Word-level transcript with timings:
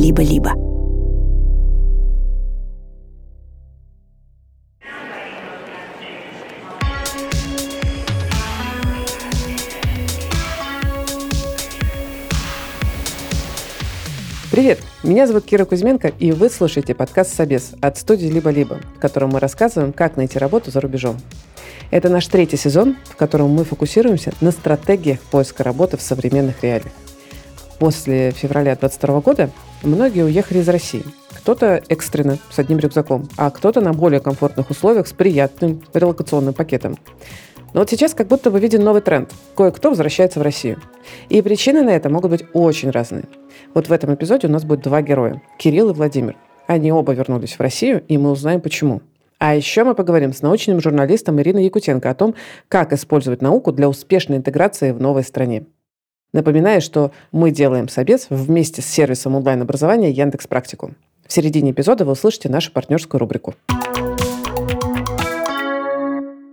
«Либо-либо». 0.00 0.54
Привет! 14.50 14.78
Меня 15.02 15.26
зовут 15.26 15.44
Кира 15.44 15.66
Кузьменко, 15.66 16.08
и 16.08 16.32
вы 16.32 16.48
слушаете 16.48 16.94
подкаст 16.94 17.34
«Собес» 17.34 17.72
от 17.82 17.98
студии 17.98 18.28
«Либо-либо», 18.28 18.80
в 18.96 19.00
котором 19.00 19.28
мы 19.30 19.38
рассказываем, 19.38 19.92
как 19.92 20.16
найти 20.16 20.38
работу 20.38 20.70
за 20.70 20.80
рубежом. 20.80 21.18
Это 21.90 22.08
наш 22.08 22.26
третий 22.26 22.56
сезон, 22.56 22.96
в 23.04 23.16
котором 23.16 23.50
мы 23.50 23.64
фокусируемся 23.64 24.32
на 24.40 24.50
стратегиях 24.50 25.20
поиска 25.20 25.62
работы 25.62 25.98
в 25.98 26.00
современных 26.00 26.62
реалиях. 26.62 26.94
После 27.78 28.30
февраля 28.30 28.76
2022 28.76 29.20
года 29.20 29.50
многие 29.82 30.24
уехали 30.24 30.58
из 30.58 30.68
России. 30.68 31.04
Кто-то 31.38 31.82
экстренно, 31.88 32.38
с 32.50 32.58
одним 32.58 32.78
рюкзаком, 32.78 33.28
а 33.36 33.50
кто-то 33.50 33.80
на 33.80 33.92
более 33.92 34.20
комфортных 34.20 34.70
условиях 34.70 35.06
с 35.06 35.12
приятным 35.12 35.82
релокационным 35.94 36.54
пакетом. 36.54 36.98
Но 37.72 37.80
вот 37.80 37.90
сейчас 37.90 38.14
как 38.14 38.26
будто 38.26 38.50
бы 38.50 38.58
виден 38.58 38.82
новый 38.82 39.00
тренд. 39.00 39.32
Кое-кто 39.56 39.90
возвращается 39.90 40.40
в 40.40 40.42
Россию. 40.42 40.80
И 41.28 41.40
причины 41.40 41.82
на 41.82 41.90
это 41.90 42.08
могут 42.08 42.30
быть 42.30 42.44
очень 42.52 42.90
разные. 42.90 43.24
Вот 43.74 43.88
в 43.88 43.92
этом 43.92 44.12
эпизоде 44.14 44.48
у 44.48 44.50
нас 44.50 44.64
будет 44.64 44.82
два 44.82 45.02
героя– 45.02 45.40
Кирилл 45.58 45.90
и 45.90 45.94
Владимир. 45.94 46.36
Они 46.66 46.92
оба 46.92 47.12
вернулись 47.12 47.54
в 47.54 47.60
Россию, 47.60 48.02
и 48.08 48.18
мы 48.18 48.30
узнаем, 48.30 48.60
почему. 48.60 49.02
А 49.38 49.54
еще 49.54 49.84
мы 49.84 49.94
поговорим 49.94 50.34
с 50.34 50.42
научным 50.42 50.80
журналистом 50.80 51.40
Ириной 51.40 51.64
Якутенко 51.64 52.10
о 52.10 52.14
том, 52.14 52.34
как 52.68 52.92
использовать 52.92 53.40
науку 53.40 53.72
для 53.72 53.88
успешной 53.88 54.36
интеграции 54.36 54.92
в 54.92 55.00
новой 55.00 55.22
стране. 55.22 55.64
Напоминаю, 56.32 56.80
что 56.80 57.10
мы 57.32 57.50
делаем 57.50 57.88
собес 57.88 58.28
вместе 58.30 58.82
с 58.82 58.86
сервисом 58.86 59.34
онлайн-образования 59.34 60.12
Яндекс 60.12 60.46
Практику. 60.46 60.92
В 61.26 61.32
середине 61.32 61.72
эпизода 61.72 62.04
вы 62.04 62.12
услышите 62.12 62.48
нашу 62.48 62.72
партнерскую 62.72 63.18
рубрику. 63.18 63.54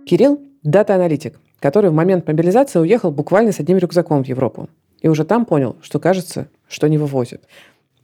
Кирилл– 0.04 0.40
дата-аналитик, 0.64 1.38
который 1.60 1.90
в 1.90 1.94
момент 1.94 2.26
мобилизации 2.26 2.80
уехал 2.80 3.12
буквально 3.12 3.52
с 3.52 3.60
одним 3.60 3.78
рюкзаком 3.78 4.24
в 4.24 4.26
Европу. 4.26 4.68
И 5.00 5.06
уже 5.06 5.24
там 5.24 5.44
понял, 5.44 5.76
что 5.80 6.00
кажется, 6.00 6.48
что 6.68 6.88
не 6.88 6.98
вывозит. 6.98 7.44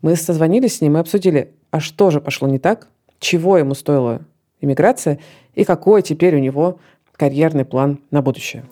Мы 0.01 0.15
созвонились 0.15 0.77
с 0.77 0.81
ним 0.81 0.97
и 0.97 1.01
обсудили, 1.01 1.51
а 1.73 1.81
что 1.81 2.11
же 2.11 2.20
пошло 2.20 2.47
не 2.47 2.61
так, 2.61 2.87
чего 3.19 3.59
ему 3.59 3.75
стоила 3.75 4.20
иммиграция 4.61 5.19
и 5.55 5.65
какой 5.65 6.03
теперь 6.03 6.37
у 6.37 6.39
него 6.39 6.79
карьерный 7.17 7.65
план 7.65 7.98
на 8.11 8.23
будущее. 8.23 8.65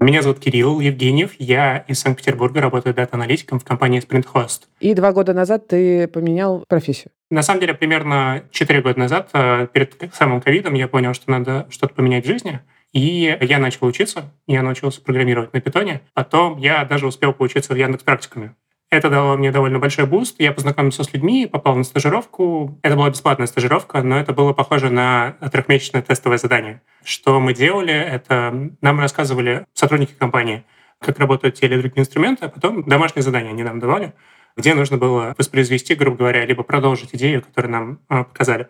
Меня 0.00 0.22
зовут 0.22 0.38
Кирилл 0.38 0.80
Евгеньев, 0.80 1.32
я 1.38 1.78
из 1.88 1.98
Санкт-Петербурга, 2.00 2.60
работаю 2.60 2.94
дата-аналитиком 2.94 3.58
в 3.58 3.64
компании 3.64 4.00
SprintHost. 4.00 4.62
И 4.80 4.94
два 4.94 5.12
года 5.12 5.34
назад 5.34 5.66
ты 5.66 6.06
поменял 6.06 6.64
профессию? 6.68 7.10
На 7.30 7.42
самом 7.42 7.60
деле, 7.60 7.74
примерно 7.74 8.44
четыре 8.50 8.80
года 8.80 8.98
назад, 8.98 9.30
э, 9.34 9.66
перед 9.72 10.14
самым 10.14 10.40
ковидом, 10.40 10.74
я 10.74 10.88
понял, 10.88 11.14
что 11.14 11.30
надо 11.30 11.66
что-то 11.70 11.94
поменять 11.94 12.24
в 12.24 12.28
жизни– 12.28 12.60
и 12.92 13.36
я 13.40 13.58
начал 13.58 13.86
учиться, 13.86 14.32
я 14.46 14.62
научился 14.62 15.00
программировать 15.02 15.52
на 15.52 15.60
питоне. 15.60 16.00
Потом 16.14 16.58
я 16.58 16.84
даже 16.84 17.06
успел 17.06 17.32
поучиться 17.32 17.74
в 17.74 17.76
Яндекс 17.76 18.02
Практикуме. 18.02 18.54
Это 18.90 19.10
дало 19.10 19.36
мне 19.36 19.52
довольно 19.52 19.78
большой 19.78 20.06
boost. 20.06 20.36
Я 20.38 20.52
познакомился 20.52 21.04
с 21.04 21.12
людьми, 21.12 21.46
попал 21.46 21.76
на 21.76 21.84
стажировку. 21.84 22.78
Это 22.82 22.96
была 22.96 23.10
бесплатная 23.10 23.46
стажировка, 23.46 24.02
но 24.02 24.18
это 24.18 24.32
было 24.32 24.54
похоже 24.54 24.88
на 24.88 25.32
трехмесячное 25.52 26.00
тестовое 26.00 26.38
задание. 26.38 26.80
Что 27.04 27.38
мы 27.38 27.52
делали, 27.52 27.92
это 27.92 28.70
нам 28.80 28.98
рассказывали 28.98 29.66
сотрудники 29.74 30.12
компании, 30.12 30.64
как 31.00 31.18
работают 31.18 31.56
те 31.56 31.66
или 31.66 31.78
другие 31.78 32.00
инструменты, 32.00 32.46
а 32.46 32.48
потом 32.48 32.82
домашние 32.84 33.22
задания 33.22 33.50
они 33.50 33.62
нам 33.62 33.78
давали, 33.78 34.14
где 34.56 34.72
нужно 34.74 34.96
было 34.96 35.34
воспроизвести, 35.36 35.94
грубо 35.94 36.16
говоря, 36.16 36.46
либо 36.46 36.62
продолжить 36.62 37.14
идею, 37.14 37.42
которую 37.42 37.72
нам 37.72 38.00
а, 38.08 38.24
показали. 38.24 38.68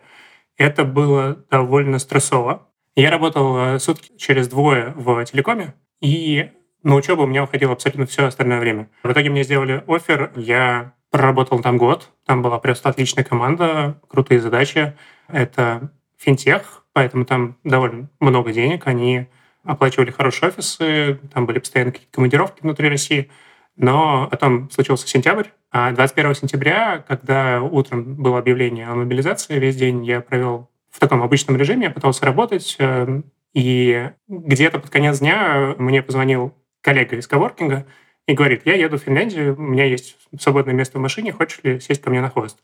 Это 0.57 0.83
было 0.83 1.45
довольно 1.49 1.97
стрессово, 1.97 2.69
я 2.95 3.11
работал 3.11 3.57
э, 3.57 3.79
сутки 3.79 4.11
через 4.17 4.49
двое 4.49 4.93
в 4.97 5.23
телекоме, 5.23 5.73
и 6.01 6.51
на 6.83 6.95
учебу 6.95 7.23
у 7.23 7.27
меня 7.27 7.43
уходило 7.43 7.73
абсолютно 7.73 8.05
все 8.05 8.25
остальное 8.25 8.59
время. 8.59 8.89
В 9.03 9.11
итоге 9.11 9.29
мне 9.29 9.43
сделали 9.43 9.83
офер, 9.87 10.31
я 10.35 10.93
проработал 11.11 11.59
там 11.59 11.77
год, 11.77 12.09
там 12.25 12.41
была 12.41 12.59
просто 12.59 12.89
отличная 12.89 13.23
команда, 13.23 13.99
крутые 14.07 14.39
задачи. 14.39 14.95
Это 15.27 15.91
финтех, 16.17 16.83
поэтому 16.93 17.25
там 17.25 17.57
довольно 17.63 18.09
много 18.19 18.51
денег, 18.51 18.87
они 18.87 19.27
оплачивали 19.63 20.11
хорошие 20.11 20.49
офисы, 20.49 21.19
там 21.33 21.45
были 21.45 21.59
постоянно 21.59 21.91
какие-то 21.91 22.13
командировки 22.13 22.61
внутри 22.61 22.89
России. 22.89 23.29
Но 23.75 24.27
потом 24.29 24.69
случился 24.71 25.07
сентябрь, 25.07 25.47
а 25.71 25.91
21 25.91 26.35
сентября, 26.35 27.03
когда 27.07 27.61
утром 27.61 28.15
было 28.15 28.39
объявление 28.39 28.87
о 28.87 28.95
мобилизации, 28.95 29.57
весь 29.57 29.77
день 29.77 30.03
я 30.05 30.21
провел 30.21 30.69
в 30.89 30.99
таком 30.99 31.23
обычном 31.23 31.55
режиме, 31.55 31.85
я 31.85 31.91
пытался 31.91 32.25
работать, 32.25 32.75
э, 32.79 33.21
и 33.53 34.09
где-то 34.27 34.79
под 34.79 34.89
конец 34.89 35.19
дня 35.19 35.75
мне 35.77 36.03
позвонил 36.03 36.53
коллега 36.81 37.17
из 37.17 37.27
коворкинга 37.27 37.85
и 38.27 38.33
говорит, 38.33 38.61
я 38.65 38.75
еду 38.75 38.97
в 38.97 39.03
Финляндию, 39.03 39.55
у 39.55 39.61
меня 39.61 39.85
есть 39.85 40.17
свободное 40.39 40.73
место 40.73 40.97
в 40.97 41.01
машине, 41.01 41.31
хочешь 41.31 41.61
ли 41.63 41.79
сесть 41.79 42.01
ко 42.01 42.09
мне 42.09 42.21
на 42.21 42.29
хвост? 42.29 42.59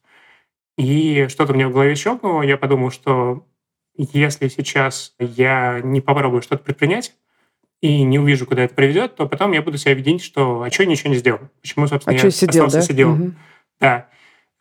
И 0.78 1.28
что-то 1.30 1.54
мне 1.54 1.68
в 1.68 1.72
голове 1.72 1.96
щелкнуло, 1.96 2.42
я 2.42 2.58
подумал, 2.58 2.92
что 2.92 3.48
если 3.98 4.50
сейчас 4.50 5.16
я 5.20 5.80
не 5.82 6.02
попробую 6.02 6.42
что-то 6.42 6.64
предпринять, 6.64 7.16
и 7.82 8.04
не 8.04 8.20
увижу, 8.20 8.46
куда 8.46 8.64
это 8.64 8.74
приведет, 8.74 9.16
то 9.16 9.28
потом 9.28 9.52
я 9.52 9.62
буду 9.62 9.78
себя 9.78 9.94
видеть, 9.94 10.24
что 10.24 10.64
а 10.64 10.72
что 10.72 10.84
я 10.84 10.90
ничего 10.90 11.12
не 11.12 11.18
сделал? 11.18 11.42
Почему, 11.62 11.88
собственно, 11.88 12.18
а 12.18 12.24
я 12.24 12.32
сидел, 12.32 12.66
остался 12.66 12.78
да? 12.78 12.94
сидел? 12.94 13.12
Угу. 13.14 13.34
Да. 13.80 14.10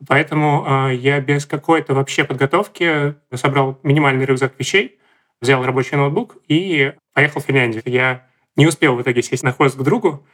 Поэтому 0.06 0.64
э, 0.66 0.96
я 0.96 1.20
без 1.20 1.46
какой-то 1.46 1.94
вообще 1.94 2.24
подготовки 2.24 3.14
собрал 3.32 3.78
минимальный 3.82 4.24
рюкзак 4.24 4.54
вещей, 4.58 4.98
взял 5.40 5.64
рабочий 5.64 5.96
ноутбук 5.96 6.36
и 6.48 6.92
поехал 7.14 7.40
в 7.40 7.44
Финляндию. 7.44 7.82
Я 7.86 8.26
не 8.56 8.66
успел 8.66 8.96
в 8.96 9.02
итоге 9.02 9.22
сесть 9.22 9.42
на 9.42 9.52
хвост 9.52 9.76
к 9.76 9.82
другу, 9.82 10.26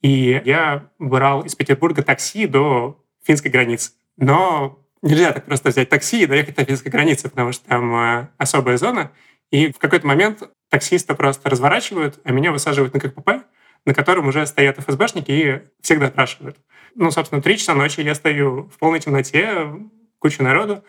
и 0.00 0.40
я 0.44 0.90
брал 0.98 1.42
из 1.42 1.54
Петербурга 1.54 2.02
такси 2.02 2.46
до 2.46 3.04
финской 3.24 3.50
границы. 3.50 3.92
Но 4.16 4.84
нельзя 5.02 5.32
так 5.32 5.44
просто 5.44 5.70
взять 5.70 5.88
такси 5.88 6.22
и 6.22 6.26
доехать 6.26 6.56
до 6.56 6.64
финской 6.64 6.90
границы, 6.90 7.28
потому 7.28 7.52
что 7.52 7.64
там 7.66 7.94
э, 7.94 8.28
особая 8.38 8.76
зона. 8.76 9.12
И 9.50 9.72
в 9.72 9.78
какой-то 9.78 10.06
момент 10.06 10.42
таксиста 10.68 11.14
просто 11.14 11.50
разворачивают, 11.50 12.20
а 12.24 12.32
меня 12.32 12.52
высаживают 12.52 12.94
на 12.94 13.00
КПП, 13.00 13.44
на 13.86 13.94
котором 13.94 14.28
уже 14.28 14.46
стоят 14.46 14.78
ФСБшники 14.78 15.30
и 15.30 15.62
всех 15.80 16.00
допрашивают. 16.00 16.58
Ну, 16.94 17.10
собственно, 17.10 17.40
три 17.40 17.56
часа 17.56 17.74
ночи 17.74 18.00
я 18.00 18.14
стою 18.14 18.68
в 18.68 18.78
полной 18.78 19.00
темноте, 19.00 19.72
куча 20.18 20.42
народу. 20.42 20.84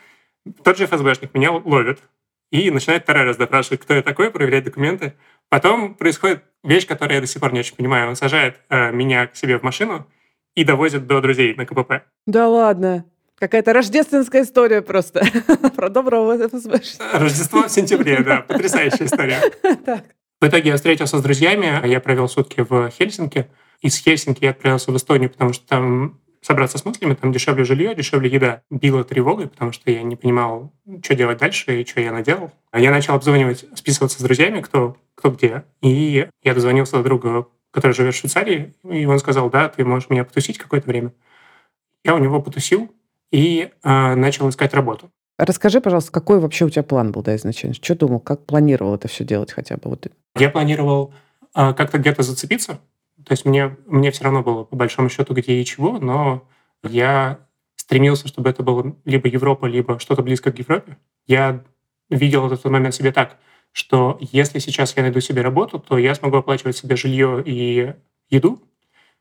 Тот 0.63 0.77
же 0.77 0.85
ФСБшник 0.85 1.33
меня 1.33 1.51
ловит 1.51 1.99
и 2.51 2.71
начинает 2.71 3.03
второй 3.03 3.23
раз 3.23 3.37
допрашивать, 3.37 3.81
кто 3.81 3.93
я 3.93 4.01
такой, 4.01 4.31
проверять 4.31 4.63
документы. 4.63 5.13
Потом 5.49 5.95
происходит 5.95 6.43
вещь, 6.63 6.85
которую 6.85 7.15
я 7.15 7.21
до 7.21 7.27
сих 7.27 7.41
пор 7.41 7.53
не 7.53 7.59
очень 7.59 7.75
понимаю. 7.75 8.09
Он 8.09 8.15
сажает 8.15 8.57
э, 8.69 8.91
меня 8.91 9.27
к 9.27 9.35
себе 9.35 9.57
в 9.57 9.63
машину 9.63 10.07
и 10.55 10.63
довозит 10.63 11.07
до 11.07 11.21
друзей 11.21 11.55
на 11.55 11.65
КПП. 11.65 12.03
Да 12.25 12.47
ладно. 12.47 13.05
Какая-то 13.35 13.73
рождественская 13.73 14.43
история 14.43 14.81
просто 14.81 15.23
про 15.75 15.89
доброго. 15.89 16.37
Рождество 17.13 17.63
в 17.63 17.69
сентябре, 17.69 18.21
да. 18.21 18.41
Потрясающая 18.47 19.05
история. 19.05 19.39
Так. 19.85 20.03
В 20.41 20.47
итоге 20.47 20.69
я 20.69 20.75
встретился 20.75 21.17
с 21.17 21.21
друзьями, 21.21 21.87
я 21.87 21.99
провел 21.99 22.27
сутки 22.29 22.65
в 22.67 22.89
Хельсинки. 22.91 23.47
Из 23.81 23.97
Хельсинки 23.97 24.43
я 24.43 24.51
отправился 24.51 24.91
в 24.91 24.97
Эстонию, 24.97 25.29
потому 25.29 25.53
что 25.53 25.65
там 25.67 26.19
собраться 26.41 26.77
с 26.77 26.85
мыслями, 26.85 27.13
там 27.13 27.31
дешевле 27.31 27.63
жилье, 27.63 27.95
дешевле 27.95 28.29
еда. 28.29 28.61
Била 28.69 29.03
тревогой, 29.03 29.47
потому 29.47 29.71
что 29.71 29.91
я 29.91 30.03
не 30.03 30.15
понимал, 30.15 30.71
что 31.03 31.15
делать 31.15 31.39
дальше 31.39 31.81
и 31.81 31.85
что 31.85 32.01
я 32.01 32.11
наделал. 32.11 32.51
Я 32.73 32.91
начал 32.91 33.15
обзванивать, 33.15 33.65
списываться 33.75 34.19
с 34.19 34.23
друзьями, 34.23 34.61
кто, 34.61 34.97
кто 35.15 35.31
где. 35.31 35.63
И 35.81 36.27
я 36.43 36.53
дозвонился 36.53 36.97
до 36.97 37.03
друга, 37.03 37.47
который 37.71 37.93
живет 37.93 38.15
в 38.15 38.17
Швейцарии, 38.17 38.73
и 38.89 39.05
он 39.05 39.19
сказал, 39.19 39.49
да, 39.49 39.69
ты 39.69 39.85
можешь 39.85 40.09
меня 40.09 40.23
потусить 40.23 40.57
какое-то 40.57 40.87
время. 40.87 41.13
Я 42.03 42.15
у 42.15 42.19
него 42.19 42.41
потусил 42.41 42.91
и 43.31 43.69
э, 43.83 44.15
начал 44.15 44.49
искать 44.49 44.73
работу. 44.73 45.11
Расскажи, 45.37 45.79
пожалуйста, 45.79 46.11
какой 46.11 46.39
вообще 46.39 46.65
у 46.65 46.69
тебя 46.69 46.83
план 46.83 47.11
был 47.11 47.21
да, 47.21 47.35
изначально? 47.35 47.75
Что 47.75 47.95
думал, 47.95 48.19
как 48.19 48.45
планировал 48.45 48.95
это 48.95 49.07
все 49.07 49.23
делать 49.23 49.51
хотя 49.51 49.75
бы? 49.75 49.89
Вот. 49.89 50.07
Я 50.35 50.49
планировал 50.49 51.13
э, 51.55 51.73
как-то 51.73 51.97
где-то 51.97 52.23
зацепиться, 52.23 52.79
то 53.29 53.33
есть 53.33 53.45
мне, 53.45 53.77
мне 53.85 54.09
все 54.09 54.23
равно 54.23 54.41
было 54.41 54.63
по 54.63 54.75
большому 54.75 55.07
счету 55.07 55.35
где 55.35 55.61
и 55.61 55.63
чего, 55.63 55.99
но 55.99 56.49
я 56.81 57.47
стремился, 57.75 58.27
чтобы 58.27 58.49
это 58.49 58.63
было 58.63 58.95
либо 59.05 59.27
Европа, 59.27 59.67
либо 59.67 59.99
что-то 59.99 60.23
близко 60.23 60.51
к 60.51 60.57
Европе. 60.57 60.97
Я 61.27 61.63
видел 62.09 62.47
этот 62.47 62.65
момент 62.65 62.95
себе 62.95 63.11
так, 63.11 63.37
что 63.71 64.17
если 64.19 64.57
сейчас 64.57 64.97
я 64.97 65.03
найду 65.03 65.19
себе 65.19 65.43
работу, 65.43 65.77
то 65.77 65.99
я 65.99 66.15
смогу 66.15 66.37
оплачивать 66.37 66.75
себе 66.75 66.95
жилье 66.95 67.43
и 67.45 67.93
еду. 68.31 68.63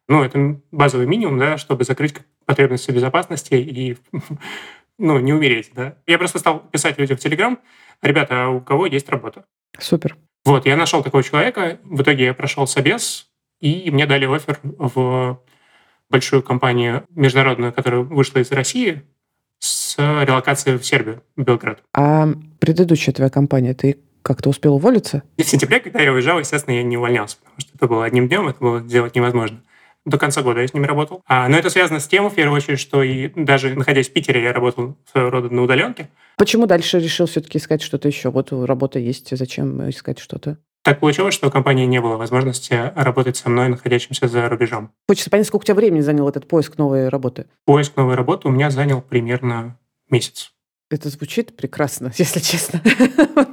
Ну, 0.08 0.22
это 0.22 0.58
базовый 0.72 1.06
минимум, 1.06 1.38
да, 1.38 1.58
чтобы 1.58 1.84
закрыть 1.84 2.14
потребности 2.46 2.90
безопасности 2.90 3.56
и 3.56 3.98
ну, 4.98 5.18
не 5.18 5.34
умереть, 5.34 5.72
да. 5.74 5.98
Я 6.06 6.16
просто 6.16 6.38
стал 6.38 6.60
писать 6.60 6.98
людям 6.98 7.18
в 7.18 7.20
Телеграм, 7.20 7.58
ребята, 8.00 8.46
а 8.46 8.48
у 8.48 8.62
кого 8.62 8.86
есть 8.86 9.10
работа? 9.10 9.44
Супер. 9.78 10.16
Вот, 10.46 10.64
я 10.64 10.78
нашел 10.78 11.02
такого 11.02 11.22
человека, 11.22 11.78
в 11.84 12.00
итоге 12.00 12.24
я 12.24 12.32
прошел 12.32 12.66
собес, 12.66 13.27
и 13.60 13.90
мне 13.90 14.06
дали 14.06 14.26
офер 14.26 14.58
в 14.62 15.40
большую 16.10 16.42
компанию 16.42 17.04
международную, 17.10 17.72
которая 17.72 18.00
вышла 18.00 18.38
из 18.38 18.50
России, 18.50 19.02
с 19.58 19.96
релокацией 19.98 20.78
в 20.78 20.84
Сербию, 20.84 21.22
в 21.36 21.42
Белград. 21.42 21.82
А 21.92 22.28
предыдущая 22.60 23.12
твоя 23.12 23.30
компания, 23.30 23.74
ты 23.74 23.98
как-то 24.22 24.50
успел 24.50 24.74
уволиться? 24.74 25.22
И 25.36 25.42
в 25.42 25.48
сентябре, 25.48 25.80
когда 25.80 26.00
я 26.00 26.12
уезжал, 26.12 26.38
естественно, 26.38 26.74
я 26.74 26.82
не 26.82 26.96
увольнялся, 26.96 27.38
потому 27.38 27.60
что 27.60 27.70
это 27.74 27.86
было 27.88 28.04
одним 28.04 28.28
днем, 28.28 28.48
это 28.48 28.58
было 28.60 28.80
сделать 28.80 29.16
невозможно. 29.16 29.62
До 30.04 30.16
конца 30.16 30.42
года 30.42 30.60
я 30.60 30.68
с 30.68 30.72
ними 30.72 30.86
работал. 30.86 31.22
А, 31.26 31.48
но 31.48 31.58
это 31.58 31.68
связано 31.68 32.00
с 32.00 32.06
тем, 32.06 32.30
в 32.30 32.34
первую 32.34 32.56
очередь, 32.56 32.78
что 32.78 33.02
и 33.02 33.28
даже 33.28 33.74
находясь 33.74 34.08
в 34.08 34.12
Питере, 34.12 34.42
я 34.42 34.52
работал 34.52 34.96
своего 35.10 35.30
рода 35.30 35.50
на 35.52 35.62
удаленке. 35.62 36.08
Почему 36.36 36.66
дальше 36.66 36.98
решил 36.98 37.26
все-таки 37.26 37.58
искать 37.58 37.82
что-то 37.82 38.08
еще? 38.08 38.30
Вот 38.30 38.52
работа 38.52 38.98
есть, 38.98 39.36
зачем 39.36 39.88
искать 39.90 40.18
что-то? 40.18 40.58
Так 40.82 41.00
получилось, 41.00 41.34
что 41.34 41.48
у 41.48 41.50
компании 41.50 41.86
не 41.86 42.00
было 42.00 42.16
возможности 42.16 42.92
работать 42.94 43.36
со 43.36 43.50
мной, 43.50 43.68
находящимся 43.68 44.28
за 44.28 44.48
рубежом. 44.48 44.92
Хочется 45.08 45.30
понять, 45.30 45.46
сколько 45.46 45.64
у 45.64 45.66
тебя 45.66 45.74
времени 45.74 46.00
занял 46.00 46.28
этот 46.28 46.48
поиск 46.48 46.78
новой 46.78 47.08
работы? 47.08 47.46
Поиск 47.64 47.96
новой 47.96 48.14
работы 48.14 48.48
у 48.48 48.50
меня 48.50 48.70
занял 48.70 49.02
примерно 49.02 49.78
месяц. 50.08 50.52
Это 50.90 51.10
звучит 51.10 51.54
прекрасно, 51.54 52.12
если 52.16 52.40
честно. 52.40 52.80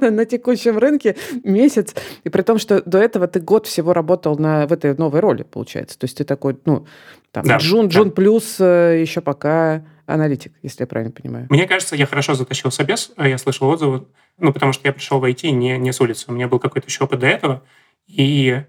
на 0.00 0.24
текущем 0.24 0.78
рынке 0.78 1.16
месяц. 1.44 1.94
И 2.24 2.30
при 2.30 2.42
том, 2.42 2.58
что 2.58 2.82
до 2.82 2.98
этого 2.98 3.26
ты 3.26 3.40
год 3.40 3.66
всего 3.66 3.92
работал 3.92 4.38
на, 4.38 4.66
в 4.66 4.72
этой 4.72 4.96
новой 4.96 5.20
роли, 5.20 5.42
получается. 5.42 5.98
То 5.98 6.04
есть 6.04 6.16
ты 6.16 6.24
такой, 6.24 6.58
ну, 6.64 6.86
там, 7.32 7.44
да, 7.44 7.58
Джун, 7.58 7.88
да. 7.88 7.94
Джун 7.94 8.10
плюс 8.12 8.56
э, 8.58 8.98
еще 9.00 9.20
пока 9.20 9.84
аналитик, 10.06 10.52
если 10.62 10.82
я 10.82 10.86
правильно 10.86 11.12
понимаю. 11.12 11.46
Мне 11.50 11.66
кажется, 11.66 11.96
я 11.96 12.06
хорошо 12.06 12.34
затащил 12.34 12.70
собес. 12.70 13.12
А 13.16 13.28
я 13.28 13.38
слышал 13.38 13.68
отзывы, 13.68 14.06
ну, 14.38 14.52
потому 14.52 14.72
что 14.72 14.86
я 14.86 14.92
пришел 14.92 15.20
в 15.20 15.24
IT 15.24 15.50
не, 15.50 15.78
не 15.78 15.92
с 15.92 16.00
улицы. 16.00 16.26
У 16.28 16.32
меня 16.32 16.48
был 16.48 16.58
какой-то 16.58 16.88
еще 16.88 17.04
опыт 17.04 17.20
до 17.20 17.26
этого. 17.26 17.62
И 18.06 18.62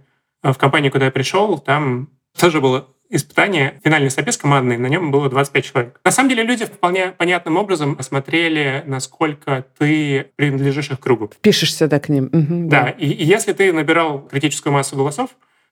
э, 0.44 0.52
в 0.52 0.58
компании, 0.58 0.90
куда 0.90 1.06
я 1.06 1.12
пришел, 1.12 1.58
там 1.60 2.10
тоже 2.38 2.62
было 2.62 2.88
испытание, 3.10 3.80
финальный 3.84 4.10
собес 4.10 4.38
командный, 4.38 4.78
на 4.78 4.88
нем 4.88 5.12
было 5.12 5.30
25 5.30 5.66
человек. 5.66 6.00
На 6.04 6.12
самом 6.12 6.30
деле 6.30 6.44
люди 6.44 6.66
вполне 6.66 7.12
понятным 7.12 7.58
образом 7.58 7.96
осмотрели, 7.98 8.84
насколько 8.86 9.66
ты 9.78 10.32
принадлежишь 10.36 10.92
их 10.92 11.00
кругу. 11.00 11.32
Пишешься, 11.42 11.88
да, 11.88 12.00
к 12.00 12.10
ним. 12.10 12.26
Угу, 12.26 12.70
да, 12.70 12.84
да. 12.84 12.90
И, 12.90 13.08
и 13.08 13.26
если 13.26 13.54
ты 13.54 13.72
набирал 13.72 14.28
критическую 14.28 14.74
массу 14.74 14.96
голосов, 14.96 15.32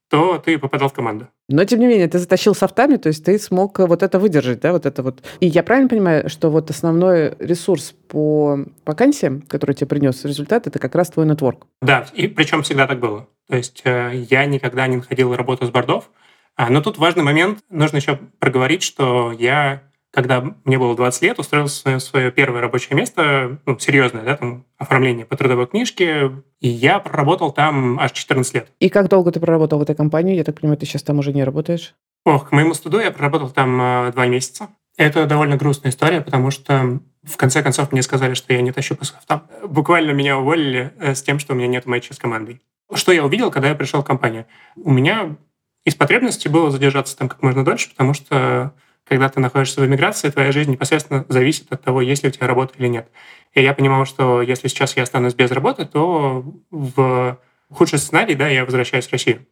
то 0.10 0.38
ты 0.38 0.58
попадал 0.58 0.90
в 0.90 0.94
команду. 0.94 1.28
Но, 1.48 1.64
тем 1.64 1.80
не 1.80 1.88
менее, 1.88 2.08
ты 2.08 2.20
затащил 2.20 2.56
софтами, 2.56 2.98
то 2.98 3.08
есть 3.08 3.24
ты 3.24 3.38
смог 3.38 3.80
вот 3.80 4.04
это 4.04 4.20
выдержать, 4.20 4.62
да, 4.62 4.72
вот 4.72 4.86
это 4.86 5.04
вот. 5.04 5.24
И 5.40 5.48
я 5.48 5.64
правильно 5.64 5.90
понимаю, 5.90 6.30
что 6.30 6.50
вот 6.50 6.70
основной 6.70 7.36
ресурс 7.40 7.94
по 8.08 8.60
вакансиям, 8.86 9.42
который 9.42 9.76
тебе 9.76 9.88
принес 9.88 10.26
результат, 10.26 10.68
это 10.68 10.80
как 10.80 10.96
раз 10.96 11.10
твой 11.10 11.26
нетворк? 11.26 11.68
Да, 11.82 12.06
и 12.14 12.28
причем 12.28 12.64
всегда 12.64 12.88
так 12.88 13.00
было. 13.00 13.28
То 13.48 13.58
есть 13.58 13.82
э, 13.84 14.26
я 14.30 14.46
никогда 14.46 14.88
не 14.88 14.98
находил 14.98 15.36
работу 15.36 15.66
с 15.66 15.70
бордов, 15.70 16.10
а, 16.56 16.70
но 16.70 16.82
тут 16.82 16.98
важный 16.98 17.24
момент, 17.24 17.60
нужно 17.70 17.98
еще 17.98 18.18
проговорить, 18.40 18.82
что 18.82 19.34
я, 19.38 19.84
когда 20.16 20.42
мне 20.64 20.80
было 20.80 20.96
20 20.96 21.22
лет, 21.24 21.40
устроился 21.40 21.98
в 21.98 22.00
свое 22.00 22.32
первое 22.32 22.62
рабочее 22.62 22.96
место, 22.96 23.60
ну, 23.66 23.78
серьезное, 23.78 24.24
да, 24.24 24.38
там, 24.38 24.66
оформление 24.78 25.26
по 25.26 25.36
трудовой 25.36 25.68
книжке, 25.68 26.32
и 26.62 26.70
я 26.70 27.00
проработал 27.00 27.52
там 27.52 28.00
аж 28.00 28.14
14 28.14 28.54
лет. 28.54 28.72
И 28.80 28.88
как 28.88 29.10
долго 29.10 29.34
ты 29.34 29.42
проработал 29.42 29.78
в 29.78 29.82
этой 29.82 29.94
компании? 29.94 30.38
Я 30.38 30.46
так 30.46 30.62
понимаю, 30.62 30.78
ты 30.78 30.86
сейчас 30.86 31.04
там 31.04 31.20
уже 31.20 31.34
не 31.34 31.44
работаешь? 31.44 31.96
Ох, 32.24 32.48
к 32.48 32.52
моему 32.54 32.74
студу 32.74 33.00
я 33.02 33.12
проработал 33.12 33.50
там 33.50 33.82
э, 33.82 34.12
два 34.14 34.26
месяца. 34.26 34.70
Это 34.96 35.26
довольно 35.26 35.58
грустная 35.58 35.92
история, 35.92 36.22
потому 36.22 36.50
что 36.50 37.02
в 37.24 37.36
конце 37.36 37.62
концов 37.62 37.92
мне 37.92 38.02
сказали, 38.02 38.36
что 38.36 38.54
я 38.54 38.62
не 38.62 38.72
тащу 38.72 38.96
по 38.96 39.04
софтам. 39.04 39.44
Буквально 39.68 40.12
меня 40.12 40.38
уволили 40.38 40.94
э, 40.98 41.14
с 41.14 41.24
тем, 41.24 41.40
что 41.40 41.54
у 41.54 41.58
меня 41.58 41.68
нет 41.68 41.88
матча 41.88 42.14
с 42.14 42.18
командой. 42.20 42.62
Что 42.94 43.12
я 43.12 43.26
увидел, 43.26 43.52
когда 43.52 43.68
я 43.68 43.76
пришел 43.76 44.02
в 44.02 44.06
компанию? 44.06 44.46
У 44.78 44.94
меня 44.94 45.36
из 45.84 45.94
потребности 45.94 46.48
было 46.48 46.72
задержаться 46.72 47.18
там 47.18 47.28
как 47.28 47.44
можно 47.44 47.66
дольше, 47.66 47.90
потому 47.90 48.14
что 48.14 48.74
когда 49.08 49.30
ты 49.30 49.40
находишься 49.40 49.82
в 49.82 49.86
эмиграции, 49.86 50.30
твоя 50.30 50.52
жизнь 50.52 50.72
непосредственно 50.72 51.26
зависит 51.30 51.72
от 51.72 51.82
того, 51.82 52.02
есть 52.02 52.24
ли 52.24 52.30
у 52.30 52.32
тебя 52.32 52.48
работа 52.48 52.74
или 52.78 52.88
нет. 52.88 53.08
И 53.54 53.62
я 53.62 53.74
понимал, 53.74 54.06
что 54.06 54.42
если 54.42 54.68
сейчас 54.68 54.98
я 54.98 55.04
останусь 55.04 55.36
без 55.36 55.52
работы, 55.52 55.86
то 55.86 56.44
в 56.72 57.40
худший 57.70 58.00
сценарий, 58.00 58.36
да, 58.36 58.48
я 58.48 58.66
возвращаюсь 58.66 59.08
в 59.08 59.12
Россию. 59.12 59.46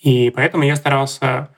И 0.00 0.30
поэтому 0.30 0.62
я 0.62 0.76
старался 0.76 1.48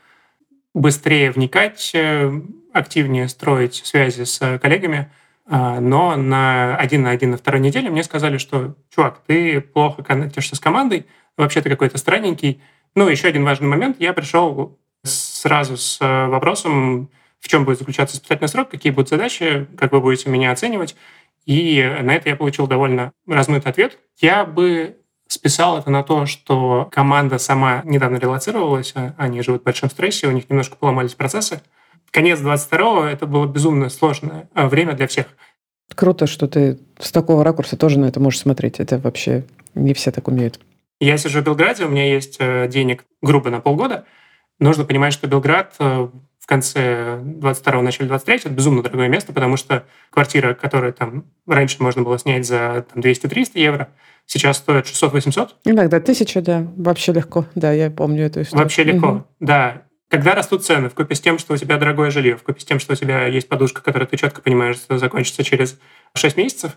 быстрее 0.72 1.30
вникать, 1.30 1.90
э, 1.94 2.32
активнее 2.72 3.28
строить 3.28 3.82
связи 3.84 4.24
с 4.24 4.58
коллегами, 4.58 5.10
а, 5.46 5.80
но 5.80 6.16
на 6.16 6.76
один 6.76 7.02
на 7.02 7.10
один 7.10 7.32
на 7.32 7.36
второй 7.36 7.60
неделе 7.60 7.90
мне 7.90 8.04
сказали, 8.04 8.38
что, 8.38 8.76
чувак, 8.94 9.20
ты 9.26 9.60
плохо 9.60 10.02
коннектишься 10.02 10.54
с 10.54 10.60
командой, 10.60 11.06
вообще 11.36 11.60
ты 11.60 11.68
какой-то 11.68 11.98
странненький, 11.98 12.62
ну, 12.94 13.08
еще 13.08 13.28
один 13.28 13.44
важный 13.44 13.66
момент. 13.66 13.96
Я 13.98 14.12
пришел 14.12 14.78
сразу 15.04 15.76
с 15.76 15.98
э, 16.00 16.26
вопросом, 16.26 17.10
в 17.38 17.48
чем 17.48 17.64
будет 17.64 17.78
заключаться 17.78 18.16
испытательный 18.16 18.48
срок, 18.48 18.70
какие 18.70 18.92
будут 18.92 19.08
задачи, 19.08 19.66
как 19.76 19.92
вы 19.92 20.00
будете 20.00 20.28
меня 20.28 20.52
оценивать. 20.52 20.96
И 21.46 21.82
на 22.02 22.14
это 22.14 22.28
я 22.28 22.36
получил 22.36 22.66
довольно 22.66 23.12
размытый 23.26 23.70
ответ. 23.70 23.98
Я 24.20 24.44
бы 24.44 24.98
списал 25.26 25.78
это 25.78 25.90
на 25.90 26.02
то, 26.02 26.26
что 26.26 26.88
команда 26.90 27.38
сама 27.38 27.82
недавно 27.84 28.16
релацировалась, 28.16 28.92
а 28.94 29.14
они 29.16 29.42
живут 29.42 29.62
в 29.62 29.64
большом 29.64 29.88
стрессе, 29.88 30.26
у 30.26 30.32
них 30.32 30.50
немножко 30.50 30.76
поломались 30.76 31.14
процессы. 31.14 31.62
Конец 32.10 32.40
22-го— 32.40 33.04
это 33.06 33.26
было 33.26 33.46
безумно 33.46 33.88
сложное 33.88 34.48
э, 34.54 34.66
время 34.66 34.94
для 34.94 35.06
всех. 35.06 35.26
Круто, 35.94 36.26
что 36.26 36.48
ты 36.48 36.78
с 36.98 37.12
такого 37.12 37.44
ракурса 37.44 37.76
тоже 37.76 37.98
на 37.98 38.06
это 38.06 38.20
можешь 38.20 38.40
смотреть. 38.40 38.80
Это 38.80 38.98
вообще 38.98 39.44
не 39.74 39.94
все 39.94 40.10
так 40.10 40.28
умеют. 40.28 40.60
Я 41.00 41.16
сижу 41.16 41.40
в 41.40 41.44
Белграде, 41.44 41.84
у 41.84 41.88
меня 41.88 42.12
есть 42.12 42.36
э, 42.40 42.68
денег 42.68 43.04
грубо 43.22 43.50
на 43.50 43.60
полгода. 43.60 44.04
Нужно 44.60 44.84
понимать, 44.84 45.14
что 45.14 45.26
Белград 45.26 45.74
э, 45.78 46.08
в 46.38 46.46
конце 46.46 47.18
22-го, 47.22 47.82
начале 47.82 48.08
23 48.08 48.36
это 48.36 48.50
безумно 48.50 48.82
дорогое 48.82 49.08
место, 49.08 49.32
потому 49.32 49.56
что 49.56 49.84
квартира, 50.10 50.54
которую 50.54 50.92
там 50.92 51.24
раньше 51.46 51.82
можно 51.82 52.02
было 52.02 52.18
снять 52.18 52.46
за 52.46 52.84
200-300 52.94 53.50
евро, 53.54 53.88
сейчас 54.26 54.58
стоит 54.58 54.84
600-800. 54.84 55.50
Иногда 55.64 55.98
тысяча, 55.98 56.42
да, 56.42 56.66
вообще 56.76 57.12
легко. 57.12 57.46
Да, 57.54 57.72
я 57.72 57.90
помню 57.90 58.26
эту 58.26 58.42
историю. 58.42 58.62
Вообще 58.62 58.84
легко, 58.84 59.08
угу. 59.08 59.24
да. 59.40 59.82
Когда 60.08 60.34
растут 60.34 60.64
цены, 60.64 60.90
в 60.90 60.94
купе 60.94 61.14
с 61.14 61.20
тем, 61.20 61.38
что 61.38 61.54
у 61.54 61.56
тебя 61.56 61.76
дорогое 61.78 62.10
жилье, 62.10 62.36
в 62.36 62.42
купе 62.42 62.60
с 62.60 62.64
тем, 62.64 62.80
что 62.80 62.92
у 62.92 62.96
тебя 62.96 63.26
есть 63.26 63.48
подушка, 63.48 63.80
которую 63.80 64.08
ты 64.08 64.16
четко 64.16 64.42
понимаешь, 64.42 64.76
что 64.76 64.98
закончится 64.98 65.44
через 65.44 65.78
6 66.14 66.36
месяцев, 66.36 66.76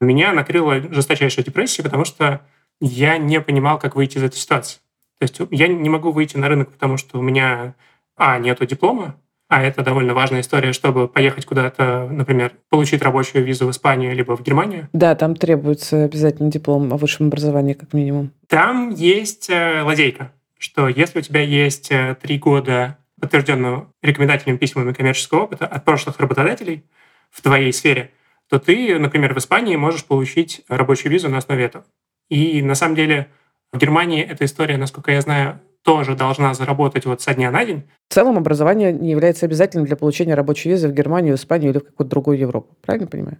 меня 0.00 0.32
накрыла 0.32 0.80
жесточайшая 0.92 1.44
депрессия, 1.44 1.82
потому 1.82 2.04
что 2.04 2.42
я 2.80 3.16
не 3.18 3.40
понимал, 3.40 3.78
как 3.78 3.96
выйти 3.96 4.18
из 4.18 4.22
этой 4.22 4.36
ситуации. 4.36 4.78
То 5.24 5.40
есть 5.40 5.52
я 5.52 5.68
не 5.68 5.88
могу 5.88 6.12
выйти 6.12 6.36
на 6.36 6.48
рынок, 6.48 6.70
потому 6.70 6.96
что 6.96 7.18
у 7.18 7.22
меня, 7.22 7.74
а, 8.16 8.38
нету 8.38 8.66
диплома, 8.66 9.16
а 9.48 9.62
это 9.62 9.82
довольно 9.82 10.14
важная 10.14 10.40
история, 10.40 10.72
чтобы 10.72 11.08
поехать 11.08 11.46
куда-то, 11.46 12.08
например, 12.10 12.52
получить 12.68 13.02
рабочую 13.02 13.44
визу 13.44 13.66
в 13.66 13.70
Испанию 13.70 14.14
либо 14.14 14.36
в 14.36 14.42
Германию. 14.42 14.88
Да, 14.92 15.14
там 15.14 15.36
требуется 15.36 16.04
обязательно 16.04 16.50
диплом 16.50 16.92
о 16.92 16.96
высшем 16.96 17.28
образовании, 17.28 17.74
как 17.74 17.92
минимум. 17.92 18.32
Там 18.48 18.90
есть 18.90 19.48
э, 19.48 19.82
лазейка, 19.82 20.32
что 20.58 20.88
если 20.88 21.20
у 21.20 21.22
тебя 21.22 21.40
есть 21.40 21.90
э, 21.90 22.16
три 22.20 22.38
года 22.38 22.98
подтвержденного 23.20 23.92
рекомендательными 24.02 24.58
письмами 24.58 24.92
коммерческого 24.92 25.44
опыта 25.44 25.66
от 25.66 25.84
прошлых 25.84 26.18
работодателей 26.20 26.84
в 27.30 27.40
твоей 27.40 27.72
сфере, 27.72 28.10
то 28.50 28.58
ты, 28.58 28.98
например, 28.98 29.34
в 29.34 29.38
Испании 29.38 29.76
можешь 29.76 30.04
получить 30.04 30.62
рабочую 30.68 31.12
визу 31.12 31.28
на 31.28 31.38
основе 31.38 31.64
этого. 31.64 31.84
И 32.28 32.60
на 32.62 32.74
самом 32.74 32.94
деле 32.94 33.28
в 33.74 33.78
Германии 33.78 34.22
эта 34.22 34.44
история, 34.44 34.76
насколько 34.76 35.10
я 35.10 35.20
знаю, 35.20 35.60
тоже 35.82 36.14
должна 36.14 36.54
заработать 36.54 37.04
вот 37.04 37.20
со 37.20 37.34
дня 37.34 37.50
на 37.50 37.64
день. 37.64 37.82
В 38.08 38.14
целом 38.14 38.38
образование 38.38 38.92
не 38.92 39.10
является 39.10 39.46
обязательным 39.46 39.84
для 39.84 39.96
получения 39.96 40.34
рабочей 40.34 40.70
визы 40.70 40.88
в 40.88 40.92
Германию, 40.94 41.36
в 41.36 41.40
Испанию 41.40 41.72
или 41.72 41.78
в 41.78 41.84
какую-то 41.84 42.10
другую 42.10 42.38
Европу. 42.38 42.76
Правильно 42.80 43.08
понимаю? 43.08 43.38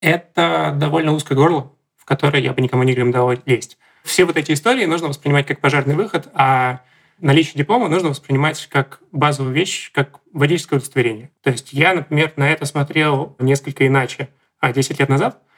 Это 0.00 0.74
довольно 0.78 1.12
узкое 1.12 1.34
горло, 1.34 1.72
в 1.96 2.04
которое 2.04 2.42
я 2.42 2.52
бы 2.52 2.62
никому 2.62 2.84
не 2.84 2.92
рекомендовал 2.92 3.34
лезть. 3.44 3.76
Все 4.04 4.24
вот 4.24 4.36
эти 4.36 4.52
истории 4.52 4.86
нужно 4.86 5.08
воспринимать 5.08 5.46
как 5.46 5.60
пожарный 5.60 5.94
выход, 5.94 6.28
а 6.34 6.80
наличие 7.20 7.54
диплома 7.56 7.88
нужно 7.88 8.08
воспринимать 8.08 8.66
как 8.68 9.00
базовую 9.12 9.52
вещь, 9.52 9.92
как 9.92 10.20
водительское 10.32 10.78
удостоверение. 10.78 11.30
То 11.42 11.50
есть 11.50 11.72
я, 11.72 11.94
например, 11.94 12.32
на 12.36 12.50
это 12.50 12.64
смотрел 12.64 13.36
несколько 13.38 13.86
иначе 13.86 14.28
а 14.60 14.72
10 14.72 15.00
лет 15.00 15.08
назад– 15.08 15.42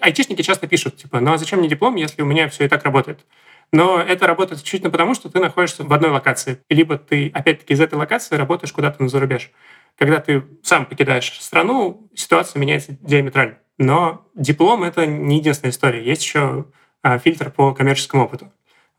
айтишники 0.00 0.42
часто 0.42 0.66
пишут, 0.66 0.96
типа, 0.96 1.20
ну 1.20 1.32
а 1.32 1.38
зачем 1.38 1.60
мне 1.60 1.68
диплом, 1.68 1.96
если 1.96 2.22
у 2.22 2.26
меня 2.26 2.48
все 2.48 2.64
и 2.64 2.68
так 2.68 2.84
работает? 2.84 3.24
Но 3.72 4.00
это 4.00 4.26
работает 4.26 4.58
исключительно 4.58 4.90
потому, 4.90 5.14
что 5.14 5.28
ты 5.28 5.38
находишься 5.38 5.84
в 5.84 5.92
одной 5.92 6.10
локации. 6.10 6.62
Либо 6.68 6.98
ты, 6.98 7.30
опять-таки, 7.32 7.74
из 7.74 7.80
этой 7.80 7.94
локации 7.94 8.36
работаешь 8.36 8.72
куда-то 8.72 9.02
на 9.02 9.08
зарубеж. 9.08 9.50
Когда 9.96 10.18
ты 10.20 10.44
сам 10.62 10.86
покидаешь 10.86 11.38
страну, 11.40 12.08
ситуация 12.14 12.58
меняется 12.58 12.96
диаметрально. 13.00 13.58
Но 13.78 14.26
диплом— 14.34 14.82
это 14.84 15.06
не 15.06 15.38
единственная 15.38 15.70
история. 15.70 16.04
Есть 16.04 16.22
еще 16.22 16.66
а, 17.02 17.18
фильтр 17.18 17.50
по 17.50 17.72
коммерческому 17.72 18.24
опыту. 18.24 18.52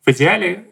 В 0.05 0.09
идеале, 0.11 0.65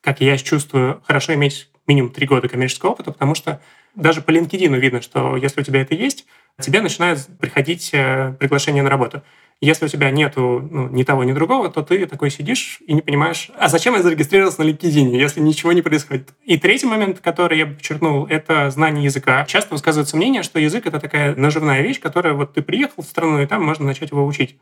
как 0.00 0.20
я 0.20 0.36
чувствую, 0.36 1.02
хорошо 1.06 1.34
иметь 1.34 1.70
минимум 1.86 2.10
три 2.10 2.26
года 2.26 2.48
коммерческого 2.48 2.90
опыта, 2.90 3.12
потому 3.12 3.34
что 3.34 3.60
даже 3.94 4.20
по 4.20 4.30
LinkedIn 4.30 4.76
видно, 4.78 5.00
что 5.00 5.36
если 5.36 5.60
у 5.60 5.64
тебя 5.64 5.82
это 5.82 5.94
есть, 5.94 6.26
тебе 6.60 6.80
начинают 6.80 7.26
приходить 7.38 7.90
э, 7.92 8.34
приглашения 8.38 8.82
на 8.82 8.90
работу. 8.90 9.22
Если 9.60 9.86
у 9.86 9.88
тебя 9.88 10.10
нету 10.10 10.68
ну, 10.70 10.88
ни 10.88 11.04
того, 11.04 11.24
ни 11.24 11.32
другого, 11.32 11.70
то 11.70 11.82
ты 11.82 12.06
такой 12.06 12.30
сидишь 12.30 12.80
и 12.86 12.92
не 12.92 13.00
понимаешь, 13.00 13.50
а 13.56 13.68
зачем 13.68 13.94
я 13.94 14.02
зарегистрировался 14.02 14.62
на 14.62 14.68
LinkedIn, 14.68 15.16
если 15.16 15.40
ничего 15.40 15.72
не 15.72 15.80
происходит. 15.80 16.34
И 16.44 16.58
третий 16.58 16.86
момент, 16.86 17.20
который 17.20 17.58
я 17.58 17.66
подчеркнул, 17.66 18.26
это 18.26 18.70
знание 18.70 19.04
языка. 19.04 19.44
Часто 19.46 19.74
высказывается 19.74 20.16
мнение, 20.16 20.42
что 20.42 20.58
язык— 20.58 20.86
это 20.86 21.00
такая 21.00 21.34
наживная 21.36 21.82
вещь, 21.82 22.00
которая 22.00 22.34
вот 22.34 22.54
ты 22.54 22.62
приехал 22.62 23.02
в 23.02 23.06
страну, 23.06 23.40
и 23.40 23.46
там 23.46 23.64
можно 23.64 23.86
начать 23.86 24.10
его 24.10 24.26
учить. 24.26 24.58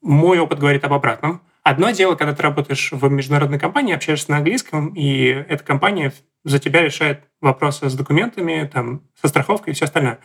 Мой 0.00 0.38
опыт 0.38 0.60
говорит 0.60 0.84
об 0.84 0.92
обратном. 0.92 1.42
Одно 1.64 1.90
дело, 1.90 2.14
когда 2.14 2.34
ты 2.34 2.42
работаешь 2.42 2.92
в 2.92 3.10
международной 3.10 3.58
компании, 3.58 3.94
общаешься 3.94 4.30
на 4.30 4.38
английском, 4.38 4.94
и 4.94 5.26
эта 5.26 5.62
компания 5.62 6.12
за 6.44 6.58
тебя 6.58 6.82
решает 6.82 7.24
вопросы 7.40 7.90
с 7.90 7.94
документами, 7.94 8.70
там, 8.72 9.02
со 9.20 9.28
страховкой 9.28 9.72
и 9.72 9.76
все 9.76 9.84
остальное. 9.84 10.18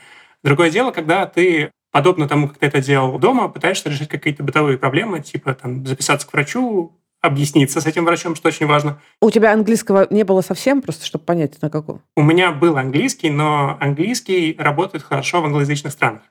Другое 0.44 0.70
дело, 0.70 0.92
когда 0.92 1.26
ты 1.26 1.72
подобно 1.92 2.28
тому, 2.28 2.50
как 2.50 2.58
ты 2.58 2.66
это 2.66 2.82
делал 2.82 3.18
дома, 3.20 3.48
пытаешься 3.48 3.90
решить 3.90 4.10
какие-то 4.10 4.44
бытовые 4.44 4.78
проблемы, 4.78 5.22
типа 5.22 5.54
там 5.54 5.86
записаться 5.86 6.28
к 6.28 6.34
врачу, 6.34 7.00
объясниться 7.22 7.80
с 7.80 7.86
этим 7.86 8.04
врачом, 8.04 8.36
что 8.36 8.50
очень 8.50 8.66
важно. 8.66 9.00
У 9.22 9.32
тебя 9.32 9.54
английского 9.54 10.08
не 10.10 10.24
было 10.24 10.42
совсем, 10.42 10.82
просто 10.82 11.06
чтобы 11.06 11.24
понять, 11.24 11.62
на 11.62 11.70
каком? 11.70 12.02
У 12.18 12.22
меня 12.22 12.52
был 12.52 12.78
английский, 12.78 13.30
но 13.30 13.78
английский 13.80 14.56
работает 14.60 15.04
хорошо 15.04 15.42
в 15.42 15.46
англоязычных 15.46 15.94
странах. 15.94 16.24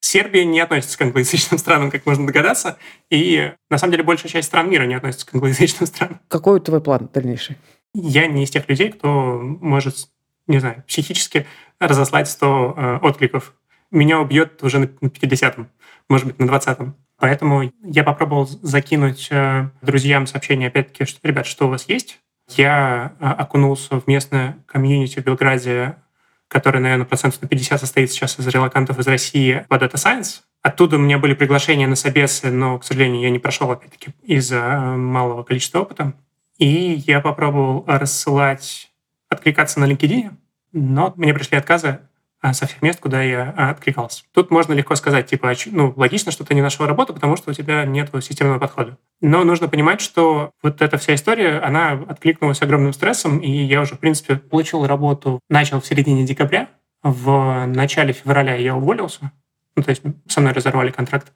Сербия 0.00 0.44
не 0.44 0.58
относится 0.60 0.96
к 0.96 1.02
англоязычным 1.02 1.58
странам, 1.58 1.90
как 1.90 2.06
можно 2.06 2.26
догадаться, 2.26 2.78
и 3.10 3.52
на 3.70 3.78
самом 3.78 3.92
деле 3.92 4.04
большая 4.04 4.32
часть 4.32 4.48
стран 4.48 4.70
мира 4.70 4.84
не 4.84 4.94
относится 4.94 5.26
к 5.26 5.34
англоязычным 5.34 5.86
странам. 5.86 6.20
Какой 6.28 6.60
твой 6.60 6.80
план 6.80 7.10
дальнейший? 7.12 7.58
Я 7.94 8.26
не 8.26 8.44
из 8.44 8.50
тех 8.50 8.68
людей, 8.68 8.90
кто 8.90 9.38
может, 9.42 10.08
не 10.46 10.58
знаю, 10.58 10.82
психически 10.88 11.46
разослать 11.86 12.28
100 12.28 12.74
э, 12.76 12.98
откликов 13.02 13.54
меня 13.90 14.20
убьет 14.20 14.62
уже 14.62 14.78
на 14.78 14.84
50-м, 14.86 15.68
может 16.08 16.26
быть, 16.26 16.38
на 16.38 16.44
20-м. 16.44 16.96
Поэтому 17.18 17.70
я 17.84 18.02
попробовал 18.02 18.46
закинуть 18.46 19.28
э, 19.30 19.68
друзьям 19.82 20.26
сообщение, 20.26 20.68
опять-таки, 20.68 21.04
что, 21.04 21.20
ребят, 21.26 21.46
что 21.46 21.66
у 21.66 21.70
вас 21.70 21.88
есть? 21.88 22.20
Я 22.48 23.12
э, 23.20 23.26
окунулся 23.26 24.00
в 24.00 24.06
местное 24.06 24.58
комьюнити 24.66 25.20
в 25.20 25.24
Белграде, 25.24 25.96
которое, 26.48 26.80
наверное, 26.80 27.06
процентов 27.06 27.40
на 27.42 27.48
50 27.48 27.80
состоит 27.80 28.10
сейчас 28.10 28.38
из 28.38 28.46
релакантов 28.48 28.98
из 28.98 29.06
России 29.06 29.64
по 29.68 29.74
Data 29.76 29.94
Science. 29.94 30.40
Оттуда 30.62 30.96
у 30.96 30.98
меня 30.98 31.18
были 31.18 31.34
приглашения 31.34 31.86
на 31.86 31.96
собесы, 31.96 32.50
но, 32.50 32.78
к 32.78 32.84
сожалению, 32.84 33.22
я 33.22 33.30
не 33.30 33.38
прошел, 33.38 33.70
опять-таки, 33.70 34.10
из-за 34.22 34.62
малого 34.96 35.42
количества 35.44 35.80
опыта. 35.80 36.14
И 36.58 37.02
я 37.06 37.20
попробовал 37.20 37.84
рассылать, 37.86 38.90
откликаться 39.28 39.80
на 39.80 39.90
LinkedIn, 39.90 40.32
но 40.72 41.12
мне 41.16 41.34
пришли 41.34 41.56
отказы 41.56 42.00
а, 42.40 42.54
со 42.54 42.66
всех 42.66 42.82
мест, 42.82 42.98
куда 42.98 43.22
я 43.22 43.54
а, 43.56 43.70
откликался. 43.70 44.24
Тут 44.32 44.50
можно 44.50 44.72
легко 44.72 44.96
сказать, 44.96 45.26
типа, 45.26 45.52
ну, 45.66 45.92
логично, 45.96 46.32
что 46.32 46.44
ты 46.44 46.54
не 46.54 46.60
нашел 46.60 46.86
работу, 46.86 47.14
потому 47.14 47.36
что 47.36 47.52
у 47.52 47.54
тебя 47.54 47.84
нет 47.84 48.10
системного 48.20 48.58
подхода. 48.58 48.98
Но 49.20 49.44
нужно 49.44 49.68
понимать, 49.68 50.00
что 50.00 50.50
вот 50.60 50.82
эта 50.82 50.98
вся 50.98 51.14
история, 51.14 51.60
она 51.60 51.92
откликнулась 51.92 52.60
огромным 52.60 52.92
стрессом, 52.92 53.38
и 53.38 53.48
я 53.48 53.80
уже, 53.80 53.94
в 53.94 54.00
принципе, 54.00 54.36
получил 54.36 54.84
работу, 54.86 55.38
начал 55.48 55.80
в 55.80 55.86
середине 55.86 56.24
декабря, 56.24 56.68
в 57.04 57.66
начале 57.66 58.12
февраля 58.12 58.56
я 58.56 58.74
уволился, 58.74 59.30
ну, 59.76 59.84
то 59.84 59.90
есть 59.90 60.02
со 60.26 60.40
мной 60.40 60.52
разорвали 60.52 60.90
контракт, 60.90 61.32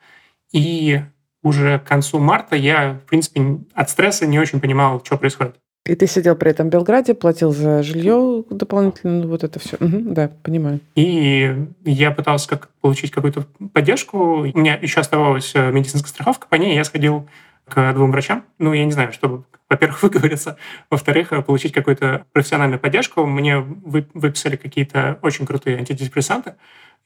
и 0.52 1.02
уже 1.42 1.78
к 1.78 1.84
концу 1.84 2.18
марта 2.18 2.56
я, 2.56 2.94
в 2.94 3.08
принципе, 3.08 3.60
от 3.74 3.90
стресса 3.90 4.26
не 4.26 4.40
очень 4.40 4.60
понимал, 4.60 5.04
что 5.04 5.16
происходит. 5.16 5.56
И 5.88 5.94
ты 5.94 6.06
сидел 6.06 6.36
при 6.36 6.50
этом 6.50 6.68
в 6.68 6.70
Белграде, 6.70 7.14
платил 7.14 7.52
за 7.52 7.82
жилье 7.82 8.44
дополнительно, 8.50 9.22
ну, 9.22 9.28
вот 9.28 9.44
это 9.44 9.58
все. 9.58 9.76
Угу, 9.78 10.12
да, 10.12 10.30
понимаю. 10.42 10.80
И 10.94 11.54
я 11.84 12.10
пытался 12.10 12.48
как 12.48 12.68
получить 12.80 13.10
какую-то 13.10 13.46
поддержку. 13.72 14.18
У 14.18 14.58
меня 14.58 14.74
еще 14.74 15.00
оставалась 15.00 15.52
э, 15.54 15.70
медицинская 15.70 16.10
страховка, 16.10 16.46
по 16.48 16.56
ней 16.56 16.74
я 16.74 16.84
сходил 16.84 17.28
к 17.68 17.92
двум 17.94 18.12
врачам. 18.12 18.44
Ну, 18.58 18.72
я 18.72 18.84
не 18.84 18.92
знаю, 18.92 19.12
чтобы, 19.12 19.44
во-первых, 19.68 20.02
выговориться, 20.02 20.56
во-вторых, 20.90 21.32
э, 21.32 21.42
получить 21.42 21.72
какую-то 21.72 22.24
профессиональную 22.32 22.80
поддержку. 22.80 23.26
Мне 23.26 23.58
выписали 23.58 24.56
какие-то 24.56 25.18
очень 25.22 25.46
крутые 25.46 25.78
антидепрессанты 25.78 26.54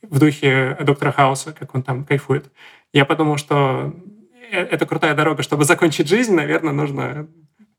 в 0.03 0.19
духе 0.19 0.77
доктора 0.81 1.13
Хауса, 1.13 1.53
как 1.53 1.75
он 1.75 1.83
там 1.83 2.05
кайфует. 2.05 2.47
Я 2.93 3.05
подумал, 3.05 3.37
что 3.37 3.95
э, 4.51 4.59
это 4.59 4.87
крутая 4.87 5.15
дорога, 5.15 5.43
чтобы 5.43 5.65
закончить 5.65 6.09
жизнь, 6.09 6.35
наверное, 6.35 6.73
нужно 6.73 7.29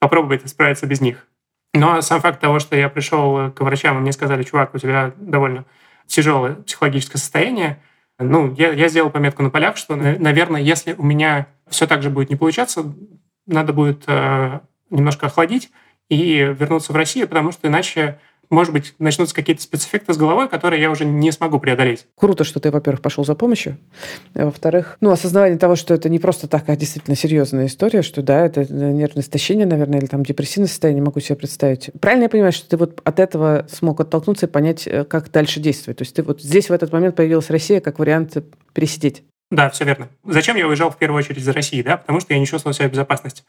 попробовать 0.02 0.50
справиться 0.50 0.88
без 0.88 1.00
них. 1.00 1.28
Но 1.74 2.02
сам 2.02 2.20
факт 2.20 2.42
того, 2.42 2.60
что 2.60 2.76
я 2.76 2.90
пришел 2.90 3.52
к 3.52 3.62
врачам, 3.62 3.98
и 3.98 4.02
мне 4.02 4.12
сказали, 4.12 4.44
чувак, 4.44 4.76
у 4.76 4.78
тебя 4.80 5.14
довольно 5.16 5.64
тяжелое 6.08 6.56
психологическое 6.56 7.20
состояние, 7.20 7.82
ну, 8.20 8.54
я, 8.56 8.72
я 8.72 8.90
сделал 8.90 9.10
пометку 9.10 9.42
на 9.44 9.50
полях, 9.50 9.78
что, 9.78 9.96
наверное, 9.96 10.60
если 10.60 10.94
у 10.94 11.04
меня 11.04 11.48
все 11.70 11.88
так 11.88 12.02
же 12.02 12.10
будет 12.10 12.30
не 12.30 12.36
получаться, 12.36 12.94
надо 13.48 13.74
будет 13.74 14.04
э, 14.08 14.60
немножко 14.90 15.28
охладить 15.28 15.72
и 16.10 16.54
вернуться 16.60 16.94
в 16.94 16.96
Россию, 16.96 17.28
потому 17.28 17.52
что 17.52 17.68
иначе 17.68 18.20
может 18.52 18.74
быть, 18.74 18.94
начнутся 19.00 19.34
какие-то 19.34 19.62
спецэффекты 19.64 20.14
с 20.14 20.18
головой, 20.18 20.50
которые 20.50 20.82
я 20.82 20.92
уже 20.92 21.06
не 21.06 21.32
смогу 21.32 21.60
преодолеть. 21.60 22.06
Круто, 22.16 22.44
что 22.44 22.60
ты, 22.60 22.70
во-первых, 22.70 23.02
пошел 23.02 23.26
за 23.26 23.34
помощью. 23.34 23.78
А 24.36 24.46
во-вторых, 24.46 24.98
ну, 25.02 25.10
осознавание 25.10 25.58
того, 25.58 25.76
что 25.76 25.94
это 25.94 26.10
не 26.10 26.20
просто 26.20 26.48
так, 26.48 26.68
а 26.68 26.76
действительно 26.76 27.16
серьезная 27.16 27.66
история, 27.66 28.02
что 28.02 28.22
да, 28.22 28.46
это 28.46 28.72
нервное 28.72 29.24
истощение, 29.24 29.66
наверное, 29.66 30.00
или 30.00 30.06
там 30.06 30.24
депрессивное 30.24 30.68
состояние, 30.68 31.04
могу 31.04 31.20
себе 31.22 31.38
представить. 31.38 31.90
Правильно 32.00 32.24
я 32.24 32.30
понимаю, 32.30 32.52
что 32.52 32.70
ты 32.70 32.78
вот 32.78 33.02
от 33.04 33.20
этого 33.20 33.66
смог 33.72 34.02
оттолкнуться 34.02 34.46
и 34.46 34.50
понять, 34.50 34.86
э, 34.86 35.06
как 35.06 35.32
дальше 35.32 35.60
действовать? 35.60 35.98
То 36.00 36.04
есть 36.04 36.16
ты 36.16 36.22
вот 36.22 36.42
здесь 36.42 36.70
в 36.70 36.74
этот 36.74 36.92
момент 36.92 37.16
появилась 37.16 37.50
Россия 37.50 37.80
как 37.80 38.00
вариант 38.00 38.38
пересидеть? 38.74 39.24
Да, 39.52 39.70
все 39.70 39.84
верно. 39.84 40.10
Зачем 40.24 40.56
я 40.56 40.66
уезжал 40.66 40.90
в 40.90 40.98
первую 40.98 41.20
очередь 41.20 41.40
из 41.40 41.48
России? 41.50 41.82
Да? 41.82 41.98
Потому 41.98 42.22
что 42.22 42.34
я 42.34 42.40
не 42.40 42.48
чувствовал 42.48 42.74
себя 42.74 42.88
в 42.88 42.92
безопасности. 42.92 43.44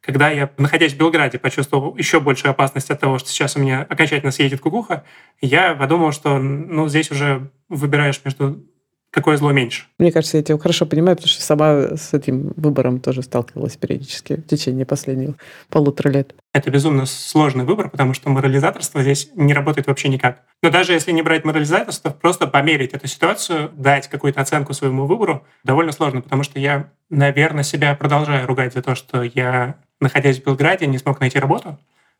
Когда 0.00 0.30
я, 0.30 0.48
находясь 0.56 0.94
в 0.94 0.96
Белграде, 0.96 1.40
почувствовал 1.40 1.96
еще 1.96 2.20
большую 2.20 2.52
опасность 2.52 2.90
от 2.90 3.00
того, 3.00 3.18
что 3.18 3.28
сейчас 3.28 3.56
у 3.56 3.60
меня 3.60 3.82
окончательно 3.82 4.30
съедет 4.30 4.60
кукуха, 4.60 5.04
я 5.40 5.74
подумал, 5.74 6.12
что 6.12 6.38
ну, 6.38 6.88
здесь 6.88 7.10
уже 7.10 7.50
выбираешь 7.68 8.20
между 8.24 8.64
какое 9.10 9.36
зло 9.36 9.52
меньше. 9.52 9.84
Мне 9.98 10.12
кажется, 10.12 10.36
я 10.36 10.42
тебя 10.42 10.58
хорошо 10.58 10.86
понимаю, 10.86 11.16
потому 11.16 11.30
что 11.30 11.42
сама 11.42 11.96
с 11.96 12.12
этим 12.12 12.52
выбором 12.56 13.00
тоже 13.00 13.22
сталкивалась 13.22 13.76
периодически 13.76 14.34
в 14.34 14.46
течение 14.46 14.84
последних 14.84 15.36
полутора 15.70 16.10
лет. 16.10 16.34
Это 16.52 16.70
безумно 16.70 17.06
сложный 17.06 17.64
выбор, 17.64 17.90
потому 17.90 18.14
что 18.14 18.30
морализаторство 18.30 19.02
здесь 19.02 19.30
не 19.34 19.54
работает 19.54 19.86
вообще 19.86 20.08
никак. 20.08 20.42
Но 20.62 20.70
даже 20.70 20.92
если 20.92 21.12
не 21.12 21.22
брать 21.22 21.44
морализаторство, 21.44 22.10
просто 22.10 22.46
померить 22.46 22.92
эту 22.92 23.06
ситуацию, 23.06 23.70
дать 23.74 24.08
какую-то 24.08 24.40
оценку 24.40 24.72
своему 24.72 25.06
выбору, 25.06 25.46
довольно 25.64 25.92
сложно, 25.92 26.20
потому 26.20 26.42
что 26.42 26.58
я, 26.58 26.90
наверное, 27.10 27.64
себя 27.64 27.94
продолжаю 27.94 28.46
ругать 28.46 28.74
за 28.74 28.82
то, 28.82 28.94
что 28.94 29.22
я, 29.22 29.76
находясь 30.00 30.40
в 30.40 30.44
Белграде, 30.44 30.86
не 30.86 30.98
смог 30.98 31.20
найти 31.20 31.38
работу, 31.38 31.78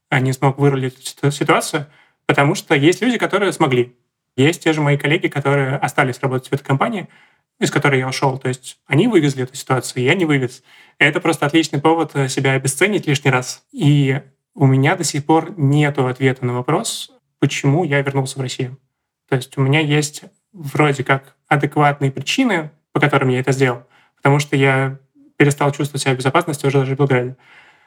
а 0.08 0.20
не 0.20 0.32
смог 0.32 0.58
вырулить 0.58 1.16
эту 1.18 1.30
ситуацию, 1.30 1.86
потому 2.26 2.54
что 2.54 2.74
есть 2.74 3.02
люди, 3.02 3.18
которые 3.18 3.52
смогли. 3.52 3.96
Есть 4.38 4.62
те 4.62 4.72
же 4.72 4.80
мои 4.80 4.96
коллеги, 4.96 5.26
которые 5.26 5.76
остались 5.76 6.20
работать 6.20 6.48
в 6.48 6.52
этой 6.52 6.62
компании, 6.62 7.08
из 7.58 7.72
которой 7.72 7.98
я 7.98 8.08
ушел. 8.08 8.38
То 8.38 8.46
есть 8.46 8.78
они 8.86 9.08
вывезли 9.08 9.42
эту 9.42 9.56
ситуацию, 9.56 10.04
я 10.04 10.14
не 10.14 10.24
вывез. 10.24 10.62
Это 10.98 11.20
просто 11.20 11.44
отличный 11.44 11.80
повод 11.80 12.12
э, 12.14 12.28
себя 12.28 12.52
обесценить 12.52 13.08
лишний 13.08 13.32
раз. 13.32 13.64
И 13.72 14.22
у 14.54 14.66
меня 14.66 14.94
до 14.94 15.02
сих 15.02 15.26
пор 15.26 15.54
нет 15.56 15.98
ответа 15.98 16.46
на 16.46 16.52
вопрос, 16.54 17.10
почему 17.40 17.82
я 17.82 18.00
вернулся 18.00 18.38
в 18.38 18.42
Россию. 18.42 18.78
То 19.28 19.34
есть 19.34 19.58
у 19.58 19.60
меня 19.60 19.80
есть 19.80 20.22
вроде 20.52 21.02
как 21.02 21.34
адекватные 21.48 22.12
причины, 22.12 22.70
по 22.92 23.00
которым 23.00 23.30
я 23.30 23.40
это 23.40 23.50
сделал. 23.50 23.88
Потому 24.14 24.38
что 24.38 24.54
я 24.54 25.00
перестал 25.36 25.72
чувствовать 25.72 26.02
себя 26.02 26.14
в 26.14 26.18
безопасности 26.18 26.64
уже 26.64 26.78
даже 26.78 26.94
в 26.94 26.98
Белграде. 26.98 27.36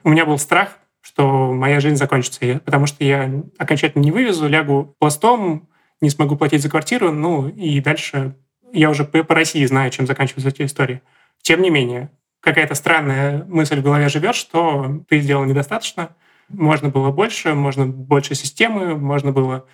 У 0.03 0.09
меня 0.09 0.25
был 0.25 0.37
страх, 0.37 0.79
что 0.99 1.53
моя 1.53 1.79
жизнь 1.79 1.95
закончится, 1.95 2.61
потому 2.65 2.87
что 2.87 3.05
я 3.05 3.41
окончательно 3.57 4.03
не 4.03 4.11
вывезу, 4.11 4.49
лягу 4.49 4.95
пластом, 4.99 5.69
не 6.01 6.09
смогу 6.09 6.35
платить 6.35 6.61
за 6.61 6.69
квартиру, 6.69 7.11
ну 7.11 7.47
и 7.47 7.79
дальше 7.79 8.35
я 8.73 8.89
уже 8.89 9.05
по, 9.05 9.35
России 9.35 9.65
знаю, 9.65 9.91
чем 9.91 10.07
заканчиваются 10.07 10.49
эти 10.49 10.63
истории. 10.63 11.01
Тем 11.41 11.61
не 11.61 11.69
менее, 11.69 12.11
какая-то 12.39 12.75
странная 12.75 13.45
мысль 13.45 13.79
в 13.79 13.83
голове 13.83 14.09
живет, 14.09 14.35
что 14.35 15.03
ты 15.07 15.19
сделал 15.19 15.45
недостаточно, 15.45 16.15
можно 16.49 16.89
было 16.89 17.11
больше, 17.11 17.53
можно 17.53 17.85
больше 17.85 18.35
системы, 18.35 18.95
можно 18.95 19.31
было 19.31 19.65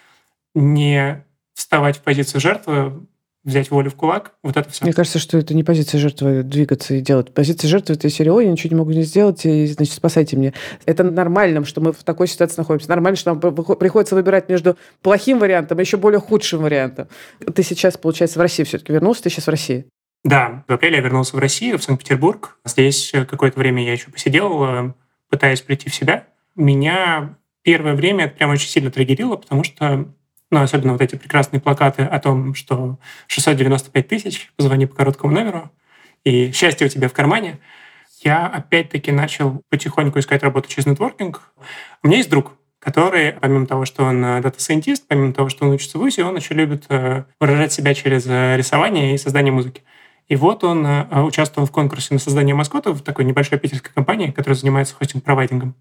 не 0.53 1.25
вставать 1.53 1.98
в 1.98 2.03
позицию 2.03 2.41
жертвы, 2.41 3.07
взять 3.48 3.72
волю 3.72 3.89
в 3.89 3.96
кулак, 3.96 4.34
вот 4.44 4.58
это 4.58 4.70
все. 4.70 4.84
Мне 4.84 4.94
кажется, 4.94 5.20
что 5.20 5.38
это 5.38 5.54
не 5.54 5.63
позиция 5.63 6.00
жертвы 6.00 6.44
двигаться 6.44 6.96
и 6.96 7.00
делать. 7.00 7.34
Позиция 7.34 7.70
жертвы— 7.70 7.94
это 7.96 8.10
серия, 8.10 8.34
ой, 8.34 8.46
я 8.46 8.51
ничего 8.51 8.72
не 8.72 8.80
могу 8.80 8.92
не 8.92 9.04
сделать, 9.04 9.46
и, 9.46 9.66
значит, 9.68 9.94
спасайте 9.94 10.36
меня. 10.36 10.51
Это 10.86 11.06
нормально, 11.06 11.63
что 11.63 11.80
мы 11.80 11.94
в 11.94 12.04
такой 12.04 12.27
ситуации 12.27 12.58
находимся. 12.58 12.89
Нормально, 12.89 13.16
что 13.16 13.34
нам 13.34 13.39
приходится 13.39 14.16
выбирать 14.16 14.50
между 14.50 14.77
плохим 15.01 15.39
вариантом 15.39 15.80
и 15.80 15.82
еще 15.82 15.96
более 15.96 16.20
худшим 16.20 16.62
вариантом. 16.62 17.08
Ты 17.39 17.63
сейчас, 17.63 17.98
получается, 17.98 18.38
в 18.38 18.42
России 18.42 18.63
все-таки 18.63 18.92
вернулся, 18.92 19.24
ты 19.24 19.30
сейчас 19.30 19.48
в 19.48 19.50
России? 19.50 19.86
Да, 20.25 20.66
в 20.68 20.74
апреле 20.74 20.98
я 20.98 21.01
вернулся 21.01 21.38
в 21.38 21.39
Россию, 21.39 21.80
в 21.80 21.84
Санкт-Петербург. 21.84 22.58
Здесь 22.66 23.13
какое-то 23.30 23.58
время 23.58 23.86
я 23.86 23.94
еще 23.94 24.12
посидел, 24.12 24.63
э, 24.66 24.94
пытаясь 25.30 25.62
прийти 25.62 25.89
в 25.89 25.96
себя. 25.96 26.27
Меня 26.58 27.38
первое 27.62 27.94
время 27.94 28.25
это 28.25 28.36
прям 28.36 28.50
очень 28.50 28.68
сильно 28.68 28.92
триггерило, 28.92 29.38
потому 29.38 29.63
что 29.63 30.13
ну, 30.51 30.62
особенно 30.62 30.94
вот 30.94 31.01
эти 31.01 31.16
прекрасные 31.16 31.60
плакаты 31.60 32.04
о 32.04 32.20
том, 32.20 32.54
что 32.56 33.00
695 33.27 34.08
тысяч, 34.08 34.51
позвони 34.56 34.86
по 34.86 34.96
короткому 34.96 35.34
номеру, 35.34 35.72
и 36.24 36.51
счастье 36.51 36.88
у 36.88 36.89
тебя 36.89 37.10
в 37.10 37.13
кармане, 37.13 37.60
я 38.24 38.48
опять-таки 38.48 39.12
начал 39.12 39.62
потихоньку 39.70 40.20
искать 40.20 40.44
работу 40.44 40.70
через 40.70 40.86
нетворкинг. 40.86 41.42
У 42.04 42.08
меня 42.08 42.18
есть 42.18 42.30
друг, 42.30 42.54
который, 42.80 43.34
помимо 43.34 43.68
того, 43.68 43.86
что 43.86 44.04
он 44.04 44.24
э, 44.24 44.42
data 44.41 44.60
scientist, 44.60 45.07
помимо 45.08 45.34
того, 45.34 45.50
что 45.50 45.66
он 45.66 45.74
учится 45.74 45.98
в 45.98 46.01
ВУЗе, 46.01 46.24
он 46.24 46.36
еще 46.36 46.54
любит 46.54 46.86
э, 46.89 47.25
выражать 47.39 47.74
себя 47.74 47.94
через 47.94 48.25
э, 48.27 48.56
рисование 48.56 49.13
и 49.13 49.18
создание 49.18 49.51
музыки. 49.51 49.84
И 50.27 50.36
вот 50.36 50.66
он 50.66 50.86
участвовал 51.25 51.68
в 51.68 51.72
конкурсе 51.72 52.13
на 52.13 52.20
создание 52.20 52.54
маскотов 52.54 53.00
в 53.00 53.04
такой 53.04 53.24
небольшой 53.24 53.60
питерской 53.60 53.92
компании, 53.94 54.32
которая 54.32 54.58
занимается 54.58 54.94
хостинг-провайдингом. 54.96 55.74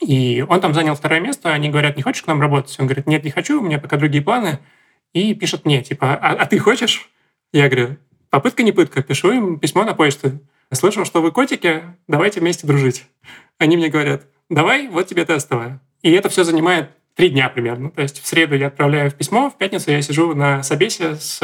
И 0.00 0.44
он 0.48 0.60
там 0.60 0.74
занял 0.74 0.94
второе 0.94 1.20
место, 1.20 1.52
они 1.52 1.70
говорят, 1.70 1.96
не 1.96 2.02
хочешь 2.02 2.22
к 2.22 2.26
нам 2.26 2.40
работать? 2.40 2.76
Он 2.78 2.86
говорит, 2.86 3.06
нет, 3.06 3.24
не 3.24 3.30
хочу, 3.30 3.60
у 3.60 3.64
меня 3.64 3.78
пока 3.78 3.96
другие 3.96 4.22
планы. 4.22 4.58
И 5.12 5.34
пишет 5.34 5.64
мне, 5.64 5.82
типа, 5.82 6.14
а, 6.14 6.32
а 6.32 6.46
ты 6.46 6.58
хочешь? 6.58 7.08
Я 7.52 7.68
говорю, 7.68 7.96
попытка 8.30 8.62
не 8.62 8.72
пытка, 8.72 9.02
пишу 9.02 9.32
им 9.32 9.58
письмо 9.58 9.84
на 9.84 9.94
почту. 9.94 10.40
Слышал, 10.72 11.04
что 11.04 11.22
вы 11.22 11.30
котики, 11.30 11.82
давайте 12.08 12.40
вместе 12.40 12.66
дружить. 12.66 13.06
Они 13.58 13.76
мне 13.76 13.88
говорят, 13.88 14.26
давай, 14.50 14.88
вот 14.88 15.06
тебе 15.06 15.24
тестовое. 15.24 15.80
И 16.02 16.10
это 16.10 16.28
все 16.28 16.42
занимает 16.42 16.90
три 17.14 17.30
дня 17.30 17.48
примерно. 17.48 17.90
То 17.90 18.02
есть 18.02 18.20
в 18.20 18.26
среду 18.26 18.56
я 18.56 18.66
отправляю 18.66 19.10
в 19.10 19.14
письмо, 19.14 19.50
в 19.50 19.56
пятницу 19.56 19.90
я 19.90 20.02
сижу 20.02 20.34
на 20.34 20.62
собесе 20.62 21.14
с 21.14 21.38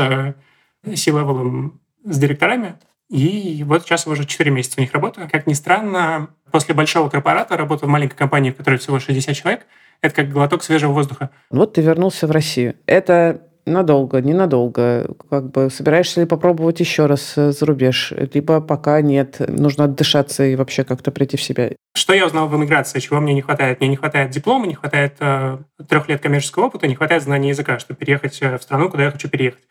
C-level, 0.85 1.73
с 2.05 2.19
директорами, 2.19 2.77
и 3.11 3.65
вот 3.65 3.83
сейчас 3.83 4.07
уже 4.07 4.25
4 4.25 4.51
месяца 4.53 4.77
у 4.79 4.81
них 4.81 4.93
работаю. 4.93 5.29
Как 5.31 5.49
ни 5.49 5.53
странно, 5.53 6.29
после 6.53 6.75
большого 6.75 7.09
корпората 7.09 7.57
работа 7.57 7.87
в 7.87 7.89
маленькой 7.89 8.17
компании, 8.17 8.53
в 8.53 8.57
которой 8.57 8.79
всего 8.79 9.01
60 9.01 9.35
человек, 9.35 9.67
это 10.01 10.15
как 10.15 10.31
глоток 10.31 10.63
свежего 10.63 10.93
воздуха. 10.93 11.31
Вот 11.51 11.75
ты 11.75 11.83
вернулся 11.83 12.29
в 12.29 12.31
Россию. 12.31 12.77
Это 12.87 13.43
надолго, 13.67 14.21
ненадолго. 14.21 15.09
Как 15.29 15.51
бы 15.51 15.71
собираешься 15.71 16.21
ли 16.21 16.27
попробовать 16.27 16.79
еще 16.79 17.07
раз 17.07 17.35
э, 17.37 17.51
за 17.51 17.67
рубеж? 17.67 18.13
Либо 18.33 18.61
пока 18.61 19.01
нет, 19.01 19.41
нужно 19.41 19.85
отдышаться 19.85 20.45
и 20.45 20.55
вообще 20.55 20.85
как-то 20.85 21.11
прийти 21.11 21.37
в 21.37 21.43
себя. 21.43 21.71
Что 21.95 22.15
я 22.15 22.27
узнал 22.27 22.49
в 22.49 22.57
эмиграции, 22.57 23.01
чего 23.01 23.21
мне 23.21 23.35
не 23.35 23.43
хватает? 23.43 23.81
Мне 23.81 23.89
не 23.89 23.97
хватает 23.97 24.31
диплома, 24.31 24.67
не 24.67 24.75
хватает 24.75 25.17
э, 25.19 25.59
трех 25.89 26.09
лет 26.09 26.21
коммерческого 26.21 26.67
опыта, 26.67 26.87
не 26.87 26.95
хватает 26.95 27.25
знания 27.25 27.49
языка, 27.49 27.81
чтобы 27.81 27.99
переехать 27.99 28.39
э, 28.41 28.57
в 28.57 28.63
страну, 28.63 28.89
куда 28.89 29.05
я 29.05 29.11
хочу 29.11 29.29
переехать 29.29 29.65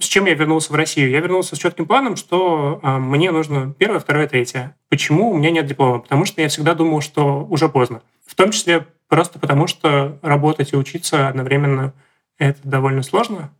с 0.00 0.06
чем 0.06 0.26
я 0.26 0.34
вернулся 0.34 0.72
в 0.72 0.76
Россию? 0.76 1.10
Я 1.10 1.20
вернулся 1.20 1.54
с 1.54 1.58
четким 1.58 1.86
планом, 1.86 2.16
что 2.16 2.80
э, 2.82 2.98
мне 2.98 3.30
нужно 3.30 3.72
первое, 3.78 4.00
второе, 4.00 4.26
третье. 4.26 4.76
Почему 4.88 5.30
у 5.30 5.36
меня 5.36 5.50
нет 5.50 5.66
диплома? 5.66 6.00
Потому 6.00 6.24
что 6.24 6.40
я 6.40 6.48
всегда 6.48 6.74
думал, 6.74 7.00
что 7.00 7.44
уже 7.44 7.68
поздно. 7.68 8.02
В 8.26 8.34
том 8.34 8.50
числе 8.50 8.86
просто 9.08 9.38
потому, 9.38 9.66
что 9.66 10.18
работать 10.22 10.72
и 10.72 10.76
учиться 10.76 11.28
одновременно 11.28 11.92
это 12.38 12.58
довольно 12.64 13.02
сложно. 13.02 13.50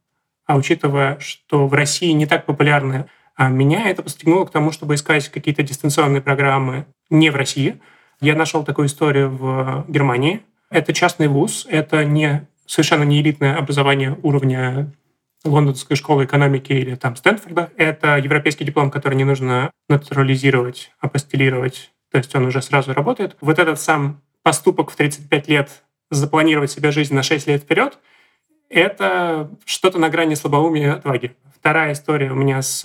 А 0.46 0.56
учитывая, 0.56 1.18
что 1.20 1.68
в 1.68 1.74
России 1.74 2.10
не 2.12 2.26
так 2.26 2.46
популярны, 2.46 3.06
а 3.36 3.48
меня 3.48 3.88
это 3.88 4.02
подстегнуло 4.02 4.44
к 4.46 4.50
тому, 4.50 4.72
чтобы 4.72 4.94
искать 4.94 5.28
какие-то 5.28 5.62
дистанционные 5.62 6.22
программы 6.22 6.86
не 7.10 7.30
в 7.30 7.36
России. 7.36 7.80
Я 8.20 8.34
нашел 8.34 8.64
такую 8.64 8.86
историю 8.86 9.30
в 9.30 9.84
Германии. 9.88 10.42
Это 10.70 10.92
частный 10.92 11.28
вуз, 11.28 11.66
это 11.70 12.04
не 12.04 12.46
совершенно 12.66 13.02
не 13.02 13.20
элитное 13.20 13.56
образование 13.56 14.16
уровня 14.22 14.92
Лондонской 15.44 15.96
школы 15.96 16.24
экономики 16.24 16.72
или 16.72 16.94
там 16.94 17.16
Стэнфорда. 17.16 17.70
Это 17.76 18.16
европейский 18.18 18.64
диплом, 18.64 18.90
который 18.90 19.14
не 19.14 19.24
нужно 19.24 19.70
натурализировать, 19.88 20.92
апостелировать. 21.00 21.92
То 22.10 22.18
есть 22.18 22.34
он 22.34 22.46
уже 22.46 22.60
сразу 22.60 22.92
работает. 22.92 23.36
Вот 23.40 23.58
этот 23.58 23.80
сам 23.80 24.20
поступок 24.42 24.90
в 24.90 24.96
35 24.96 25.48
лет 25.48 25.82
запланировать 26.10 26.70
себе 26.70 26.90
жизнь 26.90 27.14
на 27.14 27.22
6 27.22 27.46
лет 27.46 27.62
вперед, 27.62 27.98
это 28.68 29.50
что-то 29.64 29.98
на 29.98 30.08
грани 30.08 30.34
слабоумия 30.34 30.86
и 30.86 30.96
отваги. 30.96 31.36
Вторая 31.54 31.92
история 31.92 32.30
у 32.30 32.34
меня 32.34 32.62
с... 32.62 32.84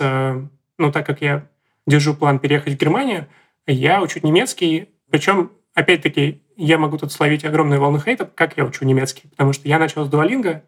Ну, 0.78 0.92
так 0.92 1.06
как 1.06 1.22
я 1.22 1.48
держу 1.86 2.14
план 2.14 2.38
переехать 2.38 2.74
в 2.74 2.76
Германию, 2.76 3.26
я 3.66 4.02
учу 4.02 4.20
немецкий, 4.22 4.90
причем, 5.10 5.52
опять-таки, 5.74 6.42
я 6.56 6.78
могу 6.78 6.98
тут 6.98 7.12
словить 7.12 7.44
огромную 7.44 7.80
волну 7.80 8.00
хейта, 8.00 8.26
как 8.26 8.56
я 8.56 8.64
учу 8.64 8.84
немецкий, 8.84 9.28
потому 9.28 9.52
что 9.52 9.68
я 9.68 9.78
начал 9.78 10.04
с 10.04 10.08
дуалинга, 10.08 10.64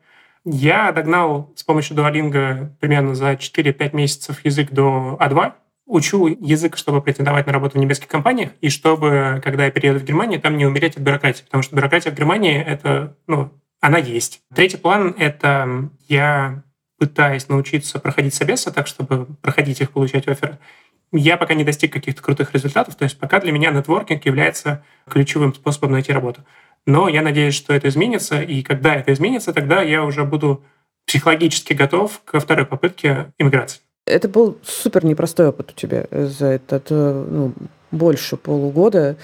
я 0.50 0.92
догнал 0.92 1.52
с 1.54 1.62
помощью 1.62 1.96
Duolingo 1.96 2.70
примерно 2.80 3.14
за 3.14 3.32
4-5 3.32 3.94
месяцев 3.94 4.44
язык 4.44 4.70
до 4.70 5.18
А2. 5.20 5.52
Учу 5.86 6.26
язык, 6.26 6.76
чтобы 6.76 7.00
претендовать 7.00 7.46
на 7.46 7.52
работу 7.52 7.78
в 7.78 7.80
немецких 7.80 8.08
компаниях, 8.08 8.50
и 8.60 8.68
чтобы, 8.68 9.40
когда 9.42 9.64
я 9.64 9.70
перееду 9.70 10.00
в 10.00 10.04
Германию, 10.04 10.40
там 10.40 10.58
не 10.58 10.66
умереть 10.66 10.96
от 10.96 11.02
бюрократии, 11.02 11.44
потому 11.44 11.62
что 11.62 11.74
бюрократия 11.74 12.10
в 12.10 12.14
Германии— 12.14 12.62
это, 12.66 13.16
ну, 13.26 13.50
она 13.80 13.98
есть. 13.98 14.42
Третий 14.54 14.76
план— 14.76 15.14
это 15.18 15.88
я 16.08 16.62
пытаюсь 16.98 17.48
научиться 17.48 18.00
проходить 18.00 18.34
собесы 18.34 18.70
так, 18.70 18.86
чтобы 18.86 19.26
проходить 19.40 19.80
их, 19.80 19.92
получать 19.92 20.28
оферы. 20.28 20.58
Я 21.12 21.36
пока 21.36 21.54
не 21.54 21.64
достиг 21.64 21.92
каких-то 21.92 22.22
крутых 22.22 22.52
результатов, 22.54 22.94
то 22.96 23.04
есть 23.04 23.18
пока 23.18 23.40
для 23.40 23.52
меня 23.52 23.70
нетворкинг 23.70 24.24
является 24.26 24.82
ключевым 25.08 25.54
способом 25.54 25.92
найти 25.92 26.12
работу. 26.12 26.42
Но 26.86 27.08
я 27.08 27.22
надеюсь, 27.22 27.54
что 27.54 27.72
это 27.72 27.88
изменится, 27.88 28.40
и 28.42 28.62
когда 28.62 28.94
это 28.94 29.12
изменится, 29.12 29.52
тогда 29.52 29.82
я 29.82 30.04
уже 30.04 30.24
буду 30.24 30.62
психологически 31.06 31.72
готов 31.72 32.20
ко 32.24 32.40
второй 32.40 32.66
попытке 32.66 33.32
иммиграции. 33.38 33.80
Это 34.06 34.28
был 34.28 34.58
супер 34.62 35.04
непростой 35.04 35.48
опыт 35.48 35.70
у 35.70 35.74
тебя 35.78 36.06
за 36.10 36.46
этот 36.46 36.86
э, 36.90 37.26
ну, 37.30 37.52
больше 37.90 38.36
полугода. 38.36 39.16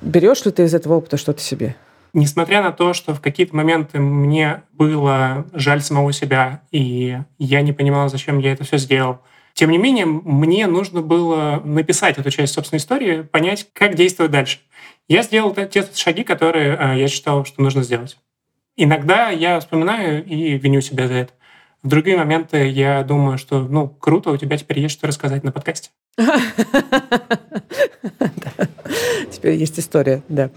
Берешь 0.00 0.44
ли 0.44 0.50
ты 0.50 0.64
из 0.64 0.74
этого 0.74 0.94
опыта 0.94 1.16
что-то 1.16 1.40
себе? 1.40 1.76
Несмотря 2.14 2.62
на 2.62 2.72
то, 2.72 2.94
что 2.94 3.14
в 3.14 3.20
какие-то 3.20 3.54
моменты 3.54 4.00
мне 4.00 4.62
было 4.72 5.44
жаль 5.52 5.82
самого 5.82 6.12
себя, 6.12 6.62
и 6.70 7.18
я 7.38 7.60
не 7.60 7.72
понимал, 7.72 8.08
зачем 8.08 8.38
я 8.38 8.52
это 8.52 8.64
все 8.64 8.78
сделал, 8.78 9.20
тем 9.58 9.70
не 9.72 9.78
менее, 9.78 10.06
мне 10.06 10.68
нужно 10.68 11.02
было 11.02 11.60
написать 11.64 12.16
эту 12.16 12.30
часть 12.30 12.54
собственной 12.54 12.78
истории, 12.78 13.22
понять, 13.22 13.66
как 13.72 13.96
действовать 13.96 14.30
дальше. 14.30 14.60
Я 15.08 15.24
сделал 15.24 15.52
те 15.52 15.84
шаги, 15.96 16.22
которые 16.22 16.78
э, 16.78 17.00
я 17.00 17.08
считал, 17.08 17.44
что 17.44 17.60
нужно 17.60 17.82
сделать. 17.82 18.16
Иногда 18.76 19.30
я 19.30 19.58
вспоминаю 19.58 20.24
и 20.24 20.56
виню 20.58 20.80
себя 20.80 21.08
за 21.08 21.14
это. 21.14 21.32
В 21.82 21.88
другие 21.88 22.16
моменты 22.16 22.68
я 22.68 23.02
думаю, 23.02 23.36
что, 23.36 23.58
ну, 23.58 23.88
круто, 23.88 24.30
у 24.30 24.36
тебя 24.36 24.56
теперь 24.56 24.78
есть 24.78 24.94
что 24.94 25.08
рассказать 25.08 25.42
на 25.42 25.50
подкасте. 25.50 25.90
Теперь 29.38 29.54
есть 29.54 29.78
история, 29.78 30.22
да, 30.28 30.50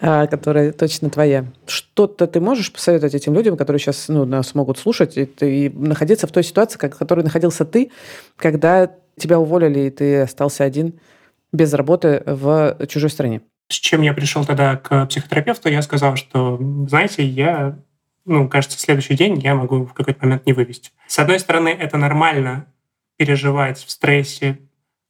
а, 0.00 0.26
которая 0.26 0.72
точно 0.72 1.10
твоя. 1.10 1.44
Что-то 1.66 2.26
ты 2.26 2.40
можешь 2.40 2.72
посоветовать 2.72 3.14
этим 3.14 3.34
людям, 3.34 3.58
которые 3.58 3.78
сейчас 3.78 4.08
ну, 4.08 4.24
нас 4.24 4.54
могут 4.54 4.78
слушать 4.78 5.18
и, 5.18 5.24
и 5.40 5.68
находиться 5.68 6.26
в 6.26 6.32
той 6.32 6.42
ситуации, 6.42 6.78
в 6.78 6.96
которой 6.96 7.22
находился 7.22 7.66
ты, 7.66 7.90
когда 8.36 8.90
тебя 9.18 9.38
уволили, 9.38 9.80
и 9.80 9.90
ты 9.90 10.22
остался 10.22 10.64
один 10.64 10.94
без 11.52 11.74
работы 11.74 12.22
в 12.24 12.78
чужой 12.88 13.10
стране? 13.10 13.42
С 13.68 13.74
чем 13.74 14.00
я 14.00 14.14
пришел 14.14 14.46
тогда 14.46 14.76
к 14.76 15.04
психотерапевту, 15.06 15.68
я 15.68 15.82
сказал, 15.82 16.16
что, 16.16 16.58
знаете, 16.88 17.22
я 17.22 17.78
ну, 18.24 18.48
кажется, 18.48 18.78
следующий 18.78 19.14
день 19.14 19.38
я 19.40 19.54
могу 19.54 19.84
в 19.84 19.92
какой-то 19.92 20.24
момент 20.24 20.46
не 20.46 20.54
вывести. 20.54 20.90
С 21.06 21.18
одной 21.18 21.38
стороны, 21.38 21.68
это 21.68 21.98
нормально 21.98 22.66
переживать 23.18 23.78
в 23.78 23.90
стрессе, 23.90 24.58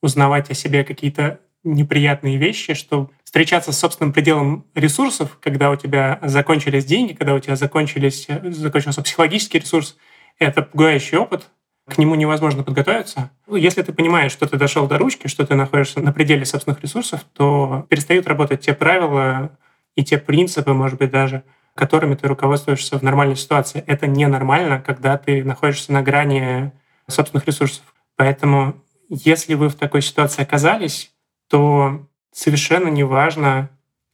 узнавать 0.00 0.50
о 0.50 0.54
себе 0.54 0.82
какие-то 0.82 1.38
неприятные 1.64 2.36
вещи, 2.36 2.74
что 2.74 3.10
встречаться 3.24 3.72
с 3.72 3.78
собственным 3.78 4.12
пределом 4.12 4.66
ресурсов, 4.74 5.38
когда 5.40 5.70
у 5.70 5.76
тебя 5.76 6.18
закончились 6.22 6.84
деньги, 6.84 7.12
когда 7.12 7.34
у 7.34 7.38
тебя 7.38 7.56
закончились, 7.56 8.26
закончился 8.44 9.02
психологический 9.02 9.58
ресурс, 9.58 9.96
это 10.38 10.62
пугающий 10.62 11.18
опыт, 11.18 11.48
к 11.88 11.98
нему 11.98 12.14
невозможно 12.14 12.62
подготовиться. 12.62 13.30
Если 13.48 13.82
ты 13.82 13.92
понимаешь, 13.92 14.32
что 14.32 14.46
ты 14.46 14.56
дошел 14.56 14.86
до 14.86 14.98
ручки, 14.98 15.26
что 15.26 15.46
ты 15.46 15.54
находишься 15.54 16.00
на 16.00 16.12
пределе 16.12 16.44
собственных 16.44 16.80
ресурсов, 16.82 17.24
то 17.32 17.86
перестают 17.88 18.26
работать 18.26 18.60
те 18.60 18.72
правила 18.72 19.56
и 19.94 20.04
те 20.04 20.18
принципы, 20.18 20.72
может 20.72 20.98
быть, 20.98 21.10
даже, 21.10 21.42
которыми 21.74 22.14
ты 22.14 22.28
руководствуешься 22.28 22.98
в 22.98 23.02
нормальной 23.02 23.36
ситуации. 23.36 23.82
Это 23.86 24.06
ненормально, 24.06 24.80
когда 24.80 25.18
ты 25.18 25.42
находишься 25.42 25.92
на 25.92 26.02
грани 26.02 26.72
собственных 27.08 27.46
ресурсов. 27.46 27.82
Поэтому, 28.16 28.76
если 29.08 29.54
вы 29.54 29.68
в 29.68 29.74
такой 29.74 30.02
ситуации 30.02 30.42
оказались, 30.42 31.12
то 31.52 32.08
совершенно 32.32 32.88
неважно, 32.88 33.68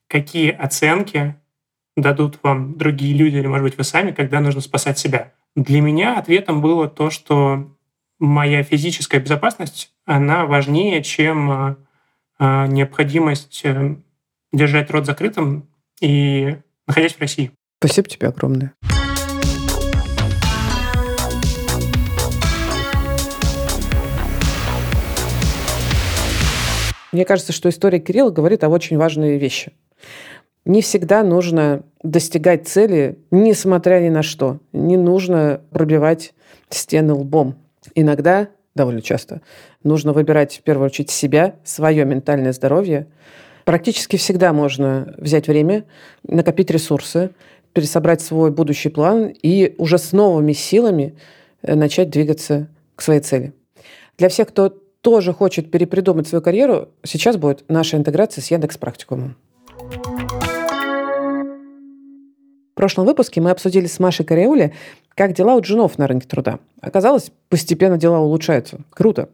какие 0.09 0.51
оценки 0.51 1.37
дадут 1.97 2.41
вам 2.43 2.77
другие 2.77 3.15
люди 3.15 3.37
или, 3.37 3.47
может 3.47 3.63
быть, 3.63 3.79
вы 3.79 3.85
сами, 3.85 4.11
когда 4.11 4.41
нужно 4.41 4.61
спасать 4.61 4.99
себя. 4.99 5.33
Для 5.55 5.81
меня 5.81 6.19
ответом 6.19 6.61
было 6.61 6.89
то, 6.89 7.11
что 7.11 7.77
моя 8.19 8.65
физическая 8.65 9.21
безопасность, 9.21 9.93
она 10.05 10.47
важнее, 10.47 11.01
чем 11.05 11.51
э, 11.51 11.77
э, 12.41 12.67
необходимость 12.67 13.61
э, 13.63 13.95
держать 14.53 14.91
рот 14.91 15.07
закрытым 15.07 15.69
и 16.01 16.57
находясь 16.89 17.15
в 17.15 17.21
России. 17.21 17.53
Спасибо 17.79 18.09
тебе 18.09 18.27
огромное. 18.27 18.73
Мне 27.13 27.25
кажется, 27.25 27.53
что 27.53 27.69
история 27.69 28.01
Кирилла 28.01 28.31
говорит 28.31 28.65
о 28.65 28.69
очень 28.69 28.99
важной 28.99 29.39
вещи. 29.39 29.73
Не 30.65 30.83
всегда 30.83 31.23
нужно 31.23 31.83
достигать 32.03 32.69
цели, 32.69 33.19
несмотря 33.31 34.01
ни 34.01 34.11
на 34.11 34.23
что. 34.23 34.59
Не 34.73 34.99
нужно 34.99 35.63
пробивать 35.71 36.35
стены 36.69 37.15
лбом. 37.15 37.55
Иногда, 37.95 38.49
довольно 38.75 39.01
часто, 39.01 39.41
нужно 39.83 40.13
выбирать 40.13 40.59
в 40.59 40.63
первую 40.63 40.87
очередь 40.87 41.11
себя, 41.11 41.55
свое 41.65 42.05
ментальное 42.05 42.53
здоровье. 42.53 43.07
Практически 43.65 44.17
всегда 44.17 44.53
можно 44.53 45.15
взять 45.17 45.49
время, 45.49 45.85
накопить 46.23 46.71
ресурсы, 46.71 47.31
пересобрать 47.73 48.21
свой 48.21 48.51
будущий 48.51 48.89
план 48.91 49.33
и 49.43 49.75
уже 49.79 49.97
с 49.97 50.13
новыми 50.13 50.53
силами 50.53 51.17
э, 51.63 51.75
начать 51.75 52.11
двигаться 52.11 52.69
к 52.97 53.03
своей 53.03 53.21
цели. 53.21 53.53
Для 54.19 54.29
всех, 54.29 54.49
кто 54.49 54.75
тоже 55.01 55.33
хочет 55.33 55.71
перепридумать 55.71 56.29
свою 56.29 56.43
карьеру, 56.43 56.89
сейчас 57.03 57.37
будет 57.37 57.65
наша 57.69 57.97
интеграция 57.97 58.43
с 58.43 58.51
Яндекс 58.51 58.79
Практикумом. 58.79 59.37
В 62.73 62.75
прошлом 62.75 63.07
выпуске 63.07 63.41
мы 63.41 63.51
обсудили 63.51 63.87
с 63.87 63.99
Машей 63.99 64.25
Кариули, 64.25 64.73
как 65.15 65.33
дела 65.33 65.57
у 65.57 65.61
джунов 65.61 65.99
на 65.99 66.07
рынке 66.07 66.29
труда. 66.29 66.61
Оказалось, 66.81 67.33
постепенно 67.49 67.99
дела 67.99 68.21
улучшаются. 68.21 68.79
Круто. 68.91 69.31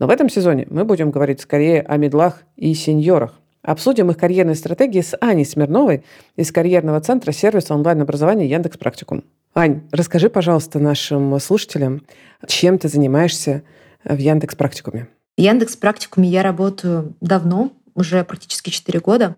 Но 0.00 0.08
в 0.08 0.10
этом 0.10 0.28
сезоне 0.28 0.66
мы 0.70 0.84
будем 0.84 1.12
говорить 1.12 1.40
скорее 1.40 1.82
о 1.82 1.96
медлах 1.98 2.42
и 2.56 2.74
сеньорах. 2.74 3.38
Обсудим 3.62 4.10
их 4.10 4.16
карьерные 4.16 4.56
стратегии 4.56 5.02
с 5.02 5.16
Аней 5.20 5.44
Смирновой 5.44 6.02
из 6.34 6.50
карьерного 6.50 7.00
центра 7.00 7.30
сервиса 7.30 7.74
онлайн-образования 7.74 8.48
Яндекс 8.48 8.78
Практикум. 8.78 9.22
Ань, 9.54 9.82
расскажи, 9.92 10.30
пожалуйста, 10.30 10.78
нашим 10.78 11.38
слушателям, 11.38 12.02
чем 12.46 12.78
ты 12.78 12.88
занимаешься 12.88 13.62
в 14.04 14.16
Яндекс 14.16 14.54
Практикуме? 14.54 15.08
В 15.36 15.40
Яндекс 15.40 15.76
Практикуме 15.76 16.28
я 16.28 16.42
работаю 16.42 17.16
давно, 17.20 17.72
уже 17.94 18.24
практически 18.24 18.70
4 18.70 19.00
года. 19.00 19.36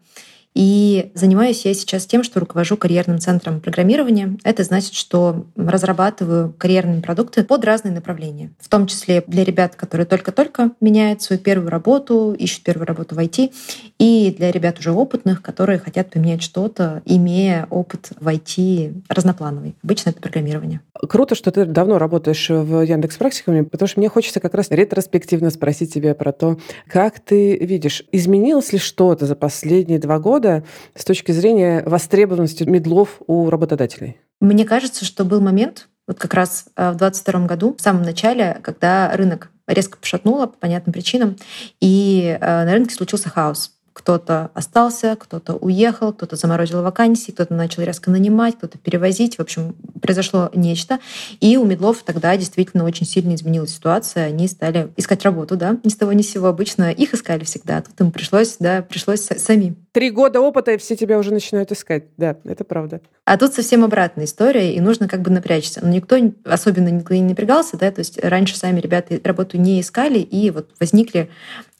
И 0.54 1.10
занимаюсь 1.14 1.64
я 1.64 1.74
сейчас 1.74 2.06
тем, 2.06 2.22
что 2.22 2.40
руковожу 2.40 2.76
карьерным 2.76 3.18
центром 3.18 3.60
программирования. 3.60 4.36
Это 4.44 4.64
значит, 4.64 4.94
что 4.94 5.46
разрабатываю 5.56 6.54
карьерные 6.58 7.00
продукты 7.00 7.44
под 7.44 7.64
разные 7.64 7.94
направления, 7.94 8.52
в 8.58 8.68
том 8.68 8.86
числе 8.86 9.24
для 9.26 9.44
ребят, 9.44 9.76
которые 9.76 10.06
только-только 10.06 10.72
меняют 10.80 11.22
свою 11.22 11.40
первую 11.40 11.70
работу, 11.70 12.34
ищут 12.38 12.64
первую 12.64 12.86
работу 12.86 13.14
в 13.14 13.18
IT, 13.18 13.52
и 13.98 14.34
для 14.36 14.50
ребят 14.50 14.78
уже 14.78 14.92
опытных, 14.92 15.42
которые 15.42 15.78
хотят 15.78 16.10
поменять 16.10 16.42
что-то, 16.42 17.02
имея 17.06 17.66
опыт 17.70 18.10
в 18.20 18.28
IT 18.28 19.02
разноплановый. 19.08 19.74
Обычно 19.82 20.10
это 20.10 20.20
программирование. 20.20 20.80
Круто, 21.08 21.34
что 21.34 21.50
ты 21.50 21.64
давно 21.64 21.98
работаешь 21.98 22.48
в 22.48 22.82
Яндекс 22.82 23.16
Практикуме, 23.16 23.64
потому 23.64 23.88
что 23.88 24.00
мне 24.00 24.08
хочется 24.08 24.40
как 24.40 24.54
раз 24.54 24.70
ретроспективно 24.70 25.50
спросить 25.50 25.94
тебя 25.94 26.14
про 26.14 26.32
то, 26.32 26.58
как 26.88 27.20
ты 27.20 27.56
видишь, 27.56 28.04
изменилось 28.12 28.72
ли 28.72 28.78
что-то 28.78 29.26
за 29.26 29.34
последние 29.34 29.98
два 29.98 30.18
года, 30.18 30.41
года 30.42 30.64
с 30.94 31.04
точки 31.04 31.32
зрения 31.32 31.82
востребованности 31.86 32.64
медлов 32.64 33.20
у 33.26 33.48
работодателей? 33.48 34.18
Мне 34.40 34.64
кажется, 34.64 35.04
что 35.04 35.24
был 35.24 35.40
момент, 35.40 35.88
вот 36.08 36.18
как 36.18 36.34
раз 36.34 36.66
э, 36.76 36.90
в 36.90 36.96
2022 36.96 37.46
году, 37.46 37.76
в 37.78 37.80
самом 37.80 38.02
начале, 38.02 38.58
когда 38.62 39.16
рынок 39.16 39.50
резко 39.68 39.96
пошатнуло 39.98 40.46
по 40.46 40.58
понятным 40.58 40.92
причинам, 40.92 41.36
и 41.80 42.36
э, 42.40 42.64
на 42.64 42.72
рынке 42.72 42.94
случился 42.94 43.28
хаос. 43.28 43.72
Кто-то 43.92 44.50
остался, 44.54 45.16
кто-то 45.16 45.54
уехал, 45.54 46.12
кто-то 46.12 46.36
заморозил 46.36 46.82
вакансии, 46.82 47.30
кто-то 47.30 47.54
начал 47.54 47.82
резко 47.82 48.10
нанимать, 48.10 48.56
кто-то 48.56 48.78
перевозить. 48.78 49.36
В 49.36 49.40
общем, 49.40 49.74
произошло 50.00 50.50
нечто. 50.54 50.98
И 51.40 51.56
у 51.56 51.64
медлов 51.64 52.02
тогда 52.04 52.36
действительно 52.36 52.84
очень 52.84 53.06
сильно 53.06 53.34
изменилась 53.34 53.74
ситуация. 53.74 54.26
Они 54.26 54.48
стали 54.48 54.92
искать 54.96 55.24
работу, 55.24 55.56
да, 55.56 55.78
ни 55.84 55.88
с 55.90 55.96
того 55.96 56.12
ни 56.12 56.22
с 56.22 56.30
сего. 56.30 56.48
Обычно 56.48 56.90
их 56.90 57.14
искали 57.14 57.44
всегда, 57.44 57.78
а 57.78 57.82
тут 57.82 58.00
им 58.00 58.12
пришлось, 58.12 58.56
да, 58.58 58.82
пришлось 58.82 59.20
самим. 59.20 59.76
Три 59.92 60.10
года 60.10 60.40
опыта, 60.40 60.72
и 60.72 60.78
все 60.78 60.96
тебя 60.96 61.18
уже 61.18 61.32
начинают 61.32 61.70
искать. 61.70 62.04
Да, 62.16 62.36
это 62.44 62.64
правда. 62.64 63.00
А 63.24 63.36
тут 63.36 63.52
совсем 63.52 63.84
обратная 63.84 64.24
история, 64.24 64.74
и 64.74 64.80
нужно 64.80 65.06
как 65.06 65.20
бы 65.20 65.30
напрячься. 65.30 65.80
Но 65.82 65.90
никто, 65.90 66.16
особенно 66.44 66.88
никто 66.88 67.14
не 67.14 67.22
напрягался, 67.22 67.76
да, 67.76 67.90
то 67.90 68.00
есть 68.00 68.18
раньше 68.22 68.56
сами 68.56 68.80
ребята 68.80 69.20
работу 69.22 69.58
не 69.58 69.80
искали, 69.80 70.18
и 70.18 70.50
вот 70.50 70.70
возникли 70.80 71.30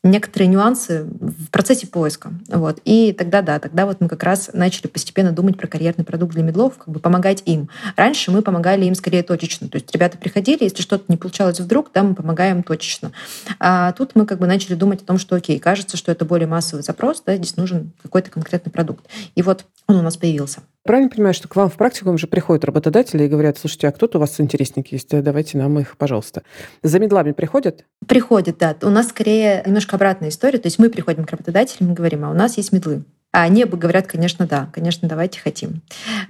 некоторые 0.03 0.49
нюансы 0.49 1.05
в 1.05 1.51
процессе 1.51 1.87
поиска. 1.87 2.33
Вот. 2.49 2.81
И 2.85 3.13
тогда, 3.13 3.43
да, 3.43 3.59
тогда 3.59 3.87
вот 3.87 4.01
мы 4.01 4.09
как 4.09 4.23
раз 4.23 4.51
начали 4.53 4.89
постепенно 4.89 5.33
думать 5.33 5.57
про 5.57 5.69
карьерный 5.69 6.05
продукт 6.05 6.35
для 6.35 6.43
медлов, 6.43 6.79
как 6.79 6.89
бы 6.89 6.99
помогать 6.99 7.43
им. 7.47 7.69
Раньше 7.97 8.31
мы 8.31 8.43
помогали 8.43 8.85
им 8.85 8.95
скорее 8.95 9.23
точечно. 9.23 9.69
То 9.69 9.77
есть 9.77 9.93
ребята 9.93 10.19
приходили, 10.19 10.65
если 10.65 10.83
что-то 10.83 11.05
не 11.09 11.17
получалось 11.17 11.61
вдруг, 11.61 11.91
да, 11.95 12.03
мы 12.03 12.15
помогаем 12.15 12.63
точечно. 12.63 13.13
А 13.61 13.93
тут 13.93 14.13
мы 14.15 14.27
как 14.27 14.39
бы 14.39 14.47
начали 14.47 14.75
думать 14.75 15.03
о 15.03 15.07
том, 15.07 15.19
что 15.19 15.37
окей, 15.37 15.59
кажется, 15.59 15.97
что 15.97 16.11
это 16.11 16.25
более 16.25 16.49
массовый 16.49 16.83
запрос, 16.83 17.23
да, 17.25 17.37
здесь 17.37 17.57
нужен 17.57 17.93
какой-то 18.03 18.31
конкретный 18.31 18.73
продукт. 18.73 19.05
И 19.35 19.43
вот 19.43 19.65
он 19.87 19.97
у 19.97 20.03
нас 20.03 20.17
появился. 20.17 20.63
Правильно 20.85 21.09
понимаю, 21.09 21.33
что 21.33 21.47
к 21.47 21.55
вам 21.55 21.71
в 21.71 21.75
практикум 21.75 22.19
же 22.19 22.27
приходят 22.27 22.65
работодатели 22.65 23.25
и 23.25 23.29
говорят, 23.29 23.57
слушайте, 23.57 23.87
а 23.87 23.93
кто-то 23.93 24.19
у 24.19 24.21
вас 24.21 24.41
интересник 24.41 24.89
есть, 24.89 25.11
давайте 25.11 25.57
нам 25.59 25.79
их, 25.79 25.97
пожалуйста. 25.97 26.43
За 26.83 26.99
медлами 26.99 27.31
приходят? 27.33 27.85
Приходят, 28.07 28.59
да. 28.59 28.77
У 28.83 28.91
нас 28.91 29.09
скорее 29.09 29.63
немножко 29.65 29.95
обратная 29.95 30.31
история. 30.31 30.59
То 30.59 30.67
есть 30.67 30.81
мы 30.81 30.91
приходим 30.91 31.25
к 31.25 31.31
работодателям 31.31 31.93
и 31.93 31.95
говорим, 31.95 32.25
а 32.25 32.31
у 32.31 32.35
нас 32.35 32.57
есть 32.57 32.73
медлы. 32.73 33.05
А 33.33 33.43
они 33.45 33.65
говорят, 33.65 34.07
конечно, 34.07 34.47
да, 34.47 34.69
конечно, 34.73 35.09
давайте 35.09 35.41
хотим. 35.41 35.81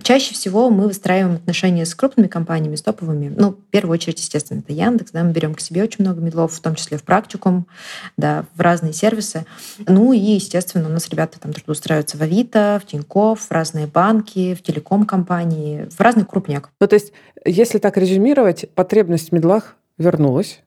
Чаще 0.02 0.34
всего 0.34 0.70
мы 0.70 0.86
выстраиваем 0.86 1.34
отношения 1.34 1.84
с 1.84 1.96
крупными 1.96 2.28
компаниями, 2.28 2.76
с 2.76 2.82
топовыми. 2.82 3.32
Ну, 3.36 3.50
в 3.50 3.70
первую 3.70 3.94
очередь, 3.94 4.20
естественно, 4.20 4.60
это 4.60 4.72
Яндекс, 4.72 5.10
да, 5.10 5.24
мы 5.24 5.32
берем 5.32 5.54
к 5.54 5.60
себе 5.60 5.82
очень 5.82 6.04
много 6.04 6.20
медлов, 6.20 6.52
в 6.52 6.60
том 6.60 6.76
числе 6.76 6.98
в 6.98 7.02
практикум, 7.02 7.66
да, 8.16 8.44
в 8.54 8.60
разные 8.60 8.92
сервисы. 8.92 9.46
Ну 9.86 10.12
и, 10.12 10.18
естественно, 10.18 10.88
у 10.88 10.92
нас 10.92 11.08
ребята 11.08 11.40
там 11.40 11.52
трудоустраиваются 11.52 12.16
в 12.16 12.22
Авито, 12.22 12.80
в 12.80 12.86
Тинькофф, 12.88 13.40
в 13.40 13.50
разные 13.50 13.88
банки, 13.88 14.54
в 14.54 14.62
телеком-компании, 14.62 15.88
в 15.90 16.00
разный 16.00 16.24
крупняк. 16.24 16.70
Ну, 16.80 16.86
то 16.86 16.94
есть, 16.94 17.12
если 17.44 17.78
так 17.78 17.96
резюмировать, 17.96 18.70
потребность 18.76 19.30
в 19.30 19.32
медлах 19.32 19.74
вернулась, 19.98 20.60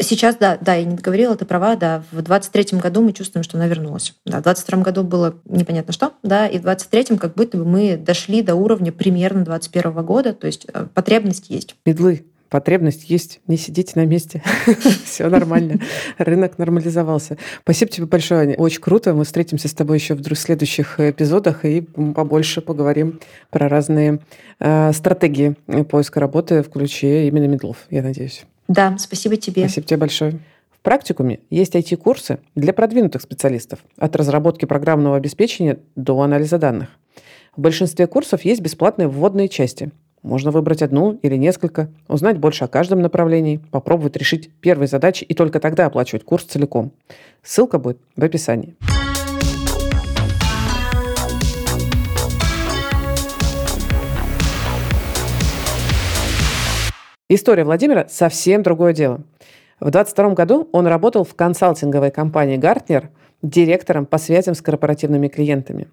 Сейчас, 0.00 0.36
да, 0.36 0.58
да, 0.60 0.74
я 0.74 0.84
не 0.84 0.96
договорила, 0.96 1.36
ты 1.36 1.44
права, 1.44 1.76
да. 1.76 2.02
В 2.10 2.18
23-м 2.18 2.78
году 2.78 3.02
мы 3.02 3.12
чувствуем, 3.12 3.42
что 3.42 3.56
она 3.56 3.66
вернулась. 3.66 4.14
Да, 4.24 4.40
в 4.40 4.44
22-м 4.44 4.82
году 4.82 5.04
было 5.04 5.34
непонятно 5.44 5.92
что, 5.92 6.12
да, 6.22 6.46
и 6.46 6.58
в 6.58 6.64
23-м 6.64 7.18
как 7.18 7.34
будто 7.34 7.58
бы 7.58 7.64
мы 7.64 7.96
дошли 7.96 8.42
до 8.42 8.54
уровня 8.54 8.92
примерно 8.92 9.44
21 9.44 9.92
-го 9.92 10.02
года, 10.02 10.32
то 10.32 10.46
есть 10.46 10.66
э, 10.72 10.86
потребность 10.94 11.50
есть. 11.50 11.76
Медлы, 11.84 12.24
потребность 12.54 13.10
есть, 13.10 13.40
не 13.46 13.56
сидите 13.56 13.92
на 13.96 14.06
месте. 14.06 14.42
Все 15.04 15.28
нормально. 15.28 15.80
Рынок 16.18 16.56
нормализовался. 16.58 17.36
Спасибо 17.62 17.90
тебе 17.90 18.06
большое, 18.06 18.42
Аня. 18.42 18.54
Очень 18.56 18.80
круто. 18.80 19.12
Мы 19.12 19.24
встретимся 19.24 19.66
с 19.66 19.74
тобой 19.74 19.98
еще 19.98 20.14
в 20.14 20.34
следующих 20.36 21.00
эпизодах 21.00 21.64
и 21.64 21.80
побольше 21.80 22.60
поговорим 22.60 23.20
про 23.50 23.68
разные 23.68 24.20
э, 24.60 24.92
стратегии 24.92 25.56
поиска 25.90 26.20
работы 26.20 26.62
в 26.62 26.70
ключе 26.70 27.26
именно 27.26 27.46
медлов, 27.46 27.78
я 27.90 28.02
надеюсь. 28.02 28.44
Да, 28.68 28.96
спасибо 28.98 29.36
тебе. 29.36 29.64
Спасибо 29.64 29.86
тебе 29.86 29.96
большое. 29.98 30.40
В 30.70 30.80
практикуме 30.80 31.40
есть 31.50 31.74
IT-курсы 31.74 32.38
для 32.54 32.72
продвинутых 32.72 33.22
специалистов, 33.22 33.80
от 33.96 34.16
разработки 34.16 34.64
программного 34.64 35.16
обеспечения 35.16 35.78
до 35.96 36.20
анализа 36.20 36.58
данных. 36.58 36.88
В 37.56 37.60
большинстве 37.60 38.06
курсов 38.06 38.44
есть 38.44 38.60
бесплатные 38.60 39.08
вводные 39.08 39.48
части. 39.48 39.92
Можно 40.22 40.50
выбрать 40.50 40.82
одну 40.82 41.12
или 41.22 41.36
несколько, 41.36 41.90
узнать 42.08 42.38
больше 42.38 42.64
о 42.64 42.68
каждом 42.68 43.00
направлении, 43.00 43.60
попробовать 43.70 44.16
решить 44.16 44.50
первые 44.60 44.88
задачи 44.88 45.22
и 45.24 45.34
только 45.34 45.60
тогда 45.60 45.86
оплачивать 45.86 46.24
курс 46.24 46.44
целиком. 46.44 46.92
Ссылка 47.42 47.78
будет 47.78 47.98
в 48.16 48.24
описании. 48.24 48.74
История 57.30 57.64
Владимира 57.64 58.06
совсем 58.06 58.62
другое 58.62 58.92
дело. 58.92 59.22
В 59.80 59.90
22 59.90 60.34
году 60.34 60.68
он 60.72 60.86
работал 60.86 61.24
в 61.24 61.34
консалтинговой 61.34 62.10
компании 62.10 62.58
«Гартнер» 62.58 63.08
директором 63.40 64.04
по 64.04 64.18
связям 64.18 64.54
с 64.54 64.60
корпоративными 64.60 65.28
клиентами. 65.28 65.88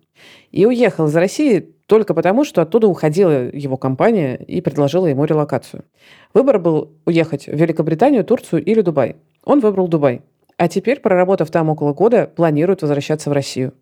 И 0.51 0.65
уехал 0.65 1.05
из 1.05 1.15
России 1.15 1.73
только 1.85 2.13
потому, 2.13 2.43
что 2.43 2.61
оттуда 2.61 2.87
уходила 2.87 3.49
его 3.49 3.77
компания 3.77 4.35
и 4.35 4.59
предложила 4.59 5.07
ему 5.07 5.23
релокацию. 5.23 5.85
Выбор 6.33 6.59
был 6.59 6.91
уехать 7.05 7.45
в 7.47 7.55
Великобританию, 7.55 8.25
Турцию 8.25 8.65
или 8.65 8.81
Дубай. 8.81 9.15
Он 9.45 9.61
выбрал 9.61 9.87
Дубай. 9.87 10.23
А 10.57 10.67
теперь, 10.67 10.99
проработав 10.99 11.49
там 11.49 11.69
около 11.69 11.93
года, 11.93 12.27
планирует 12.27 12.81
возвращаться 12.81 13.29
в 13.29 13.33
Россию. 13.33 13.73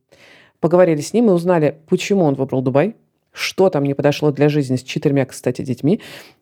Поговорили 0.60 1.02
с 1.02 1.14
ним 1.14 1.30
и 1.30 1.34
узнали, 1.34 1.80
почему 1.88 2.26
он 2.26 2.36
выбрал 2.36 2.62
Дубай, 2.62 2.96
что 3.32 3.70
там 3.70 3.84
не 3.84 3.94
подошло 3.94 4.32
для 4.32 4.50
жизни 4.50 4.76
с 4.76 4.84
четырьмя, 4.84 5.26
кстати, 5.26 5.62
детьми, 5.62 6.02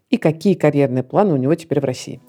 и 0.09 0.17
какие 0.17 0.53
карьерные 0.53 1.03
планы 1.03 1.33
у 1.33 1.37
него 1.37 1.55
теперь 1.55 1.79
в 1.79 1.85
России. 1.85 2.21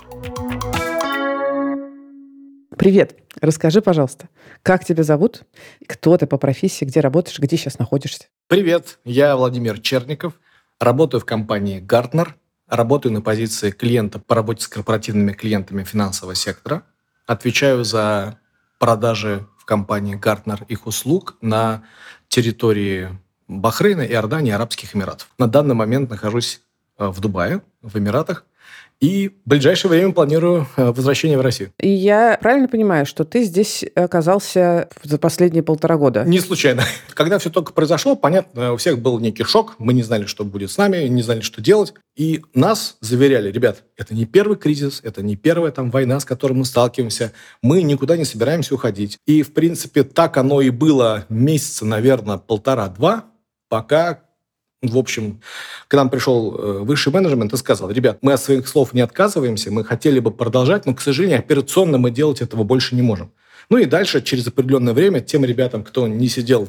Привет. 2.77 3.17
Расскажи, 3.41 3.83
пожалуйста, 3.83 4.29
как 4.63 4.85
тебя 4.85 5.03
зовут, 5.03 5.43
кто 5.87 6.17
ты 6.17 6.27
по 6.27 6.39
профессии, 6.39 6.85
где 6.85 7.01
работаешь, 7.01 7.39
где 7.39 7.57
сейчас 7.57 7.79
находишься? 7.79 8.27
Привет, 8.47 8.99
я 9.05 9.37
Владимир 9.37 9.81
Черников, 9.81 10.35
работаю 10.81 11.21
в 11.21 11.25
компании 11.25 11.81
Gartner, 11.81 12.29
работаю 12.69 13.13
на 13.13 13.21
позиции 13.21 13.71
клиента 13.71 14.19
по 14.19 14.35
работе 14.35 14.63
с 14.63 14.69
корпоративными 14.69 15.33
клиентами 15.33 15.83
финансового 15.85 16.35
сектора, 16.35 16.85
отвечаю 17.27 17.85
за 17.85 18.39
продажи 18.79 19.47
в 19.59 19.65
компании 19.65 20.19
Gartner 20.19 20.65
их 20.69 20.87
услуг 20.87 21.37
на 21.41 21.85
территории 22.29 23.09
Бахрейна, 23.49 24.03
Иордании, 24.03 24.53
Арабских 24.53 24.95
Эмиратов. 24.95 25.29
На 25.39 25.49
данный 25.49 25.75
момент 25.75 26.11
нахожусь 26.11 26.61
в 26.99 27.21
Дубае, 27.21 27.63
в 27.83 27.97
Эмиратах. 27.99 28.45
И 29.01 29.29
в 29.29 29.49
ближайшее 29.49 29.91
время 29.91 30.13
планирую 30.13 30.67
э, 30.77 30.91
возвращение 30.91 31.39
в 31.39 31.41
Россию. 31.41 31.73
И 31.79 31.89
я 31.89 32.37
правильно 32.41 32.67
понимаю, 32.67 33.07
что 33.07 33.25
ты 33.25 33.45
здесь 33.45 33.85
оказался 33.95 34.89
за 35.05 35.19
последние 35.19 35.63
полтора 35.63 35.97
года? 35.97 36.25
Не 36.25 36.41
случайно. 36.41 36.83
Когда 37.15 37.39
все 37.39 37.49
только 37.49 37.73
произошло, 37.73 38.17
понятно, 38.17 38.73
у 38.73 38.77
всех 38.77 38.99
был 38.99 39.21
некий 39.21 39.45
шок. 39.45 39.77
Мы 39.79 39.93
не 39.93 40.03
знали, 40.03 40.27
что 40.27 40.45
будет 40.45 40.73
с 40.73 40.79
нами, 40.79 41.07
не 41.07 41.23
знали, 41.23 41.43
что 41.43 41.61
делать. 41.61 41.95
И 42.17 42.43
нас 42.55 42.97
заверяли, 43.01 43.53
ребят, 43.53 43.85
это 43.97 44.15
не 44.15 44.27
первый 44.27 44.57
кризис, 44.57 45.01
это 45.05 45.23
не 45.23 45.37
первая 45.37 45.71
там 45.71 45.93
война, 45.93 46.19
с 46.19 46.25
которой 46.25 46.55
мы 46.55 46.65
сталкиваемся. 46.65 47.33
Мы 47.63 47.83
никуда 47.83 48.17
не 48.17 48.25
собираемся 48.25 48.75
уходить. 48.75 49.19
И, 49.27 49.43
в 49.45 49.55
принципе, 49.55 50.03
так 50.03 50.37
оно 50.37 50.61
и 50.61 50.71
было 50.71 51.25
месяца, 51.29 51.85
наверное, 51.85 52.39
полтора-два, 52.39 53.27
пока 53.69 54.23
в 54.83 54.97
общем, 54.97 55.41
к 55.89 55.95
нам 55.95 56.09
пришел 56.09 56.55
э, 56.55 56.79
высший 56.81 57.13
менеджмент 57.13 57.53
и 57.53 57.57
сказал, 57.57 57.91
ребят, 57.91 58.19
мы 58.23 58.33
от 58.33 58.41
своих 58.41 58.69
слов 58.69 58.95
не 58.95 59.01
отказываемся, 59.01 59.73
мы 59.73 59.85
хотели 59.85 60.21
бы 60.21 60.31
продолжать, 60.31 60.87
но, 60.87 60.95
к 60.95 61.01
сожалению, 61.01 61.41
операционно 61.41 61.99
мы 61.99 62.11
делать 62.11 62.41
этого 62.41 62.63
больше 62.63 62.95
не 62.95 63.03
можем. 63.03 63.33
Ну 63.71 63.79
и 63.79 63.87
дальше, 63.87 64.23
через 64.23 64.47
определенное 64.47 64.95
время, 64.95 65.21
тем 65.21 65.45
ребятам, 65.45 65.83
кто 65.83 66.07
не 66.07 66.29
сидел 66.29 66.69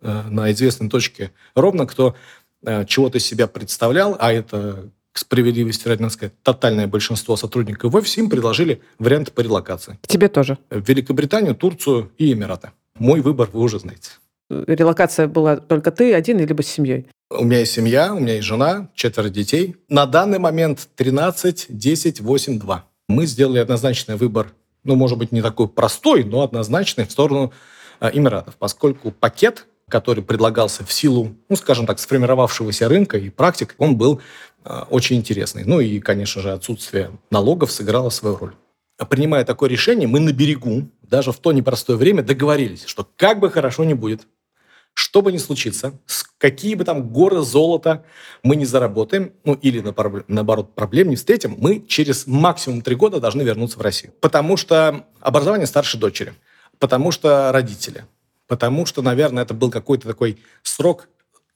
э, 0.00 0.22
на 0.30 0.50
известной 0.52 0.88
точке 0.88 1.32
ровно, 1.54 1.86
кто 1.86 2.16
э, 2.64 2.86
чего-то 2.86 3.18
из 3.18 3.26
себя 3.26 3.46
представлял, 3.46 4.16
а 4.18 4.32
это, 4.32 4.88
к 5.12 5.18
справедливости 5.18 5.86
ради, 5.86 6.00
надо 6.00 6.14
сказать, 6.14 6.32
тотальное 6.42 6.86
большинство 6.86 7.36
сотрудников 7.36 7.92
в 7.92 7.96
офисе, 7.96 8.22
им 8.22 8.30
предложили 8.30 8.80
варианты 8.98 9.30
по 9.30 9.42
релокации. 9.42 9.98
Тебе 10.06 10.28
тоже? 10.28 10.56
В 10.70 10.88
Великобританию, 10.88 11.54
Турцию 11.54 12.10
и 12.16 12.32
Эмираты. 12.32 12.70
Мой 12.98 13.20
выбор 13.20 13.50
вы 13.52 13.60
уже 13.60 13.78
знаете. 13.78 14.12
Релокация 14.66 15.26
была 15.28 15.56
только 15.56 15.90
ты 15.90 16.14
один, 16.14 16.38
либо 16.38 16.62
с 16.62 16.68
семьей? 16.68 17.06
У 17.30 17.44
меня 17.44 17.60
есть 17.60 17.72
семья, 17.72 18.14
у 18.14 18.20
меня 18.20 18.34
есть 18.34 18.46
жена, 18.46 18.90
четверо 18.94 19.28
детей. 19.28 19.76
На 19.88 20.06
данный 20.06 20.38
момент 20.38 20.88
13, 20.96 21.66
10, 21.70 22.20
8, 22.20 22.58
2. 22.58 22.84
Мы 23.08 23.26
сделали 23.26 23.58
однозначный 23.58 24.16
выбор, 24.16 24.52
ну, 24.84 24.96
может 24.96 25.18
быть, 25.18 25.32
не 25.32 25.40
такой 25.40 25.68
простой, 25.68 26.24
но 26.24 26.42
однозначный 26.42 27.06
в 27.06 27.12
сторону 27.12 27.52
э, 28.00 28.10
Эмиратов, 28.12 28.56
поскольку 28.56 29.10
пакет, 29.10 29.66
который 29.88 30.22
предлагался 30.22 30.84
в 30.84 30.92
силу, 30.92 31.34
ну, 31.48 31.56
скажем 31.56 31.86
так, 31.86 31.98
сформировавшегося 31.98 32.88
рынка 32.88 33.18
и 33.18 33.30
практик, 33.30 33.74
он 33.78 33.96
был 33.96 34.20
э, 34.64 34.82
очень 34.90 35.16
интересный. 35.16 35.64
Ну 35.64 35.80
и, 35.80 36.00
конечно 36.00 36.42
же, 36.42 36.52
отсутствие 36.52 37.10
налогов 37.30 37.72
сыграло 37.72 38.10
свою 38.10 38.36
роль. 38.36 38.54
Принимая 39.08 39.44
такое 39.44 39.68
решение, 39.68 40.06
мы 40.06 40.20
на 40.20 40.32
берегу, 40.32 40.88
даже 41.02 41.32
в 41.32 41.38
то 41.38 41.52
непростое 41.52 41.98
время, 41.98 42.22
договорились, 42.22 42.84
что 42.84 43.08
как 43.16 43.40
бы 43.40 43.50
хорошо 43.50 43.84
ни 43.84 43.94
будет, 43.94 44.26
что 44.94 45.22
бы 45.22 45.32
ни 45.32 45.38
случится, 45.38 45.98
какие 46.38 46.74
бы 46.74 46.84
там 46.84 47.08
горы 47.08 47.42
золота 47.42 48.04
мы 48.42 48.56
не 48.56 48.64
заработаем, 48.64 49.32
ну 49.44 49.54
или 49.54 49.80
наоборот 50.28 50.74
проблем 50.74 51.08
не 51.08 51.16
встретим, 51.16 51.54
мы 51.58 51.84
через 51.86 52.26
максимум 52.26 52.82
три 52.82 52.94
года 52.94 53.20
должны 53.20 53.42
вернуться 53.42 53.78
в 53.78 53.82
Россию. 53.82 54.12
Потому 54.20 54.56
что 54.56 55.06
образование 55.20 55.66
старшей 55.66 55.98
дочери, 55.98 56.34
потому 56.78 57.10
что 57.10 57.52
родители, 57.52 58.06
потому 58.48 58.86
что, 58.86 59.02
наверное, 59.02 59.44
это 59.44 59.54
был 59.54 59.70
какой-то 59.70 60.08
такой 60.08 60.38
срок 60.62 61.08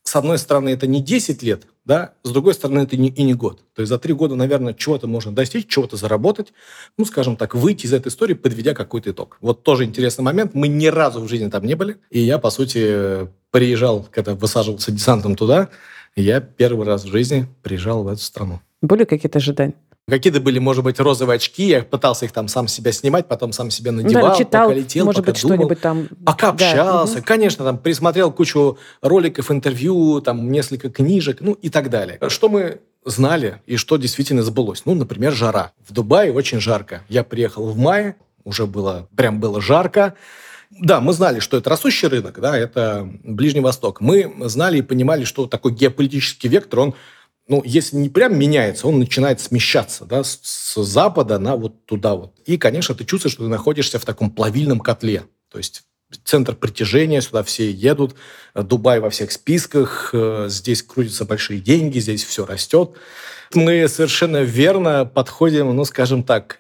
с 0.07 0.15
одной 0.15 0.39
стороны, 0.39 0.69
это 0.69 0.87
не 0.87 1.03
10 1.03 1.43
лет, 1.43 1.67
да, 1.85 2.13
с 2.23 2.31
другой 2.31 2.55
стороны, 2.55 2.81
это 2.81 2.97
не, 2.97 3.09
и 3.09 3.25
не 3.25 3.35
год. 3.35 3.63
То 3.75 3.83
есть 3.83 3.91
за 3.91 3.99
три 3.99 4.15
года, 4.15 4.37
наверное, 4.37 4.73
чего-то 4.73 5.09
можно 5.09 5.35
достичь, 5.35 5.67
чего-то 5.67 5.97
заработать, 5.97 6.53
ну, 6.97 7.05
скажем 7.05 7.37
так, 7.37 7.57
выйти 7.57 7.87
из 7.87 7.93
этой 7.93 8.09
истории, 8.09 8.35
подведя 8.35 8.73
какой-то 8.73 9.11
итог. 9.11 9.37
Вот 9.41 9.65
тоже 9.65 9.85
интересный 9.85 10.23
момент. 10.23 10.55
Мы 10.55 10.69
ни 10.69 10.87
разу 10.87 11.21
в 11.21 11.29
жизни 11.29 11.51
там 11.51 11.65
не 11.65 11.75
были, 11.75 11.97
и 12.11 12.21
я, 12.21 12.39
по 12.39 12.51
сути, 12.51 13.29
приезжал, 13.51 14.07
когда 14.13 14.37
высаживался 14.37 14.93
десантом 14.93 15.35
туда, 15.35 15.71
я 16.15 16.41
первый 16.41 16.87
раз 16.87 17.05
в 17.05 17.09
жизни 17.09 17.49
приезжал 17.63 18.05
в 18.05 18.09
эту 18.09 18.21
страну. 18.21 18.61
Были 18.83 19.05
какие-то 19.05 19.39
ожидания? 19.39 19.75
Какие-то 20.09 20.41
были, 20.41 20.61
может 20.61 20.85
быть, 20.85 21.01
розовые 21.01 21.35
очки, 21.35 21.65
я 21.67 21.83
пытался 21.83 22.27
их 22.27 22.33
там 22.33 22.47
сам 22.47 22.69
себя 22.69 22.93
снимать, 22.93 23.27
потом 23.27 23.51
сам 23.51 23.73
себя 23.73 23.91
надевал, 23.91 24.29
да, 24.29 24.37
читал, 24.37 24.69
пока 24.69 24.79
летел, 24.79 25.05
может 25.05 25.23
пока 25.23 25.33
быть, 25.33 25.39
что-нибудь 25.39 25.81
там... 25.81 26.09
пока 26.25 26.51
общался. 26.51 27.17
Да. 27.17 27.23
Конечно, 27.23 27.65
там 27.65 27.77
присмотрел 27.77 28.31
кучу 28.31 28.79
роликов, 29.03 29.51
интервью, 29.51 30.21
там 30.21 30.53
несколько 30.53 30.91
книжек, 30.91 31.39
ну 31.41 31.55
и 31.55 31.71
так 31.71 31.91
далее. 31.91 32.21
Что 32.29 32.49
мы 32.49 32.83
знали 33.05 33.61
и 33.67 33.77
что 33.77 33.97
действительно 33.97 34.45
сбылось? 34.45 34.83
Ну, 34.85 34.95
например, 34.95 35.33
жара. 35.33 35.73
В 35.85 35.93
Дубае 35.93 36.33
очень 36.33 36.61
жарко. 36.61 37.03
Я 37.09 37.25
приехал 37.25 37.67
в 37.67 37.77
мае, 37.77 38.15
уже 38.45 38.69
было, 38.69 39.09
прям 39.17 39.41
было 39.41 39.61
жарко. 39.61 40.15
Да, 40.71 41.01
мы 41.01 41.15
знали, 41.15 41.41
что 41.41 41.57
это 41.57 41.69
растущий 41.69 42.07
рынок, 42.07 42.39
да, 42.41 42.57
это 42.57 43.09
Ближний 43.25 43.61
Восток. 43.61 44.01
Мы 44.01 44.33
знали 44.45 44.79
и 44.79 44.83
понимали, 44.83 45.25
что 45.25 45.47
такой 45.47 45.73
геополитический 45.73 46.49
вектор, 46.49 46.79
он 46.79 46.95
ну, 47.49 47.63
если 47.65 47.97
не 47.97 48.09
прям 48.09 48.39
меняется, 48.39 48.89
он 48.89 48.99
начинает 48.99 49.41
смещаться, 49.41 50.05
да, 50.05 50.25
с, 50.25 50.41
с 50.43 50.83
запада 50.83 51.39
на 51.39 51.57
вот 51.57 51.85
туда 51.87 52.15
вот. 52.15 52.35
И, 52.45 52.59
конечно, 52.59 52.95
ты 52.95 53.05
чувствуешь, 53.05 53.35
что 53.35 53.45
ты 53.45 53.49
находишься 53.49 53.99
в 53.99 54.05
таком 54.05 54.31
плавильном 54.31 54.81
котле. 54.81 55.25
То 55.51 55.59
есть 55.59 55.85
центр 56.25 56.55
притяжения, 56.55 57.21
сюда 57.21 57.43
все 57.43 57.71
едут, 57.71 58.17
Дубай 58.55 59.01
во 59.01 59.11
всех 59.11 59.31
списках, 59.33 60.11
э, 60.13 60.47
здесь 60.49 60.83
крутятся 60.83 61.25
большие 61.25 61.61
деньги, 61.61 61.99
здесь 61.99 62.25
все 62.25 62.45
растет. 62.47 62.93
Мы 63.55 63.87
совершенно 63.89 64.43
верно 64.43 65.05
подходим, 65.05 65.75
ну, 65.75 65.85
скажем 65.85 66.25
так, 66.25 66.59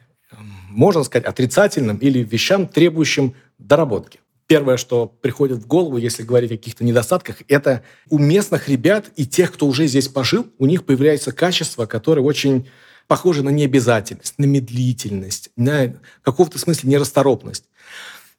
можно 0.68 1.02
сказать, 1.04 1.26
отрицательным 1.26 1.96
или 1.96 2.20
вещам, 2.22 2.68
требующим 2.68 3.34
доработки. 3.58 4.20
Первое, 4.46 4.76
что 4.76 5.06
приходит 5.06 5.58
в 5.58 5.66
голову, 5.66 5.96
если 5.96 6.22
говорить 6.22 6.52
о 6.52 6.56
каких-то 6.56 6.84
недостатках, 6.84 7.38
это 7.48 7.82
у 8.08 8.18
местных 8.18 8.68
ребят 8.68 9.06
и 9.16 9.26
тех, 9.26 9.52
кто 9.52 9.66
уже 9.66 9.86
здесь 9.86 10.06
пожил, 10.06 10.46
у 10.58 10.66
них 10.66 10.84
появляются 10.84 11.32
качества, 11.32 11.86
которые 11.86 12.24
очень 12.24 12.68
похожи 13.08 13.42
на 13.42 13.50
необязательность, 13.50 14.38
на 14.38 14.44
медлительность, 14.44 15.50
на 15.56 15.94
какого-то 16.22 16.58
смысле 16.58 16.90
нерасторопность. 16.90 17.64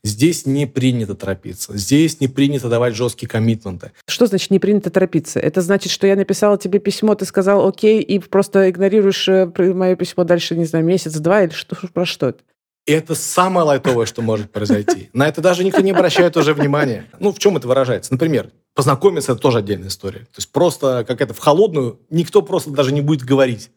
Здесь 0.04 0.46
не 0.46 0.66
принято 0.66 1.16
торопиться. 1.16 1.76
Здесь 1.76 2.22
не 2.22 2.28
принято 2.28 2.70
давать 2.70 2.96
жесткие 2.96 3.28
коммитменты. 3.28 3.92
Что 4.08 4.28
значит 4.28 4.52
не 4.52 4.60
принято 4.60 4.90
торопиться? 4.90 5.40
Это 5.40 5.62
значит, 5.62 5.92
что 5.92 6.08
я 6.08 6.16
написала 6.16 6.58
тебе 6.58 6.80
письмо, 6.80 7.16
ты 7.16 7.26
сказал 7.26 7.68
окей, 7.68 8.02
и 8.02 8.20
просто 8.20 8.70
игнорируешь 8.70 9.28
э, 9.28 9.52
мое 9.58 9.96
письмо 9.96 10.24
дальше, 10.24 10.56
не 10.56 10.66
знаю, 10.66 10.86
месяц-два 10.86 11.44
или 11.44 11.52
что, 11.52 11.76
про 11.92 12.06
что 12.06 12.30
это? 12.30 12.40
И 12.88 12.92
это 12.94 13.16
самое 13.16 13.68
лайтовое, 13.68 14.06
что 14.06 14.22
может 14.22 14.50
произойти. 14.50 15.10
На 15.12 15.28
это 15.28 15.42
даже 15.42 15.66
никто 15.66 15.82
не 15.82 15.92
обращает 15.92 16.38
уже 16.38 16.54
внимания. 16.54 17.06
Ну, 17.20 17.34
в 17.34 17.38
чем 17.38 17.58
это 17.58 17.68
выражается? 17.68 18.14
Например, 18.14 18.50
познакомиться– 18.74 19.32
это 19.34 19.42
тоже 19.42 19.58
отдельная 19.58 19.90
история. 19.90 20.20
То 20.20 20.38
есть 20.38 20.54
просто 20.54 21.04
как 21.06 21.20
это 21.20 21.34
в 21.34 21.40
холодную 21.40 22.00
никто 22.10 22.42
просто 22.42 22.72
даже 22.72 22.94
не 22.94 23.02
будет 23.02 23.24
говорить. 23.24 23.72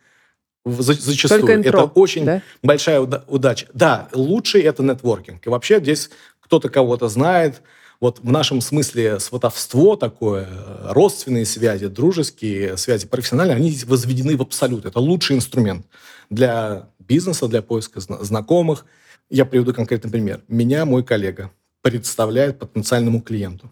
Зачастую. 0.65 1.41
Только 1.41 1.55
интро, 1.57 1.71
это 1.71 1.83
очень 1.87 2.25
да? 2.25 2.43
большая 2.63 3.01
уда- 3.01 3.25
удача. 3.27 3.67
Да, 3.75 4.09
лучший– 4.13 4.61
это 4.63 4.85
нетворкинг. 4.85 5.45
И 5.45 5.51
вообще 5.51 5.81
здесь 5.81 6.11
кто-то 6.39 6.69
кого-то 6.69 7.09
знает. 7.09 7.63
Вот 7.99 8.21
в 8.21 8.31
нашем 8.31 8.61
смысле 8.61 9.19
сватовство 9.19 9.97
такое, 9.97 10.49
родственные 10.85 11.47
связи, 11.47 11.89
дружеские 11.89 12.77
связи, 12.77 13.09
профессиональные, 13.09 13.57
они 13.57 13.71
здесь 13.71 13.85
возведены 13.85 14.37
в 14.37 14.43
абсолют. 14.43 14.85
Это 14.85 15.01
лучший 15.01 15.35
инструмент 15.35 15.85
для 16.31 16.91
бизнеса, 17.01 17.49
для 17.49 17.61
поиска 17.61 17.99
знакомых– 17.99 18.87
я 19.31 19.45
приведу 19.45 19.73
конкретный 19.73 20.11
пример. 20.11 20.43
Меня 20.49 20.85
мой 20.85 21.05
коллега 21.05 21.51
представляет 21.83 22.59
потенциальному 22.59 23.23
клиенту. 23.23 23.71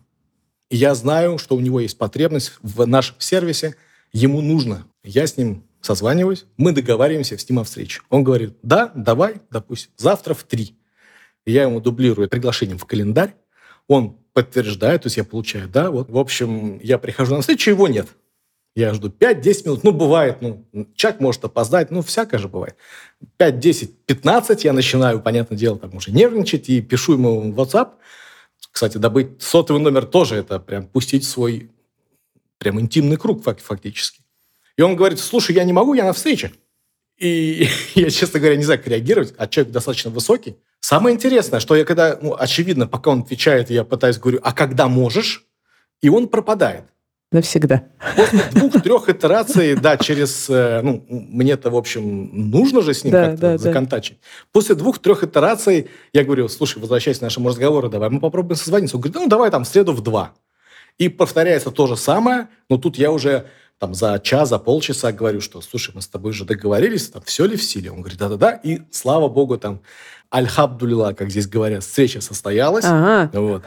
Я 0.71 0.95
знаю, 0.95 1.39
что 1.39 1.57
у 1.57 1.61
него 1.61 1.81
есть 1.81 1.99
потребность 1.99 2.53
в 2.63 2.87
нашем 2.87 3.17
сервисе, 3.19 3.75
ему 4.13 4.41
нужно. 4.41 4.87
Я 5.03 5.27
с 5.27 5.37
ним 5.37 5.65
созваниваюсь, 5.81 6.47
мы 6.57 6.73
договариваемся 6.73 7.37
с 7.37 7.49
ним 7.49 7.59
о 7.59 7.65
встрече. 7.65 8.03
Он 8.09 8.23
говорит, 8.25 8.57
да, 8.63 8.93
давай, 8.95 9.37
допустим, 9.51 9.91
завтра 9.97 10.35
в 10.35 10.45
три. 10.45 10.77
Я 11.47 11.63
ему 11.63 11.81
дублирую 11.81 12.29
приглашением 12.29 12.79
в 12.79 12.85
календарь, 12.85 13.35
он 13.87 14.19
подтверждает, 14.35 15.03
то 15.03 15.07
есть 15.07 15.17
я 15.17 15.25
получаю, 15.25 15.69
да, 15.69 15.91
вот. 15.91 16.11
В 16.11 16.19
общем, 16.19 16.79
я 16.83 16.99
прихожу 16.99 17.35
на 17.35 17.41
встречу, 17.41 17.71
его 17.71 17.89
нет. 17.89 18.07
Я 18.77 18.95
жду 18.95 19.09
5-10 19.09 19.65
минут. 19.65 19.85
Ну, 19.85 19.93
бывает, 19.93 20.39
ну, 20.41 20.65
человек 20.95 21.21
может 21.21 21.45
опоздать, 21.45 21.91
ну, 21.91 22.03
всякое 22.03 22.39
же 22.39 22.49
бывает. 22.49 22.77
5, 23.37 23.59
10, 23.59 24.07
15 24.07 24.65
я 24.65 24.73
начинаю, 24.73 25.21
понятное 25.21 25.59
дело, 25.59 25.79
там 25.79 25.97
уже 25.97 26.13
нервничать 26.13 26.69
и 26.69 26.81
пишу 26.81 27.15
ему 27.15 27.53
в 27.53 27.61
WhatsApp. 27.61 27.91
Кстати, 28.71 28.99
добыть 28.99 29.43
сотовый 29.43 29.83
номер 29.83 30.07
тоже 30.07 30.37
это 30.37 30.61
прям 30.61 30.87
пустить 30.87 31.25
свой 31.25 31.71
прям 32.59 32.81
интимный 32.81 33.17
круг 33.17 33.43
фактически. 33.43 34.21
И 34.77 34.83
он 34.83 34.95
говорит, 34.95 35.19
слушай, 35.19 35.55
я 35.55 35.65
не 35.65 35.73
могу, 35.73 35.95
я 35.95 36.05
на 36.05 36.13
встрече. 36.13 36.53
И 37.17 37.69
я, 37.95 38.11
честно 38.11 38.39
говоря, 38.39 38.57
не 38.57 38.65
знаю, 38.65 38.79
как 38.79 38.89
реагировать, 38.89 39.35
а 39.37 39.49
человек 39.49 39.73
достаточно 39.73 40.11
высокий. 40.11 40.57
Самое 40.81 41.15
интересное, 41.15 41.61
что 41.61 41.75
я 41.75 41.85
когда, 41.85 42.19
ну, 42.23 42.37
очевидно, 42.39 42.87
пока 42.87 43.11
он 43.11 43.23
отвечает, 43.23 43.71
я 43.71 43.85
пытаюсь 43.85 44.19
говорю, 44.19 44.41
а 44.43 44.53
когда 44.53 44.89
можешь? 44.89 45.45
И 46.01 46.09
он 46.09 46.29
пропадает. 46.29 46.85
Навсегда. 47.31 47.85
После 48.17 48.43
двух-трех 48.53 49.09
итераций, 49.11 49.75
да, 49.77 49.99
через... 49.99 50.49
Э, 50.49 50.81
ну, 50.83 51.05
мне-то, 51.09 51.71
в 51.71 51.77
общем, 51.77 52.31
нужно 52.33 52.81
же 52.81 52.95
с 52.95 53.05
ним 53.05 53.13
да, 53.13 53.27
как-то 53.27 53.41
да, 53.41 53.59
законтачить. 53.59 54.19
Да. 54.21 54.49
После 54.53 54.75
двух-трех 54.75 55.25
итераций 55.25 55.91
я 56.15 56.25
говорю, 56.25 56.49
слушай, 56.49 56.79
возвращайся 56.79 57.21
к 57.21 57.23
нашему 57.23 57.51
разговору, 57.51 57.91
давай 57.91 58.09
мы 58.09 58.21
попробуем 58.21 58.57
созвониться. 58.57 58.97
Он 58.97 59.03
говорит, 59.03 59.21
ну, 59.21 59.29
давай 59.29 59.51
там 59.51 59.65
в 59.65 59.69
среду 59.69 59.93
в 59.93 60.01
два. 60.01 60.33
И 60.97 61.11
повторяется 61.11 61.71
то 61.71 61.87
же 61.87 61.97
самое, 61.97 62.49
но 62.71 62.79
тут 62.79 62.97
я 62.97 63.13
уже 63.13 63.47
там 63.79 63.95
за 63.95 64.19
час, 64.19 64.49
за 64.49 64.59
полчаса 64.59 65.13
говорю, 65.13 65.43
что, 65.43 65.61
слушай, 65.61 65.95
мы 65.95 66.01
с 66.01 66.09
тобой 66.09 66.33
же 66.33 66.47
договорились, 66.47 67.11
там 67.11 67.23
все 67.27 67.45
ли 67.45 67.57
в 67.57 67.63
силе? 67.63 67.91
Он 67.91 68.01
говорит, 68.01 68.19
да-да-да, 68.19 68.53
и 68.53 68.81
слава 68.91 69.29
богу, 69.29 69.59
там, 69.59 69.83
альхабдулила, 70.31 71.13
как 71.13 71.31
здесь 71.31 71.47
говорят, 71.47 71.85
встреча 71.85 72.21
состоялась. 72.21 72.85
Ага. 72.87 73.31
Вот. 73.39 73.63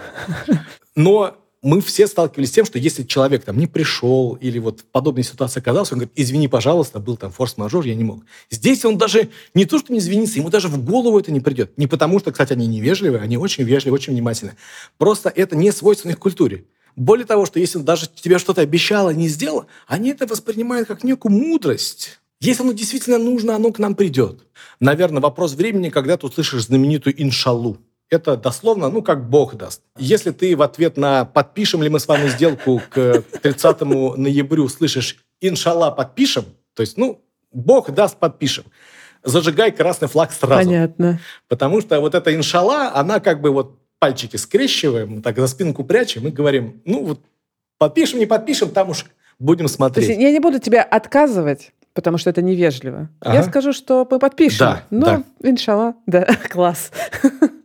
Но 0.96 1.38
мы 1.64 1.80
все 1.82 2.08
сталкивались 2.08 2.50
с 2.50 2.54
тем, 2.54 2.66
что 2.66 2.80
если 2.80 3.04
человек 3.04 3.44
там 3.44 3.58
не 3.58 3.68
пришел 3.68 4.34
или 4.42 4.58
вот 4.58 4.82
в 4.82 4.86
подобной 4.86 5.24
ситуации 5.24 5.60
оказался, 5.60 5.94
он 5.94 6.00
говорит, 6.00 6.14
извини, 6.16 6.48
пожалуйста, 6.48 7.00
был 7.00 7.18
там 7.18 7.32
форс-мажор, 7.32 7.86
я 7.86 7.94
не 7.94 8.04
мог. 8.04 8.24
Здесь 8.50 8.84
он 8.84 8.98
даже 8.98 9.30
не 9.54 9.66
то, 9.66 9.78
что 9.78 9.94
не 9.94 10.00
извинится, 10.00 10.40
ему 10.40 10.50
даже 10.50 10.68
в 10.68 10.84
голову 10.84 11.20
это 11.20 11.32
не 11.32 11.40
придет. 11.40 11.78
Не 11.78 11.86
потому, 11.86 12.20
что, 12.20 12.32
кстати, 12.32 12.54
они 12.54 12.66
невежливые, 12.66 13.22
они 13.22 13.38
очень 13.38 13.64
вежливые, 13.64 13.96
очень 13.96 14.14
внимательны. 14.14 14.54
Просто 14.98 15.30
это 15.30 15.56
не 15.56 15.72
свойственно 15.72 16.14
их 16.14 16.20
культуре. 16.20 16.66
Более 16.96 17.26
того, 17.26 17.46
что 17.46 17.60
если 17.60 17.78
он 17.78 17.86
даже 17.86 18.08
тебе 18.08 18.40
что-то 18.40 18.62
обещал, 18.62 19.08
а 19.08 19.14
не 19.14 19.28
сделал, 19.28 19.66
они 19.88 20.10
это 20.10 20.26
воспринимают 20.26 20.88
как 20.88 21.04
некую 21.04 21.32
мудрость. 21.32 22.20
Если 22.40 22.64
оно 22.64 22.72
действительно 22.72 23.20
нужно, 23.20 23.56
оно 23.56 23.72
к 23.72 23.78
нам 23.78 23.94
придет. 23.94 24.44
Наверное, 24.80 25.22
вопрос 25.22 25.54
времени, 25.54 25.90
когда 25.90 26.18
ты 26.18 26.26
услышишь 26.26 26.66
знаменитую 26.66 27.22
«иншаллу». 27.22 27.78
Это 28.12 28.36
дословно, 28.36 28.90
ну, 28.90 29.02
как 29.02 29.30
Бог 29.30 29.56
даст. 29.56 29.82
Если 29.98 30.32
ты 30.32 30.56
в 30.58 30.62
ответ 30.62 30.98
на 30.98 31.24
«подпишем 31.24 31.82
ли 31.82 31.90
мы 31.90 31.98
с 31.98 32.08
вами 32.08 32.28
сделку 32.28 32.82
к 32.90 33.24
30 33.42 33.82
ноябрю» 34.18 34.68
слышишь 34.68 35.24
«иншалла, 35.40 35.92
подпишем», 35.92 36.44
то 36.76 36.82
есть, 36.82 36.98
ну, 36.98 37.22
Бог 37.54 37.92
даст, 37.92 38.18
подпишем. 38.18 38.66
Зажигай 39.24 39.72
красный 39.72 40.10
флаг 40.10 40.34
сразу. 40.34 40.68
Понятно. 40.68 41.20
Потому 41.48 41.80
что 41.80 42.02
вот 42.02 42.14
эта 42.14 42.36
иншалла, 42.36 42.92
она 42.94 43.22
как 43.22 43.40
бы 43.40 43.52
вот 43.52 43.80
пальчики 44.00 44.36
скрещиваем, 44.36 45.22
так 45.22 45.38
за 45.38 45.48
спинку 45.48 45.84
прячем 45.84 46.28
и 46.28 46.32
говорим, 46.32 46.82
ну 46.86 47.06
вот 47.06 47.22
подпишем, 47.78 48.20
не 48.20 48.26
подпишем, 48.26 48.72
там 48.72 48.90
уж 48.90 49.06
будем 49.40 49.68
смотреть. 49.68 50.08
То 50.08 50.12
есть 50.12 50.22
я 50.22 50.32
не 50.32 50.40
буду 50.40 50.60
тебя 50.60 50.82
отказывать, 50.82 51.72
потому 51.94 52.18
что 52.18 52.30
это 52.30 52.42
невежливо. 52.42 53.10
Ага. 53.20 53.36
Я 53.36 53.44
скажу, 53.44 53.74
что 53.74 54.08
мы 54.10 54.20
подпишем. 54.20 54.60
Да, 54.60 54.84
ну, 54.90 55.06
да. 55.06 55.24
иншалла, 55.44 55.96
да, 56.08 56.26
класс. 56.50 56.92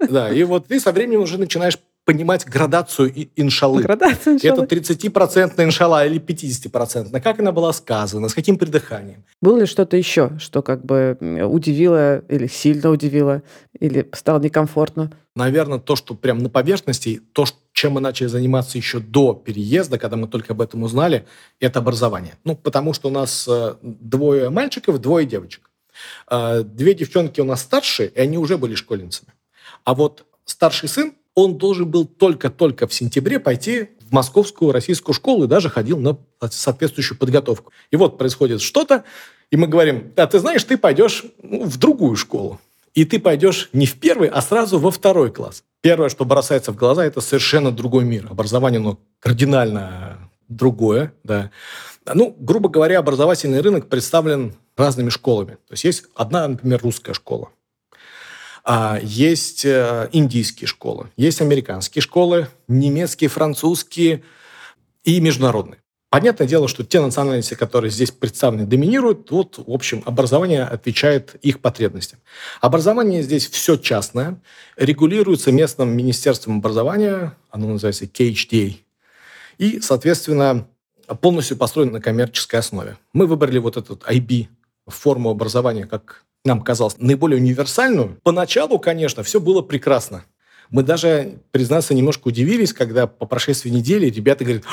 Да, 0.10 0.32
и 0.32 0.42
вот 0.44 0.66
ты 0.68 0.80
со 0.80 0.92
временем 0.92 1.20
уже 1.20 1.38
начинаешь 1.38 1.78
понимать 2.04 2.44
градацию 2.46 3.12
и- 3.12 3.28
иншаллы. 3.34 3.82
Градация 3.82 4.34
иншалла. 4.34 4.62
Это 4.62 4.76
30% 4.76 5.64
иншалла 5.64 6.06
или 6.06 6.20
50%. 6.20 7.20
Как 7.20 7.40
она 7.40 7.50
была 7.50 7.72
сказана, 7.72 8.28
с 8.28 8.34
каким 8.34 8.58
придыханием. 8.58 9.24
Было 9.42 9.58
ли 9.58 9.66
что-то 9.66 9.96
еще, 9.96 10.30
что 10.38 10.62
как 10.62 10.84
бы 10.84 11.18
удивило 11.50 12.18
или 12.28 12.46
сильно 12.46 12.90
удивило, 12.90 13.42
или 13.80 14.08
стало 14.14 14.38
некомфортно? 14.38 15.10
Наверное, 15.34 15.80
то, 15.80 15.96
что 15.96 16.14
прям 16.14 16.38
на 16.38 16.48
поверхности, 16.48 17.20
то, 17.32 17.44
чем 17.72 17.92
мы 17.94 18.00
начали 18.00 18.28
заниматься 18.28 18.78
еще 18.78 19.00
до 19.00 19.34
переезда, 19.34 19.98
когда 19.98 20.16
мы 20.16 20.28
только 20.28 20.52
об 20.52 20.60
этом 20.60 20.84
узнали, 20.84 21.26
это 21.58 21.80
образование. 21.80 22.34
Ну, 22.44 22.54
потому 22.54 22.92
что 22.94 23.08
у 23.08 23.10
нас 23.10 23.46
э, 23.48 23.74
двое 23.82 24.48
мальчиков, 24.50 25.00
двое 25.00 25.26
девочек. 25.26 25.68
Э, 26.30 26.62
Две 26.62 26.94
девчонки 26.94 27.40
у 27.40 27.44
нас 27.44 27.62
старшие, 27.62 28.08
и 28.10 28.20
они 28.20 28.38
уже 28.38 28.56
были 28.58 28.76
школьницами. 28.76 29.32
А 29.86 29.94
вот 29.94 30.26
старший 30.44 30.88
сын, 30.88 31.14
он 31.36 31.58
должен 31.58 31.88
был 31.88 32.06
только-только 32.06 32.88
в 32.88 32.92
сентябре 32.92 33.38
пойти 33.38 33.90
в 34.00 34.12
московскую 34.12 34.72
российскую 34.72 35.14
школу 35.14 35.44
и 35.44 35.46
даже 35.46 35.70
ходил 35.70 35.98
на 35.98 36.18
соответствующую 36.50 37.16
подготовку. 37.16 37.72
И 37.92 37.96
вот 37.96 38.18
происходит 38.18 38.60
что-то, 38.60 39.04
и 39.50 39.56
мы 39.56 39.68
говорим, 39.68 40.12
а 40.16 40.26
ты 40.26 40.40
знаешь, 40.40 40.64
ты 40.64 40.76
пойдешь 40.76 41.24
ну, 41.40 41.64
в 41.64 41.78
другую 41.78 42.16
школу. 42.16 42.60
И 42.94 43.04
ты 43.04 43.20
пойдешь 43.20 43.68
не 43.72 43.86
в 43.86 43.94
первый, 43.94 44.28
а 44.28 44.42
сразу 44.42 44.78
во 44.80 44.90
второй 44.90 45.30
класс. 45.30 45.62
Первое, 45.82 46.08
что 46.08 46.24
бросается 46.24 46.72
в 46.72 46.76
глаза, 46.76 47.04
это 47.04 47.20
совершенно 47.20 47.70
другой 47.70 48.04
мир. 48.04 48.26
Образование, 48.28 48.80
оно 48.80 48.98
кардинально 49.20 50.30
другое, 50.48 51.12
да. 51.22 51.52
Ну, 52.12 52.34
грубо 52.38 52.68
говоря, 52.68 52.98
образовательный 52.98 53.60
рынок 53.60 53.88
представлен 53.88 54.54
разными 54.76 55.10
школами. 55.10 55.52
То 55.68 55.74
есть 55.74 55.84
есть 55.84 56.04
одна, 56.16 56.48
например, 56.48 56.80
русская 56.82 57.12
школа. 57.12 57.50
А 58.68 58.98
есть 59.00 59.64
э, 59.64 60.08
индийские 60.10 60.66
школы, 60.66 61.08
есть 61.16 61.40
американские 61.40 62.02
школы, 62.02 62.48
немецкие, 62.66 63.30
французские 63.30 64.24
и 65.04 65.20
международные. 65.20 65.78
Понятное 66.10 66.48
дело, 66.48 66.66
что 66.66 66.82
те 66.82 67.00
национальности, 67.00 67.54
которые 67.54 67.92
здесь 67.92 68.10
представлены, 68.10 68.66
доминируют. 68.66 69.30
Вот, 69.30 69.58
в 69.64 69.70
общем, 69.70 70.02
образование 70.04 70.64
отвечает 70.64 71.36
их 71.42 71.60
потребностям. 71.60 72.18
Образование 72.60 73.22
здесь 73.22 73.48
все 73.48 73.76
частное, 73.76 74.40
регулируется 74.76 75.52
местным 75.52 75.96
министерством 75.96 76.58
образования, 76.58 77.36
оно 77.50 77.68
называется 77.68 78.06
KHDA, 78.06 78.78
и, 79.58 79.80
соответственно, 79.80 80.66
полностью 81.20 81.56
построено 81.56 81.92
на 81.92 82.00
коммерческой 82.00 82.58
основе. 82.58 82.96
Мы 83.12 83.28
выбрали 83.28 83.58
вот 83.58 83.76
этот 83.76 84.02
IB, 84.10 84.48
форму 84.88 85.30
образования, 85.30 85.86
как 85.86 86.25
нам 86.46 86.62
казалось, 86.62 86.96
наиболее 86.98 87.38
универсальную. 87.38 88.18
Поначалу, 88.22 88.78
конечно, 88.78 89.22
все 89.22 89.40
было 89.40 89.62
прекрасно. 89.62 90.24
Мы 90.70 90.82
даже, 90.82 91.40
признаться, 91.52 91.94
немножко 91.94 92.28
удивились, 92.28 92.72
когда 92.72 93.06
по 93.06 93.26
прошествии 93.26 93.70
недели 93.70 94.08
ребята 94.08 94.44
говорят, 94.44 94.64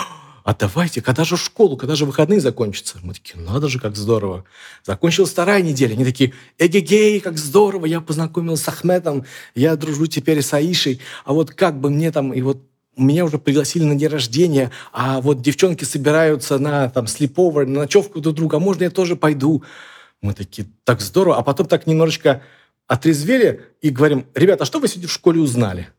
а 0.43 0.53
давайте, 0.53 1.01
когда 1.01 1.23
же 1.23 1.37
школу, 1.37 1.77
когда 1.77 1.95
же 1.95 2.05
выходные 2.05 2.41
закончатся? 2.41 2.97
Мы 3.01 3.13
такие, 3.13 3.39
надо 3.39 3.69
же, 3.69 3.79
как 3.79 3.95
здорово. 3.95 4.43
Закончилась 4.83 5.29
вторая 5.29 5.61
неделя. 5.61 5.93
Они 5.93 6.03
такие, 6.03 6.33
эгегей, 6.57 7.19
как 7.21 7.37
здорово, 7.37 7.85
я 7.85 8.01
познакомился 8.01 8.65
с 8.65 8.67
Ахметом, 8.67 9.25
я 9.55 9.75
дружу 9.75 10.07
теперь 10.07 10.41
с 10.41 10.53
Аишей, 10.53 10.99
а 11.23 11.33
вот 11.33 11.51
как 11.51 11.79
бы 11.79 11.89
мне 11.89 12.11
там, 12.11 12.33
и 12.33 12.41
вот 12.41 12.61
меня 12.97 13.25
уже 13.25 13.37
пригласили 13.39 13.83
на 13.85 13.95
день 13.95 14.09
рождения, 14.09 14.71
а 14.91 15.21
вот 15.21 15.41
девчонки 15.41 15.85
собираются 15.85 16.59
на 16.59 16.89
там 16.89 17.07
слеповер, 17.07 17.65
на 17.65 17.81
ночевку 17.81 18.19
друг 18.19 18.35
друга, 18.35 18.57
а 18.57 18.59
можно 18.59 18.83
я 18.83 18.89
тоже 18.89 19.15
пойду? 19.15 19.63
Мы 20.23 20.33
такие, 20.33 20.67
так 20.85 21.01
здорово. 21.01 21.37
А 21.37 21.43
потом 21.43 21.67
так 21.67 21.85
немножечко 21.85 22.41
отрезвели 22.87 23.59
и 23.81 23.89
говорим, 23.89 24.25
ребята, 24.33 24.63
а 24.63 24.65
что 24.65 24.79
вы 24.79 24.87
сегодня 24.87 25.09
в 25.09 25.11
школе 25.11 25.41
узнали? 25.41 25.89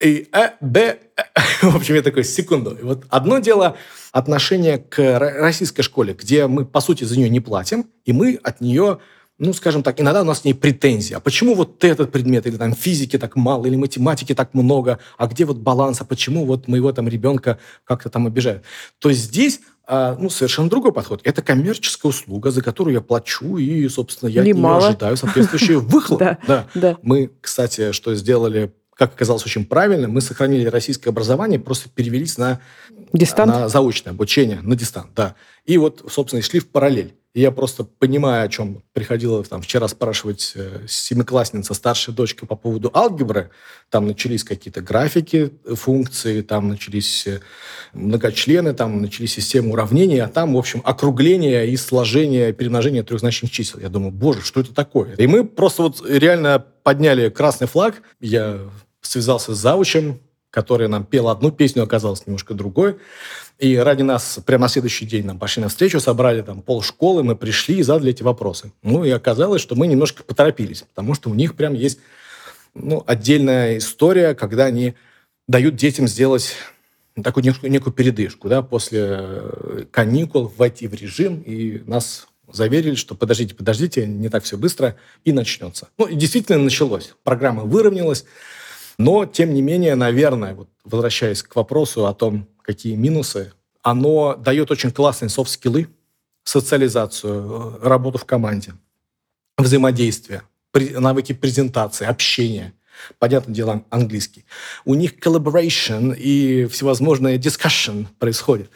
И 0.00 0.28
э, 0.32 0.50
б, 0.62 0.98
э, 1.16 1.22
в 1.62 1.76
общем, 1.76 1.94
я 1.94 2.02
такой, 2.02 2.24
секунду. 2.24 2.70
И 2.74 2.82
вот 2.82 3.04
одно 3.10 3.38
дело 3.38 3.76
отношение 4.12 4.78
к 4.78 4.98
ро- 4.98 5.40
российской 5.40 5.82
школе, 5.82 6.14
где 6.14 6.46
мы, 6.46 6.64
по 6.64 6.80
сути, 6.80 7.04
за 7.04 7.18
нее 7.18 7.28
не 7.28 7.40
платим, 7.40 7.90
и 8.06 8.14
мы 8.14 8.40
от 8.42 8.62
нее, 8.62 9.00
ну, 9.38 9.52
скажем 9.52 9.82
так, 9.82 10.00
иногда 10.00 10.22
у 10.22 10.24
нас 10.24 10.40
с 10.40 10.44
ней 10.44 10.54
претензии. 10.54 11.12
А 11.12 11.20
почему 11.20 11.54
вот 11.54 11.84
этот 11.84 12.12
предмет, 12.12 12.46
или 12.46 12.56
там 12.56 12.74
физики 12.74 13.18
так 13.18 13.36
мало, 13.36 13.66
или 13.66 13.76
математики 13.76 14.34
так 14.34 14.54
много, 14.54 15.00
а 15.18 15.26
где 15.26 15.44
вот 15.44 15.58
баланс, 15.58 16.00
а 16.00 16.06
почему 16.06 16.46
вот 16.46 16.66
моего 16.66 16.92
там 16.92 17.08
ребенка 17.08 17.58
как-то 17.84 18.08
там 18.08 18.26
обижают? 18.26 18.64
То 18.98 19.10
есть 19.10 19.24
здесь 19.24 19.60
а, 19.86 20.16
ну, 20.18 20.30
совершенно 20.30 20.70
другой 20.70 20.92
подход. 20.92 21.20
Это 21.24 21.42
коммерческая 21.42 22.10
услуга, 22.10 22.50
за 22.50 22.62
которую 22.62 22.94
я 22.94 23.00
плачу, 23.00 23.58
и, 23.58 23.86
собственно, 23.88 24.28
я 24.30 24.42
Немало. 24.42 24.88
ожидаю 24.88 25.16
соответствующий 25.16 25.74
выхлоп. 25.76 26.20
Да. 26.20 26.68
Да. 26.74 26.96
Мы, 27.02 27.30
кстати, 27.40 27.92
что 27.92 28.14
сделали, 28.14 28.72
как 28.94 29.12
оказалось 29.12 29.44
очень 29.44 29.66
правильно, 29.66 30.08
мы 30.08 30.20
сохранили 30.20 30.66
российское 30.66 31.10
образование, 31.10 31.58
просто 31.58 31.90
перевелись 31.90 32.38
на, 32.38 32.60
на 33.12 33.68
заочное 33.68 34.12
обучение, 34.12 34.60
на 34.62 34.74
дистант, 34.74 35.10
да. 35.14 35.34
И 35.66 35.76
вот, 35.76 36.04
собственно, 36.10 36.40
шли 36.42 36.60
в 36.60 36.68
параллель. 36.68 37.14
И 37.34 37.40
я 37.40 37.50
просто 37.50 37.82
понимаю, 37.82 38.44
о 38.44 38.48
чем 38.48 38.84
приходила 38.92 39.42
там 39.42 39.60
вчера 39.60 39.88
спрашивать 39.88 40.52
э, 40.54 40.86
семиклассница, 40.86 41.74
старшая 41.74 42.14
дочка 42.14 42.46
по 42.46 42.54
поводу 42.54 42.92
алгебры. 42.94 43.50
Там 43.90 44.06
начались 44.06 44.44
какие-то 44.44 44.80
графики, 44.80 45.50
э, 45.64 45.74
функции, 45.74 46.42
там 46.42 46.68
начались 46.68 47.26
э, 47.26 47.40
многочлены, 47.92 48.72
там 48.72 49.02
начались 49.02 49.32
системы 49.32 49.72
уравнений, 49.72 50.20
а 50.20 50.28
там, 50.28 50.54
в 50.54 50.58
общем, 50.58 50.80
округление 50.84 51.68
и 51.68 51.76
сложение, 51.76 52.52
перемножение 52.52 53.02
трехзначных 53.02 53.50
чисел. 53.50 53.80
Я 53.80 53.88
думаю, 53.88 54.12
боже, 54.12 54.42
что 54.42 54.60
это 54.60 54.72
такое? 54.72 55.16
И 55.16 55.26
мы 55.26 55.44
просто 55.44 55.82
вот 55.82 56.08
реально 56.08 56.64
подняли 56.84 57.30
красный 57.30 57.66
флаг. 57.66 58.02
Я 58.20 58.60
связался 59.00 59.56
с 59.56 59.58
заучем, 59.58 60.20
который 60.54 60.86
нам 60.86 61.04
пел 61.04 61.28
одну 61.28 61.50
песню, 61.50 61.82
оказалось 61.82 62.28
немножко 62.28 62.54
другой. 62.54 62.98
И 63.58 63.76
ради 63.76 64.02
нас 64.02 64.38
прямо 64.46 64.62
на 64.62 64.68
следующий 64.68 65.04
день 65.04 65.26
нам 65.26 65.36
пошли 65.36 65.60
на 65.60 65.68
встречу, 65.68 65.98
собрали 65.98 66.42
там 66.42 66.62
пол 66.62 66.80
школы, 66.80 67.24
мы 67.24 67.34
пришли 67.34 67.78
и 67.78 67.82
задали 67.82 68.12
эти 68.12 68.22
вопросы. 68.22 68.72
Ну 68.82 69.02
и 69.04 69.10
оказалось, 69.10 69.60
что 69.60 69.74
мы 69.74 69.88
немножко 69.88 70.22
поторопились, 70.22 70.82
потому 70.82 71.14
что 71.14 71.28
у 71.28 71.34
них 71.34 71.56
прям 71.56 71.74
есть 71.74 71.98
ну, 72.72 73.02
отдельная 73.04 73.78
история, 73.78 74.36
когда 74.36 74.66
они 74.66 74.94
дают 75.48 75.74
детям 75.74 76.06
сделать 76.06 76.54
такую 77.24 77.42
некую, 77.42 77.72
некую 77.72 77.92
передышку, 77.92 78.48
да, 78.48 78.62
после 78.62 79.00
э, 79.02 79.84
каникул 79.90 80.52
войти 80.56 80.86
в 80.86 80.94
режим, 80.94 81.40
и 81.40 81.82
нас 81.86 82.28
заверили, 82.52 82.94
что 82.94 83.16
подождите, 83.16 83.56
подождите, 83.56 84.06
не 84.06 84.28
так 84.28 84.44
все 84.44 84.56
быстро, 84.56 84.96
и 85.24 85.32
начнется. 85.32 85.88
Ну, 85.98 86.06
и 86.06 86.14
действительно 86.14 86.58
началось. 86.58 87.14
Программа 87.24 87.64
выровнялась, 87.64 88.24
но, 88.98 89.26
тем 89.26 89.54
не 89.54 89.62
менее, 89.62 89.94
наверное, 89.94 90.54
вот 90.54 90.68
возвращаясь 90.84 91.42
к 91.42 91.56
вопросу 91.56 92.06
о 92.06 92.14
том, 92.14 92.48
какие 92.62 92.94
минусы, 92.94 93.52
оно 93.82 94.36
дает 94.36 94.70
очень 94.70 94.90
классные 94.90 95.28
софт-скиллы, 95.28 95.88
социализацию, 96.44 97.78
э, 97.82 97.86
работу 97.86 98.18
в 98.18 98.24
команде, 98.24 98.74
взаимодействие, 99.58 100.42
навыки 100.72 101.32
презентации, 101.32 102.06
общения. 102.06 102.74
Понятное 103.18 103.54
дело, 103.54 103.84
английский. 103.90 104.44
У 104.84 104.94
них 104.94 105.18
collaboration 105.18 106.16
и 106.16 106.66
всевозможные 106.66 107.38
discussion 107.38 108.06
происходит. 108.18 108.70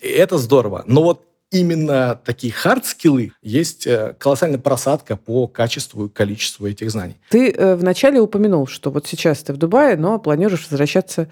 И 0.00 0.08
это 0.08 0.36
здорово. 0.38 0.84
Но 0.86 1.02
вот 1.02 1.24
именно 1.52 2.18
такие 2.24 2.52
хард-скиллы 2.52 3.32
есть 3.42 3.86
э, 3.86 4.16
колоссальная 4.18 4.58
просадка 4.58 5.16
по 5.16 5.46
качеству 5.46 6.06
и 6.06 6.08
количеству 6.08 6.66
этих 6.66 6.90
знаний. 6.90 7.20
Ты 7.28 7.52
э, 7.52 7.76
вначале 7.76 8.20
упомянул, 8.20 8.66
что 8.66 8.90
вот 8.90 9.06
сейчас 9.06 9.42
ты 9.42 9.52
в 9.52 9.56
Дубае, 9.58 9.96
но 9.96 10.18
планируешь 10.18 10.66
возвращаться 10.68 11.28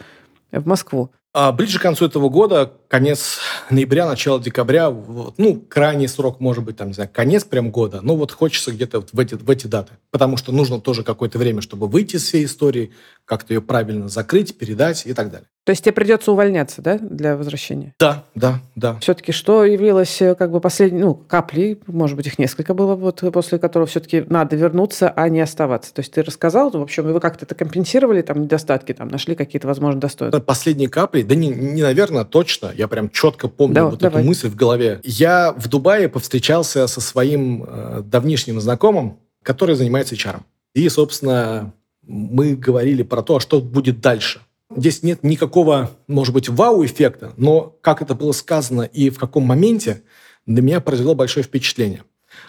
в 0.53 0.67
Москву. 0.67 1.11
А 1.33 1.53
ближе 1.53 1.79
к 1.79 1.83
концу 1.83 2.07
этого 2.07 2.29
года, 2.29 2.73
конец 2.89 3.39
ноября, 3.71 4.09
начало 4.09 4.43
декабря, 4.43 4.91
вот, 4.91 5.35
ну, 5.39 5.61
крайний 5.61 6.09
срок 6.09 6.41
может 6.41 6.65
быть, 6.65 6.77
там, 6.77 6.89
не 6.89 6.95
знаю, 6.95 7.09
конец 7.13 7.45
прям 7.45 7.71
года, 7.71 8.01
но 8.03 8.17
вот 8.17 8.33
хочется 8.33 8.73
где-то 8.73 8.99
вот 8.99 9.11
в, 9.13 9.21
эти, 9.21 9.35
в 9.37 9.49
эти 9.49 9.69
даты, 9.69 9.93
потому 10.11 10.37
что 10.37 10.51
нужно 10.51 10.81
тоже 10.81 11.05
какое-то 11.05 11.39
время, 11.39 11.63
чтобы 11.63 11.87
выйти 11.87 12.17
из 12.17 12.25
всей 12.25 12.47
истории, 12.47 12.91
как-то 13.25 13.55
ее 13.55 13.63
правильно 13.63 14.09
закрыть, 14.09 14.59
передать 14.59 15.07
и 15.07 15.13
так 15.13 15.31
далее. 15.31 15.47
То 15.71 15.73
есть 15.73 15.85
тебе 15.85 15.93
придется 15.93 16.33
увольняться, 16.33 16.83
да, 16.83 16.99
для 16.99 17.37
возвращения? 17.37 17.95
Да, 18.01 18.25
да, 18.35 18.59
да. 18.75 18.99
Все-таки 18.99 19.31
что 19.31 19.65
явилось 19.65 20.21
э, 20.21 20.35
как 20.35 20.51
бы 20.51 20.61
последней, 20.61 20.99
ну, 20.99 21.15
каплей, 21.15 21.79
может 21.87 22.17
быть, 22.17 22.27
их 22.27 22.41
несколько 22.41 22.75
было, 22.75 22.97
вот 22.97 23.23
после 23.33 23.61
которого 23.61 23.87
все-таки 23.87 24.25
надо 24.29 24.57
вернуться, 24.57 25.11
а 25.11 25.29
не 25.29 25.41
оставаться. 25.41 25.95
То 25.95 26.01
есть 26.01 26.13
ты 26.13 26.25
рассказал, 26.25 26.73
в 26.73 26.83
общем, 26.83 27.05
вы 27.05 27.21
как-то 27.21 27.45
это 27.45 27.55
компенсировали, 27.55 28.21
там, 28.23 28.43
недостатки, 28.43 28.93
там, 28.93 29.07
нашли 29.07 29.37
какие-то, 29.37 29.69
возможно, 29.69 30.01
достоинства? 30.01 30.41
Последние 30.41 30.89
капли, 30.89 31.23
да 31.23 31.37
не, 31.37 31.51
не 31.51 31.83
наверное, 31.83 32.25
точно, 32.25 32.73
я 32.77 32.89
прям 32.89 33.09
четко 33.09 33.47
помню 33.47 33.75
да, 33.77 33.85
вот 33.85 34.01
давай. 34.01 34.23
эту 34.23 34.29
мысль 34.29 34.49
в 34.49 34.57
голове. 34.57 34.99
Я 35.05 35.53
в 35.57 35.69
Дубае 35.69 36.09
повстречался 36.09 36.89
со 36.89 37.01
своим 37.01 37.65
э, 37.65 38.03
давнишним 38.05 38.61
знакомым, 38.61 39.21
который 39.45 39.77
занимается 39.77 40.17
HR. 40.17 40.41
И, 40.75 40.89
собственно, 40.89 41.73
мы 42.03 42.57
говорили 42.57 43.05
про 43.05 43.23
то, 43.23 43.39
что 43.39 43.61
будет 43.61 44.01
дальше. 44.01 44.41
Здесь 44.75 45.03
нет 45.03 45.25
никакого, 45.25 45.91
может 46.07 46.33
быть, 46.33 46.49
вау-эффекта, 46.49 47.33
но 47.37 47.77
как 47.81 48.03
это 48.03 48.15
было 48.15 48.33
сказано 48.33 48.83
и 48.83 49.11
в 49.11 49.19
каком 49.19 49.43
моменте, 49.43 50.03
для 50.47 50.63
меня 50.63 50.81
произвело 50.81 51.15
большое 51.15 51.45
впечатление. 51.45 52.05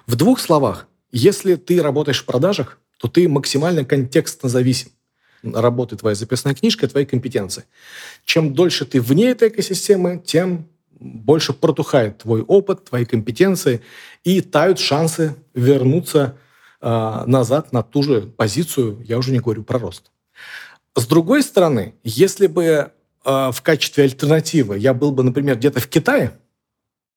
В 0.05 0.15
двух 0.15 0.39
словах, 0.39 0.87
если 1.11 1.55
ты 1.55 1.81
работаешь 1.81 2.21
в 2.21 2.25
продажах, 2.25 2.79
то 2.97 3.07
ты 3.07 3.27
максимально 3.27 3.83
контекстно 3.83 4.49
зависим. 4.49 4.89
Работает 5.41 6.01
твоя 6.01 6.15
записная 6.15 6.53
книжка, 6.53 6.87
твои 6.87 7.05
компетенции. 7.05 7.63
Чем 8.23 8.53
дольше 8.53 8.85
ты 8.85 9.01
вне 9.01 9.29
этой 9.31 9.49
экосистемы, 9.49 10.21
тем 10.23 10.69
больше 10.99 11.53
протухает 11.53 12.19
твой 12.19 12.41
опыт, 12.43 12.85
твои 12.85 13.05
компетенции, 13.05 13.81
и 14.23 14.41
тают 14.41 14.77
шансы 14.77 15.35
вернуться 15.55 16.37
э, 16.79 17.23
назад 17.25 17.73
на 17.73 17.81
ту 17.81 18.03
же 18.03 18.21
позицию, 18.21 19.01
я 19.03 19.17
уже 19.17 19.31
не 19.31 19.39
говорю 19.39 19.63
про 19.63 19.79
рост. 19.79 20.10
С 20.95 21.05
другой 21.07 21.41
стороны, 21.41 21.95
если 22.03 22.47
бы 22.47 22.63
э, 22.63 22.91
в 23.23 23.61
качестве 23.61 24.03
альтернативы 24.03 24.77
я 24.77 24.93
был 24.93 25.11
бы, 25.11 25.23
например, 25.23 25.57
где-то 25.57 25.79
в 25.79 25.87
Китае 25.87 26.37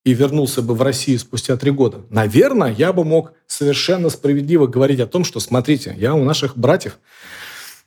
и 0.05 0.15
вернулся 0.15 0.63
бы 0.63 0.75
в 0.75 0.83
Россию 0.83 1.19
спустя 1.19 1.57
три 1.57 1.73
года, 1.73 2.03
наверное, 2.09 2.73
я 2.73 2.93
бы 2.93 3.05
мог 3.05 3.33
совершенно 3.47 4.11
справедливо 4.11 4.67
говорить 4.67 5.01
о 5.01 5.07
том, 5.07 5.25
что, 5.25 5.41
смотрите, 5.41 5.95
я 5.99 6.15
у 6.15 6.25
наших 6.25 6.57
братьев 6.57 6.99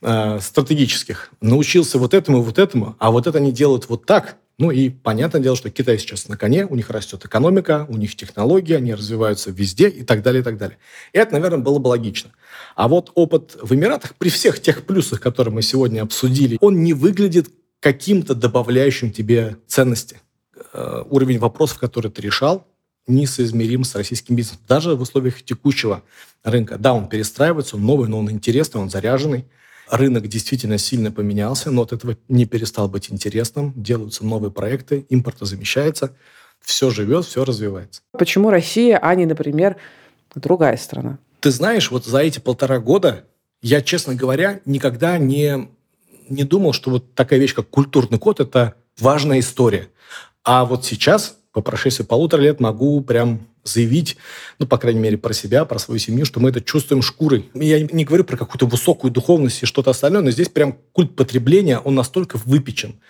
э, 0.02 0.38
стратегических 0.40 1.30
научился 1.40 1.98
вот 1.98 2.12
этому 2.12 2.38
и 2.38 2.42
вот 2.42 2.58
этому, 2.58 2.96
а 2.98 3.10
вот 3.10 3.26
это 3.26 3.38
они 3.38 3.50
делают 3.50 3.88
вот 3.88 4.04
так. 4.04 4.36
Ну 4.58 4.72
и 4.72 4.90
понятное 4.90 5.40
дело, 5.40 5.56
что 5.56 5.70
Китай 5.70 5.98
сейчас 5.98 6.28
на 6.28 6.36
коне, 6.36 6.66
у 6.66 6.74
них 6.74 6.90
растет 6.90 7.24
экономика, 7.24 7.86
у 7.88 7.96
них 7.96 8.16
технологии, 8.16 8.74
они 8.74 8.92
развиваются 8.92 9.52
везде 9.52 9.88
и 9.88 10.02
так 10.02 10.22
далее, 10.22 10.40
и 10.40 10.44
так 10.44 10.58
далее. 10.58 10.78
И 11.12 11.18
это, 11.18 11.34
наверное, 11.34 11.60
было 11.60 11.78
бы 11.78 11.88
логично. 11.88 12.32
А 12.74 12.88
вот 12.88 13.12
опыт 13.14 13.56
в 13.62 13.72
Эмиратах, 13.72 14.16
при 14.16 14.30
всех 14.30 14.60
тех 14.60 14.84
плюсах, 14.84 15.20
которые 15.20 15.54
мы 15.54 15.62
сегодня 15.62 16.02
обсудили, 16.02 16.58
он 16.60 16.82
не 16.82 16.92
выглядит 16.92 17.48
каким-то 17.78 18.34
добавляющим 18.34 19.12
тебе 19.12 19.58
ценности. 19.68 20.20
Э, 20.72 21.04
уровень 21.08 21.38
вопросов, 21.38 21.78
которые 21.78 22.10
ты 22.10 22.20
решал, 22.22 22.66
несоизмерим 23.06 23.84
с 23.84 23.94
российским 23.94 24.34
бизнесом. 24.34 24.64
Даже 24.66 24.96
в 24.96 25.00
условиях 25.00 25.42
текущего 25.42 26.02
рынка. 26.42 26.78
Да, 26.78 26.94
он 26.94 27.08
перестраивается, 27.08 27.76
он 27.76 27.86
новый, 27.86 28.08
но 28.08 28.18
он 28.18 28.30
интересный, 28.30 28.80
он 28.80 28.90
заряженный. 28.90 29.46
Рынок 29.90 30.28
действительно 30.28 30.78
сильно 30.78 31.10
поменялся, 31.10 31.70
но 31.70 31.82
от 31.82 31.92
этого 31.92 32.16
не 32.28 32.44
перестал 32.44 32.88
быть 32.88 33.10
интересным. 33.10 33.72
Делаются 33.74 34.24
новые 34.24 34.50
проекты, 34.50 35.06
импорт 35.08 35.38
замещается. 35.40 36.14
Все 36.60 36.90
живет, 36.90 37.24
все 37.24 37.44
развивается. 37.44 38.02
Почему 38.12 38.50
Россия, 38.50 38.98
а 38.98 39.14
не, 39.14 39.26
например, 39.26 39.76
другая 40.34 40.76
страна? 40.76 41.18
Ты 41.40 41.50
знаешь, 41.50 41.90
вот 41.90 42.04
за 42.04 42.18
эти 42.18 42.38
полтора 42.38 42.78
года 42.80 43.24
я, 43.62 43.80
честно 43.80 44.14
говоря, 44.14 44.60
никогда 44.66 45.18
не, 45.18 45.68
не 46.28 46.44
думал, 46.44 46.72
что 46.72 46.90
вот 46.90 47.14
такая 47.14 47.38
вещь, 47.38 47.54
как 47.54 47.68
культурный 47.68 48.18
код, 48.18 48.40
это 48.40 48.74
важная 48.98 49.40
история. 49.40 49.88
А 50.44 50.64
вот 50.64 50.84
сейчас, 50.84 51.38
по 51.52 51.60
прошествии 51.60 52.04
полутора 52.04 52.42
лет, 52.42 52.60
могу 52.60 53.00
прям 53.00 53.46
заявить, 53.68 54.16
ну, 54.58 54.66
по 54.66 54.78
крайней 54.78 55.00
мере, 55.00 55.18
про 55.18 55.32
себя, 55.32 55.64
про 55.64 55.78
свою 55.78 55.98
семью, 55.98 56.24
что 56.24 56.40
мы 56.40 56.50
это 56.50 56.60
чувствуем 56.60 57.02
шкурой. 57.02 57.50
Я 57.54 57.80
не 57.80 58.04
говорю 58.04 58.24
про 58.24 58.36
какую-то 58.36 58.66
высокую 58.66 59.10
духовность 59.10 59.62
и 59.62 59.66
что-то 59.66 59.90
остальное, 59.90 60.22
но 60.22 60.30
здесь 60.30 60.48
прям 60.48 60.78
культ 60.92 61.14
потребления, 61.16 61.78
он 61.78 61.94
настолько 61.94 62.38
выпечен, 62.44 63.00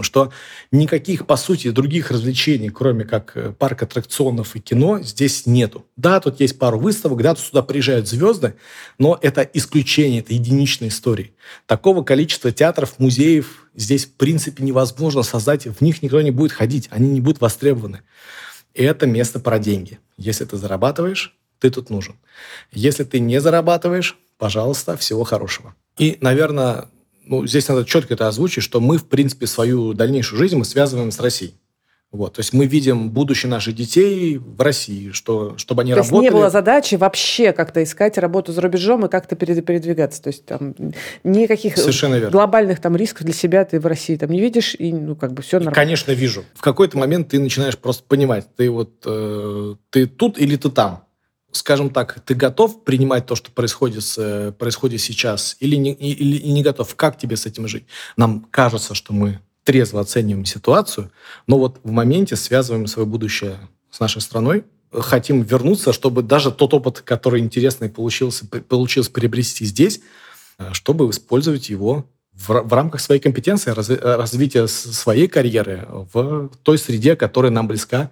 что 0.00 0.32
никаких, 0.70 1.26
по 1.26 1.36
сути, 1.36 1.70
других 1.70 2.10
развлечений, 2.10 2.70
кроме 2.70 3.04
как 3.04 3.32
э, 3.36 3.52
парк 3.58 3.82
аттракционов 3.82 4.56
и 4.56 4.60
кино, 4.60 5.00
здесь 5.02 5.46
нету. 5.46 5.86
Да, 5.96 6.20
тут 6.20 6.40
есть 6.40 6.58
пару 6.58 6.78
выставок, 6.78 7.22
да, 7.22 7.34
тут 7.34 7.44
сюда 7.44 7.62
приезжают 7.62 8.08
звезды, 8.08 8.54
но 8.98 9.18
это 9.20 9.42
исключение, 9.42 10.20
это 10.20 10.34
единичные 10.34 10.88
истории. 10.88 11.32
Такого 11.66 12.02
количества 12.02 12.52
театров, 12.52 12.98
музеев 12.98 13.68
здесь, 13.74 14.06
в 14.06 14.12
принципе, 14.12 14.62
невозможно 14.64 15.22
создать, 15.22 15.66
в 15.66 15.80
них 15.80 16.02
никто 16.02 16.20
не 16.20 16.30
будет 16.30 16.52
ходить, 16.52 16.88
они 16.90 17.08
не 17.08 17.20
будут 17.20 17.40
востребованы. 17.40 18.02
И 18.74 18.82
это 18.82 19.06
место 19.06 19.40
про 19.40 19.58
деньги. 19.58 19.98
Если 20.18 20.44
ты 20.44 20.56
зарабатываешь, 20.56 21.34
ты 21.60 21.70
тут 21.70 21.88
нужен. 21.88 22.16
Если 22.72 23.04
ты 23.04 23.20
не 23.20 23.40
зарабатываешь, 23.40 24.18
пожалуйста, 24.36 24.96
всего 24.96 25.24
хорошего. 25.24 25.74
И, 25.96 26.18
наверное, 26.20 26.88
ну, 27.24 27.46
здесь 27.46 27.68
надо 27.68 27.84
четко 27.84 28.14
это 28.14 28.28
озвучить, 28.28 28.64
что 28.64 28.80
мы, 28.80 28.98
в 28.98 29.06
принципе, 29.06 29.46
свою 29.46 29.94
дальнейшую 29.94 30.38
жизнь 30.38 30.56
мы 30.56 30.64
связываем 30.64 31.10
с 31.10 31.20
Россией. 31.20 31.54
Вот, 32.10 32.34
то 32.34 32.40
есть 32.40 32.54
мы 32.54 32.64
видим 32.64 33.10
будущее 33.10 33.50
наших 33.50 33.74
детей 33.74 34.38
в 34.38 34.58
России, 34.62 35.10
что, 35.10 35.58
чтобы 35.58 35.82
они 35.82 35.92
то 35.92 35.96
работали. 35.96 36.20
То 36.20 36.24
есть 36.24 36.32
не 36.32 36.38
было 36.38 36.48
задачи 36.48 36.94
вообще 36.94 37.52
как-то 37.52 37.82
искать 37.82 38.16
работу 38.16 38.50
за 38.50 38.62
рубежом 38.62 39.04
и 39.04 39.10
как-то 39.10 39.36
передвигаться. 39.36 40.22
То 40.22 40.28
есть 40.28 40.46
там 40.46 40.74
никаких 41.22 41.76
глобальных 42.30 42.80
там 42.80 42.96
рисков 42.96 43.26
для 43.26 43.34
себя 43.34 43.66
ты 43.66 43.78
в 43.78 43.84
России 43.84 44.16
там 44.16 44.30
не 44.30 44.40
видишь, 44.40 44.74
и 44.78 44.90
ну 44.90 45.16
как 45.16 45.34
бы 45.34 45.42
все 45.42 45.58
нормально. 45.58 45.74
И, 45.74 45.74
конечно, 45.74 46.12
вижу. 46.12 46.44
В 46.54 46.62
какой-то 46.62 46.96
момент 46.96 47.28
ты 47.28 47.38
начинаешь 47.38 47.76
просто 47.76 48.04
понимать, 48.04 48.46
ты 48.56 48.70
вот 48.70 49.02
э, 49.04 49.74
ты 49.90 50.06
тут 50.06 50.38
или 50.38 50.56
ты 50.56 50.70
там. 50.70 51.04
Скажем 51.50 51.90
так, 51.90 52.20
ты 52.26 52.34
готов 52.34 52.84
принимать 52.84 53.26
то, 53.26 53.34
что 53.34 53.50
происходит, 53.50 54.04
с, 54.04 54.54
происходит 54.58 55.00
сейчас, 55.00 55.56
или 55.60 55.76
не, 55.76 55.92
или 55.92 56.46
не 56.46 56.62
готов? 56.62 56.94
Как 56.94 57.18
тебе 57.18 57.36
с 57.36 57.46
этим 57.46 57.66
жить? 57.68 57.84
Нам 58.18 58.46
кажется, 58.50 58.94
что 58.94 59.14
мы 59.14 59.40
трезво 59.68 60.00
оцениваем 60.00 60.46
ситуацию, 60.46 61.12
но 61.46 61.58
вот 61.58 61.80
в 61.84 61.90
моменте 61.90 62.36
связываем 62.36 62.86
свое 62.86 63.06
будущее 63.06 63.58
с 63.90 64.00
нашей 64.00 64.22
страной, 64.22 64.64
хотим 64.90 65.42
вернуться, 65.42 65.92
чтобы 65.92 66.22
даже 66.22 66.50
тот 66.50 66.72
опыт, 66.72 67.02
который 67.02 67.42
интересный 67.42 67.90
получился, 67.90 68.46
получилось 68.46 69.10
приобрести 69.10 69.66
здесь, 69.66 70.00
э, 70.58 70.72
чтобы 70.72 71.10
использовать 71.10 71.68
его 71.68 72.06
в, 72.32 72.48
в 72.48 72.72
рамках 72.72 73.02
своей 73.02 73.20
компетенции, 73.20 73.72
раз, 73.72 73.90
развития 73.90 74.68
своей 74.68 75.28
карьеры 75.28 75.86
в 76.14 76.50
той 76.62 76.78
среде, 76.78 77.14
которая 77.14 77.52
нам 77.52 77.68
близка, 77.68 78.10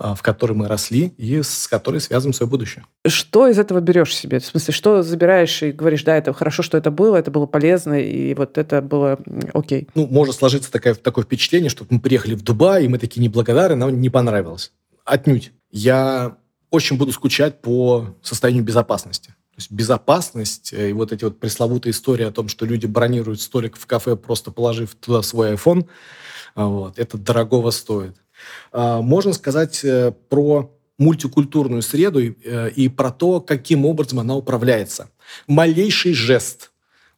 в 0.00 0.22
которой 0.22 0.54
мы 0.54 0.66
росли 0.66 1.12
и 1.18 1.42
с 1.42 1.68
которой 1.68 2.00
связываем 2.00 2.32
свое 2.32 2.48
будущее. 2.48 2.84
Что 3.06 3.46
из 3.48 3.58
этого 3.58 3.80
берешь 3.80 4.14
себе? 4.14 4.40
В 4.40 4.44
смысле, 4.46 4.72
что 4.72 5.02
забираешь 5.02 5.62
и 5.62 5.72
говоришь, 5.72 6.04
да, 6.04 6.16
это 6.16 6.32
хорошо, 6.32 6.62
что 6.62 6.78
это 6.78 6.90
было, 6.90 7.16
это 7.16 7.30
было 7.30 7.46
полезно, 7.46 8.00
и 8.00 8.34
вот 8.34 8.56
это 8.56 8.80
было 8.80 9.18
окей? 9.52 9.88
Ну, 9.94 10.06
может 10.06 10.34
сложиться 10.36 10.72
такое, 10.72 10.94
такое 10.94 11.24
впечатление, 11.24 11.68
что 11.68 11.84
мы 11.90 12.00
приехали 12.00 12.34
в 12.34 12.42
Дубай, 12.42 12.84
и 12.84 12.88
мы 12.88 12.98
такие 12.98 13.20
неблагодарны, 13.20 13.76
нам 13.76 14.00
не 14.00 14.08
понравилось. 14.08 14.72
Отнюдь. 15.04 15.52
Я 15.70 16.36
очень 16.70 16.96
буду 16.96 17.12
скучать 17.12 17.60
по 17.60 18.16
состоянию 18.22 18.64
безопасности. 18.64 19.28
То 19.28 19.56
есть 19.58 19.70
безопасность 19.70 20.72
э, 20.72 20.90
и 20.90 20.92
вот 20.92 21.12
эти 21.12 21.24
вот 21.24 21.38
пресловутые 21.38 21.90
истории 21.90 22.24
о 22.24 22.30
том, 22.30 22.48
что 22.48 22.64
люди 22.64 22.86
бронируют 22.86 23.40
столик 23.40 23.76
в 23.76 23.86
кафе, 23.86 24.16
просто 24.16 24.50
положив 24.50 24.94
туда 24.94 25.22
свой 25.22 25.52
iPhone, 25.54 25.86
а, 26.54 26.66
вот, 26.66 26.98
это 26.98 27.18
дорогого 27.18 27.70
стоит. 27.70 28.16
А, 28.72 29.02
можно 29.02 29.32
сказать 29.32 29.84
э, 29.84 30.12
про 30.28 30.70
мультикультурную 30.98 31.82
среду 31.82 32.20
э, 32.20 32.70
и 32.70 32.88
про 32.88 33.10
то, 33.10 33.40
каким 33.40 33.86
образом 33.86 34.20
она 34.20 34.36
управляется. 34.36 35.10
Малейший 35.46 36.12
жест, 36.12 36.72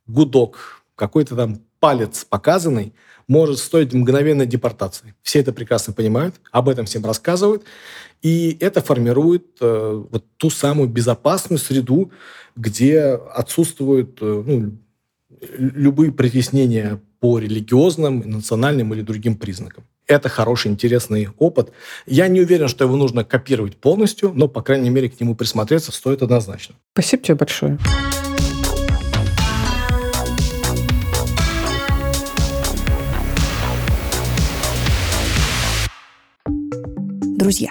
гудок, 0.06 0.84
какой-то 0.94 1.34
там 1.34 1.60
палец 1.80 2.24
показанный 2.24 2.94
может 3.26 3.58
стоить 3.58 3.92
мгновенной 3.92 4.46
депортации. 4.46 5.14
Все 5.22 5.40
это 5.40 5.52
прекрасно 5.52 5.92
понимают, 5.92 6.36
об 6.52 6.68
этом 6.68 6.86
всем 6.86 7.04
рассказывают, 7.04 7.64
и 8.22 8.56
это 8.60 8.80
формирует 8.80 9.56
э, 9.60 10.04
вот 10.10 10.24
ту 10.36 10.48
самую 10.48 10.88
безопасную 10.88 11.58
среду, 11.58 12.12
где 12.54 13.00
отсутствует 13.00 14.18
э, 14.20 14.42
ну, 14.46 14.78
любые 15.58 16.12
притеснения 16.12 17.00
по 17.18 17.38
религиозным, 17.38 18.20
национальным 18.20 18.94
или 18.94 19.02
другим 19.02 19.36
признакам. 19.36 19.84
Это 20.06 20.28
хороший, 20.28 20.70
интересный 20.70 21.28
опыт. 21.38 21.72
Я 22.06 22.28
не 22.28 22.40
уверен, 22.40 22.68
что 22.68 22.84
его 22.84 22.96
нужно 22.96 23.24
копировать 23.24 23.76
полностью, 23.76 24.32
но, 24.34 24.48
по 24.48 24.62
крайней 24.62 24.90
мере, 24.90 25.08
к 25.08 25.20
нему 25.20 25.34
присмотреться 25.34 25.92
стоит 25.92 26.22
однозначно. 26.22 26.74
Спасибо 26.92 27.22
тебе 27.22 27.34
большое. 27.36 27.78
Друзья, 37.36 37.70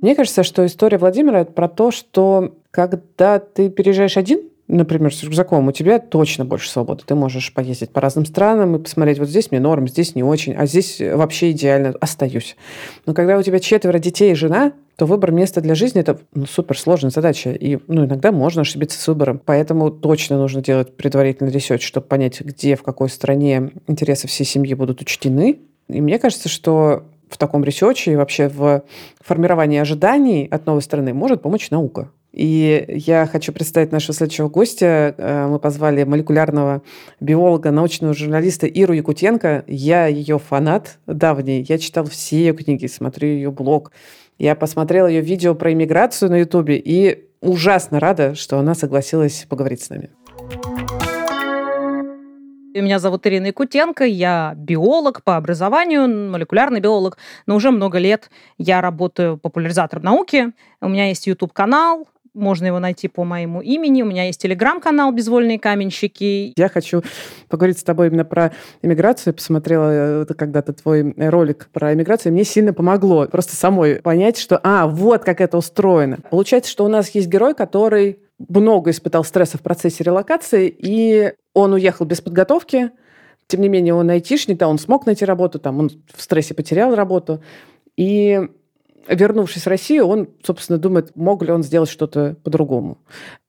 Мне 0.00 0.14
кажется, 0.14 0.42
что 0.42 0.64
история 0.66 0.98
Владимира 0.98 1.40
это 1.40 1.52
про 1.52 1.68
то, 1.68 1.90
что 1.90 2.54
когда 2.70 3.38
ты 3.38 3.70
переезжаешь 3.70 4.16
один, 4.16 4.40
например, 4.68 5.14
с 5.14 5.22
рюкзаком, 5.22 5.68
у 5.68 5.72
тебя 5.72 5.98
точно 5.98 6.44
больше 6.44 6.70
свободы. 6.70 7.02
Ты 7.06 7.14
можешь 7.14 7.52
поездить 7.52 7.90
по 7.90 8.00
разным 8.00 8.24
странам 8.26 8.76
и 8.76 8.78
посмотреть, 8.78 9.18
вот 9.18 9.28
здесь 9.28 9.50
мне 9.50 9.60
норм, 9.60 9.88
здесь 9.88 10.14
не 10.14 10.22
очень, 10.22 10.54
а 10.54 10.66
здесь 10.66 11.00
вообще 11.00 11.50
идеально 11.50 11.94
остаюсь. 12.00 12.56
Но 13.06 13.14
когда 13.14 13.38
у 13.38 13.42
тебя 13.42 13.58
четверо 13.58 13.98
детей 13.98 14.32
и 14.32 14.34
жена, 14.34 14.72
то 14.96 15.06
выбор 15.06 15.32
места 15.32 15.60
для 15.60 15.74
жизни– 15.74 16.00
это 16.02 16.20
ну, 16.34 16.46
суперсложная 16.46 17.10
задача. 17.10 17.50
И 17.50 17.78
ну, 17.88 18.04
иногда 18.04 18.30
можно 18.30 18.62
ошибиться 18.62 19.00
с 19.00 19.08
выбором. 19.08 19.40
Поэтому 19.44 19.90
точно 19.90 20.38
нужно 20.38 20.62
делать 20.62 20.96
предварительный 20.96 21.50
research, 21.50 21.84
чтобы 21.84 22.06
понять, 22.06 22.40
где, 22.40 22.76
в 22.76 22.82
какой 22.82 23.08
стране 23.08 23.72
интересы 23.88 24.28
всей 24.28 24.44
семьи 24.44 24.74
будут 24.74 25.00
учтены. 25.00 25.58
И 25.88 26.00
мне 26.00 26.18
кажется, 26.18 26.48
что 26.48 27.04
в 27.28 27.38
таком 27.38 27.64
research 27.64 28.07
е 28.07 28.12
и 28.12 28.16
вообще 28.16 28.48
в 28.48 28.82
формировании 29.20 29.78
ожиданий 29.78 30.46
от 30.50 30.66
новой 30.66 30.82
страны 30.82 31.14
может 31.14 31.42
помочь 31.42 31.70
наука. 31.70 32.10
И 32.34 32.84
я 32.88 33.26
хочу 33.26 33.52
представить 33.52 33.92
нашего 33.92 34.12
следующего 34.12 34.48
гостя. 34.48 35.14
Э, 35.16 35.46
мы 35.46 35.60
позвали 35.60 36.02
молекулярного 36.02 36.82
биолога, 37.20 37.70
научного 37.70 38.12
журналиста 38.12 38.66
Иру 38.66 38.92
Якутенко. 38.92 39.62
Я 39.68 40.08
ее 40.08 40.40
фанат 40.40 40.98
давний. 41.06 41.64
Я 41.68 41.78
читал 41.78 42.06
все 42.06 42.38
ее 42.38 42.52
книги, 42.52 42.86
смотрю 42.86 43.28
ее 43.28 43.52
блог. 43.52 43.92
Я 44.36 44.56
посмотрела 44.56 45.06
ее 45.06 45.20
видео 45.20 45.54
про 45.54 45.72
иммиграцию 45.72 46.28
на 46.28 46.38
Ютубе 46.38 46.76
и 46.76 47.28
ужасно 47.40 48.00
рада, 48.00 48.34
что 48.34 48.58
она 48.58 48.74
согласилась 48.74 49.46
поговорить 49.48 49.82
с 49.82 49.90
нами. 49.90 50.10
Меня 52.74 52.98
зовут 52.98 53.24
Ирина 53.26 53.46
Якутенко, 53.46 54.04
я 54.04 54.54
биолог 54.56 55.22
по 55.22 55.36
образованию, 55.36 56.08
молекулярный 56.08 56.80
биолог, 56.80 57.18
но 57.46 57.54
уже 57.54 57.70
много 57.70 57.98
лет 57.98 58.30
я 58.58 58.80
работаю 58.80 59.38
популяризатором 59.38 60.02
науки. 60.02 60.50
У 60.80 60.88
меня 60.88 61.06
есть 61.06 61.28
YouTube-канал, 61.28 62.08
можно 62.34 62.66
его 62.66 62.80
найти 62.80 63.06
по 63.06 63.22
моему 63.22 63.60
имени. 63.60 64.02
У 64.02 64.06
меня 64.06 64.24
есть 64.26 64.40
телеграм-канал 64.42 65.12
«Безвольные 65.12 65.60
каменщики». 65.60 66.52
Я 66.56 66.68
хочу 66.68 67.02
поговорить 67.48 67.78
с 67.78 67.84
тобой 67.84 68.08
именно 68.08 68.24
про 68.24 68.52
иммиграцию. 68.82 69.32
Я 69.32 69.34
посмотрела 69.34 70.22
э, 70.22 70.26
когда-то 70.36 70.72
твой 70.72 71.14
ролик 71.16 71.68
про 71.72 71.94
иммиграцию. 71.94 72.32
Мне 72.32 72.42
сильно 72.42 72.72
помогло 72.72 73.26
просто 73.28 73.54
самой 73.54 74.02
понять, 74.02 74.36
что, 74.36 74.58
а, 74.64 74.88
вот 74.88 75.22
как 75.22 75.40
это 75.40 75.56
устроено. 75.56 76.18
Получается, 76.28 76.72
что 76.72 76.84
у 76.84 76.88
нас 76.88 77.10
есть 77.10 77.28
герой, 77.28 77.54
который 77.54 78.18
много 78.38 78.90
испытал 78.90 79.24
стресса 79.24 79.58
в 79.58 79.62
процессе 79.62 80.04
релокации, 80.04 80.74
и 80.76 81.32
он 81.52 81.72
уехал 81.72 82.04
без 82.04 82.20
подготовки, 82.20 82.90
тем 83.46 83.60
не 83.60 83.68
менее, 83.68 83.94
он 83.94 84.10
айтишник, 84.10 84.58
да, 84.58 84.68
он 84.68 84.78
смог 84.78 85.06
найти 85.06 85.24
работу, 85.24 85.58
там, 85.58 85.78
он 85.78 85.90
в 86.14 86.22
стрессе 86.22 86.54
потерял 86.54 86.94
работу. 86.94 87.42
И 87.96 88.40
вернувшись 89.08 89.64
в 89.64 89.68
Россию, 89.68 90.06
он, 90.06 90.28
собственно, 90.42 90.78
думает, 90.78 91.14
мог 91.14 91.42
ли 91.42 91.52
он 91.52 91.62
сделать 91.62 91.90
что-то 91.90 92.36
по-другому. 92.42 92.98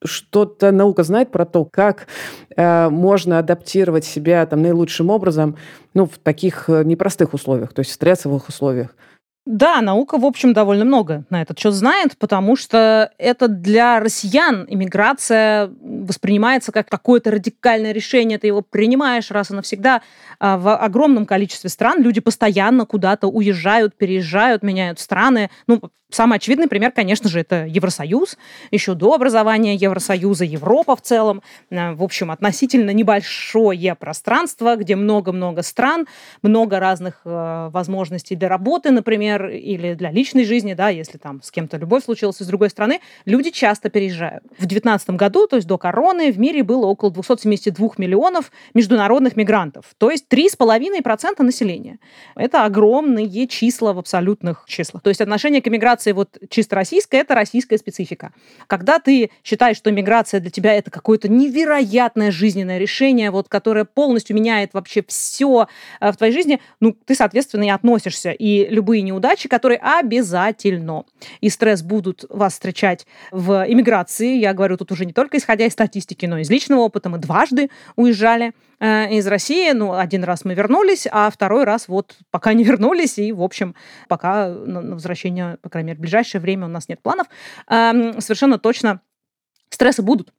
Что-то 0.04 0.72
наука 0.72 1.04
знает 1.04 1.32
про 1.32 1.46
то, 1.46 1.66
как 1.66 2.08
э, 2.56 2.90
можно 2.90 3.40
адаптировать 3.40 4.06
себя 4.06 4.46
там 4.46 4.62
наилучшим 4.62 5.10
образом, 5.10 5.58
ну, 5.94 6.06
в 6.06 6.18
таких 6.18 6.70
э, 6.70 6.84
непростых 6.84 7.34
условиях, 7.34 7.74
то 7.74 7.80
есть 7.80 7.92
в 7.92 7.94
стрессовых 7.94 8.50
условиях. 8.50 8.96
Да, 9.46 9.80
наука, 9.82 10.18
в 10.18 10.26
общем, 10.26 10.54
довольно 10.54 10.86
много 10.86 11.24
на 11.30 11.44
этот 11.44 11.60
счет 11.60 11.72
знает, 11.74 12.18
потому 12.18 12.56
что 12.56 13.12
это 13.20 13.48
для 13.48 14.00
россиян 14.00 14.66
иммиграция 14.68 15.72
воспринимается 15.82 16.72
как 16.72 16.90
какое-то 16.90 17.30
радикальное 17.30 17.92
решение, 17.92 18.40
ты 18.40 18.48
его 18.48 18.64
принимаешь 18.64 19.30
раз 19.30 19.52
и 19.52 19.54
навсегда. 19.54 20.02
А 20.40 20.58
в 20.58 20.76
огромном 20.76 21.28
количестве 21.28 21.70
стран 21.70 22.02
люди 22.02 22.22
постоянно 22.22 22.88
куда-то 22.88 23.28
уезжают, 23.28 23.96
переезжают, 23.96 24.64
меняют 24.64 25.00
страны. 25.00 25.52
Ну, 25.68 25.80
Самый 26.16 26.38
очевидный 26.38 26.68
пример, 26.68 26.92
конечно 26.92 27.30
же, 27.30 27.42
это 27.42 27.66
Евросоюз. 27.66 28.38
Еще 28.72 28.94
до 28.94 29.16
образования 29.16 29.76
Евросоюза, 29.76 30.46
Европа 30.46 30.96
в 30.96 31.02
целом. 31.02 31.42
Э, 31.70 31.94
в 31.94 32.04
общем, 32.04 32.32
относительно 32.32 32.92
небольшое 32.92 33.96
пространство, 33.96 34.78
где 34.78 34.96
много-много 34.96 35.62
стран, 35.62 36.08
много 36.42 36.80
разных 36.80 37.22
э, 37.26 37.70
возможностей 37.70 38.36
для 38.36 38.48
работы, 38.48 38.92
например, 38.92 39.35
или 39.44 39.94
для 39.94 40.12
личной 40.12 40.46
жизни, 40.46 40.74
да, 40.74 40.90
если 40.90 41.18
там 41.18 41.42
с 41.42 41.52
кем-то 41.52 41.78
любовь 41.78 42.04
случилась 42.04 42.42
из 42.42 42.48
другой 42.48 42.70
страны, 42.70 43.02
люди 43.26 43.50
часто 43.52 43.90
переезжают. 43.90 44.44
В 44.58 44.66
2019 44.66 45.10
году, 45.12 45.48
то 45.48 45.56
есть 45.56 45.68
до 45.68 45.78
короны, 45.78 46.32
в 46.32 46.40
мире 46.40 46.64
было 46.64 46.86
около 46.86 47.12
272 47.12 47.90
миллионов 47.98 48.52
международных 48.74 49.36
мигрантов, 49.36 49.86
то 49.98 50.12
есть 50.12 50.26
3,5% 50.30 51.42
населения. 51.42 52.00
Это 52.36 52.66
огромные 52.66 53.48
числа 53.48 53.94
в 53.94 54.00
абсолютных 54.00 54.66
числах. 54.68 55.02
То 55.04 55.10
есть 55.10 55.22
отношение 55.22 55.62
к 55.62 55.68
иммиграции 55.68 55.86
миграции 55.86 56.12
вот 56.12 56.38
чисто 56.50 56.76
российская, 56.76 57.18
это 57.20 57.36
российская 57.36 57.78
специфика. 57.78 58.32
Когда 58.68 59.00
ты 59.00 59.30
считаешь, 59.44 59.78
что 59.78 59.92
миграция 59.92 60.40
для 60.40 60.50
тебя 60.50 60.74
это 60.74 60.92
какое-то 60.92 61.28
невероятное 61.28 62.32
жизненное 62.32 62.78
решение, 62.78 63.32
вот, 63.32 63.48
которое 63.48 63.86
полностью 63.86 64.36
меняет 64.36 64.74
вообще 64.74 65.04
все 65.08 65.68
э, 66.00 66.12
в 66.12 66.18
твоей 66.18 66.34
жизни, 66.34 66.60
ну, 66.80 66.96
ты, 67.06 67.16
соответственно, 67.16 67.64
и 67.64 67.70
относишься. 67.70 68.32
И 68.32 68.68
любые 68.70 69.02
неудачи, 69.02 69.25
которые 69.48 69.80
обязательно 69.80 71.06
и 71.42 71.50
стресс 71.50 71.82
будут 71.82 72.26
вас 72.30 72.54
встречать 72.54 73.06
в 73.32 73.66
иммиграции, 73.68 74.38
я 74.38 74.54
говорю 74.54 74.78
тут 74.78 74.92
уже 74.92 75.06
не 75.06 75.14
только 75.14 75.38
исходя 75.38 75.66
из 75.66 75.74
статистики, 75.74 76.26
но 76.26 76.38
и 76.38 76.42
из 76.42 76.50
личного 76.50 76.82
опыта, 76.82 77.10
мы 77.10 77.18
дважды 77.18 77.70
уезжали 77.96 78.54
Э, 78.80 79.10
из 79.10 79.26
России. 79.28 79.72
Ну, 79.72 79.94
один 79.94 80.24
раз 80.24 80.46
мы 80.46 80.54
вернулись, 80.54 81.08
а 81.10 81.30
второй 81.30 81.64
раз 81.64 81.88
вот 81.88 82.18
пока 82.32 82.54
не 82.54 82.64
вернулись. 82.72 83.18
И, 83.18 83.32
в 83.32 83.42
общем, 83.42 83.76
пока 84.08 84.50
на 84.50 84.96
возвращение, 84.96 85.58
по 85.62 85.70
крайней 85.70 85.88
мере, 85.88 85.98
в 85.98 86.02
ближайшее 86.02 86.42
время 86.42 86.66
у 86.66 86.70
нас 86.70 86.90
нет 86.90 87.02
планов. 87.02 87.28
Эм, 87.70 88.20
совершенно 88.22 88.60
точно 88.60 89.02
стрессы 89.70 90.02
будут. 90.02 90.34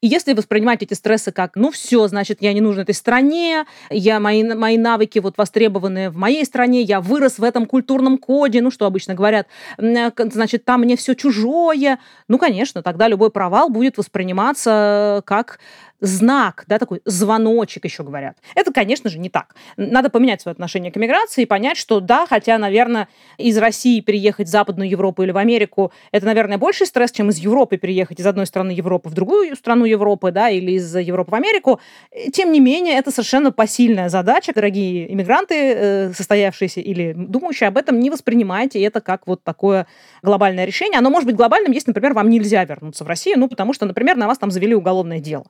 И 0.00 0.06
если 0.06 0.32
воспринимать 0.32 0.82
эти 0.82 0.94
стрессы 0.94 1.32
как, 1.32 1.56
ну 1.56 1.70
все, 1.70 2.06
значит, 2.08 2.38
я 2.40 2.52
не 2.52 2.60
нужен 2.60 2.82
этой 2.82 2.94
стране, 2.94 3.64
я, 3.90 4.20
мои, 4.20 4.42
мои 4.42 4.78
навыки 4.78 5.18
вот 5.18 5.36
востребованы 5.36 6.10
в 6.10 6.16
моей 6.16 6.44
стране, 6.44 6.82
я 6.82 7.00
вырос 7.00 7.38
в 7.38 7.44
этом 7.44 7.66
культурном 7.66 8.18
коде, 8.18 8.62
ну 8.62 8.70
что 8.70 8.86
обычно 8.86 9.14
говорят, 9.14 9.46
э, 9.78 10.10
значит, 10.30 10.64
там 10.64 10.80
мне 10.82 10.96
все 10.96 11.14
чужое. 11.14 11.98
Ну, 12.28 12.38
конечно, 12.38 12.82
тогда 12.82 13.08
любой 13.08 13.30
провал 13.30 13.68
будет 13.68 13.98
восприниматься 13.98 15.22
как 15.24 15.58
знак, 16.00 16.64
да, 16.68 16.78
такой 16.78 17.00
звоночек 17.04 17.84
еще 17.84 18.02
говорят. 18.02 18.36
Это, 18.54 18.72
конечно 18.72 19.10
же, 19.10 19.18
не 19.18 19.28
так. 19.28 19.54
Надо 19.76 20.10
поменять 20.10 20.40
свое 20.40 20.52
отношение 20.52 20.92
к 20.92 20.96
миграции 20.96 21.42
и 21.42 21.46
понять, 21.46 21.76
что 21.76 22.00
да, 22.00 22.26
хотя, 22.26 22.58
наверное, 22.58 23.08
из 23.36 23.58
России 23.58 24.00
переехать 24.00 24.46
в 24.46 24.50
Западную 24.50 24.88
Европу 24.88 25.22
или 25.22 25.32
в 25.32 25.36
Америку, 25.36 25.92
это, 26.12 26.26
наверное, 26.26 26.58
больше 26.58 26.86
стресс, 26.86 27.10
чем 27.10 27.30
из 27.30 27.38
Европы 27.38 27.76
переехать 27.76 28.20
из 28.20 28.26
одной 28.26 28.46
страны 28.46 28.70
Европы 28.70 29.08
в 29.08 29.14
другую 29.14 29.56
страну 29.56 29.84
Европы, 29.84 30.30
да, 30.30 30.50
или 30.50 30.72
из 30.72 30.94
Европы 30.94 31.32
в 31.32 31.34
Америку. 31.34 31.80
Тем 32.32 32.52
не 32.52 32.60
менее, 32.60 32.94
это 32.94 33.10
совершенно 33.10 33.50
посильная 33.50 34.08
задача. 34.08 34.52
Дорогие 34.54 35.12
иммигранты, 35.12 35.54
э, 35.54 36.12
состоявшиеся 36.14 36.80
или 36.80 37.12
думающие 37.16 37.68
об 37.68 37.76
этом, 37.76 37.98
не 37.98 38.10
воспринимайте 38.10 38.80
это 38.82 39.00
как 39.00 39.26
вот 39.26 39.42
такое 39.42 39.86
глобальное 40.22 40.64
решение. 40.64 40.98
Оно 40.98 41.10
может 41.10 41.26
быть 41.26 41.36
глобальным, 41.36 41.72
если, 41.72 41.90
например, 41.90 42.14
вам 42.14 42.28
нельзя 42.30 42.64
вернуться 42.64 43.04
в 43.04 43.08
Россию, 43.08 43.38
ну, 43.38 43.48
потому 43.48 43.72
что, 43.72 43.84
например, 43.86 44.16
на 44.16 44.26
вас 44.26 44.38
там 44.38 44.50
завели 44.50 44.74
уголовное 44.74 45.18
дело 45.18 45.46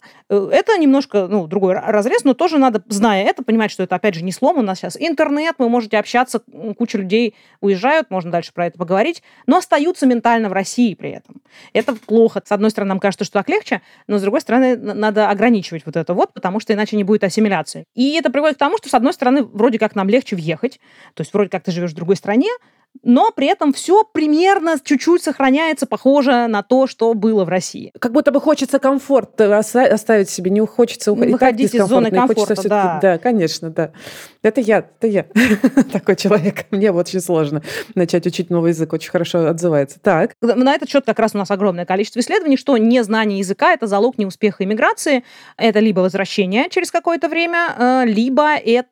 это 0.46 0.78
немножко, 0.78 1.26
ну, 1.26 1.46
другой 1.46 1.74
разрез, 1.74 2.24
но 2.24 2.34
тоже 2.34 2.58
надо, 2.58 2.82
зная 2.88 3.24
это, 3.24 3.42
понимать, 3.42 3.70
что 3.70 3.82
это, 3.82 3.96
опять 3.96 4.14
же, 4.14 4.22
не 4.22 4.32
слом. 4.32 4.58
У 4.58 4.62
нас 4.62 4.78
сейчас 4.78 4.96
интернет, 4.98 5.56
вы 5.58 5.68
можете 5.68 5.98
общаться, 5.98 6.40
куча 6.76 6.98
людей 6.98 7.34
уезжают, 7.60 8.10
можно 8.10 8.30
дальше 8.30 8.52
про 8.52 8.66
это 8.66 8.78
поговорить, 8.78 9.22
но 9.46 9.58
остаются 9.58 10.06
ментально 10.06 10.48
в 10.48 10.52
России 10.52 10.94
при 10.94 11.10
этом. 11.10 11.42
Это 11.72 11.94
плохо. 11.94 12.42
С 12.44 12.52
одной 12.52 12.70
стороны, 12.70 12.90
нам 12.90 13.00
кажется, 13.00 13.24
что 13.24 13.34
так 13.34 13.48
легче, 13.48 13.82
но 14.06 14.18
с 14.18 14.22
другой 14.22 14.40
стороны, 14.40 14.76
надо 14.76 15.28
ограничивать 15.28 15.84
вот 15.84 15.96
это 15.96 16.14
вот, 16.14 16.32
потому 16.32 16.60
что 16.60 16.72
иначе 16.72 16.96
не 16.96 17.04
будет 17.04 17.24
ассимиляции. 17.24 17.84
И 17.94 18.14
это 18.16 18.30
приводит 18.30 18.56
к 18.56 18.60
тому, 18.60 18.78
что, 18.78 18.88
с 18.88 18.94
одной 18.94 19.12
стороны, 19.12 19.42
вроде 19.42 19.78
как 19.78 19.94
нам 19.94 20.08
легче 20.08 20.36
въехать, 20.36 20.80
то 21.14 21.22
есть 21.22 21.32
вроде 21.32 21.50
как 21.50 21.64
ты 21.64 21.72
живешь 21.72 21.92
в 21.92 21.94
другой 21.94 22.16
стране, 22.16 22.48
но 23.02 23.30
при 23.30 23.46
этом 23.46 23.72
все 23.72 24.04
примерно 24.04 24.76
чуть-чуть 24.82 25.22
сохраняется 25.22 25.86
похоже 25.86 26.46
на 26.46 26.62
то, 26.62 26.86
что 26.86 27.14
было 27.14 27.44
в 27.44 27.48
России. 27.48 27.92
Как 27.98 28.12
будто 28.12 28.30
бы 28.30 28.40
хочется 28.40 28.78
комфорт 28.78 29.40
оставить 29.40 30.30
себе, 30.30 30.50
не 30.50 30.64
хочется 30.64 31.12
уходить. 31.12 31.32
Выходить 31.32 31.74
из 31.74 31.84
зоны 31.84 32.10
комфорта, 32.10 32.68
да. 32.68 32.98
Да, 33.00 33.18
конечно, 33.18 33.70
да. 33.70 33.92
Это 34.42 34.60
я, 34.60 34.78
это 34.78 35.06
я 35.06 35.26
такой 35.92 36.16
человек. 36.16 36.66
Мне 36.70 36.92
вот 36.92 37.08
очень 37.08 37.20
сложно 37.20 37.62
начать 37.94 38.26
учить 38.26 38.50
новый 38.50 38.70
язык, 38.70 38.92
очень 38.92 39.10
хорошо 39.10 39.46
отзывается. 39.46 39.98
Так. 40.00 40.34
На 40.40 40.74
этот 40.74 40.88
счет 40.88 41.04
как 41.04 41.18
раз 41.18 41.34
у 41.34 41.38
нас 41.38 41.50
огромное 41.50 41.86
количество 41.86 42.20
исследований, 42.20 42.56
что 42.56 42.76
незнание 42.76 43.38
языка– 43.38 43.72
это 43.74 43.86
залог 43.86 44.18
неуспеха 44.18 44.64
иммиграции. 44.64 45.24
Это 45.56 45.80
либо 45.80 46.00
возвращение 46.00 46.68
через 46.70 46.90
какое-то 46.90 47.28
время, 47.28 47.74
э, 47.76 48.02
либо 48.06 48.54
это 48.54 48.86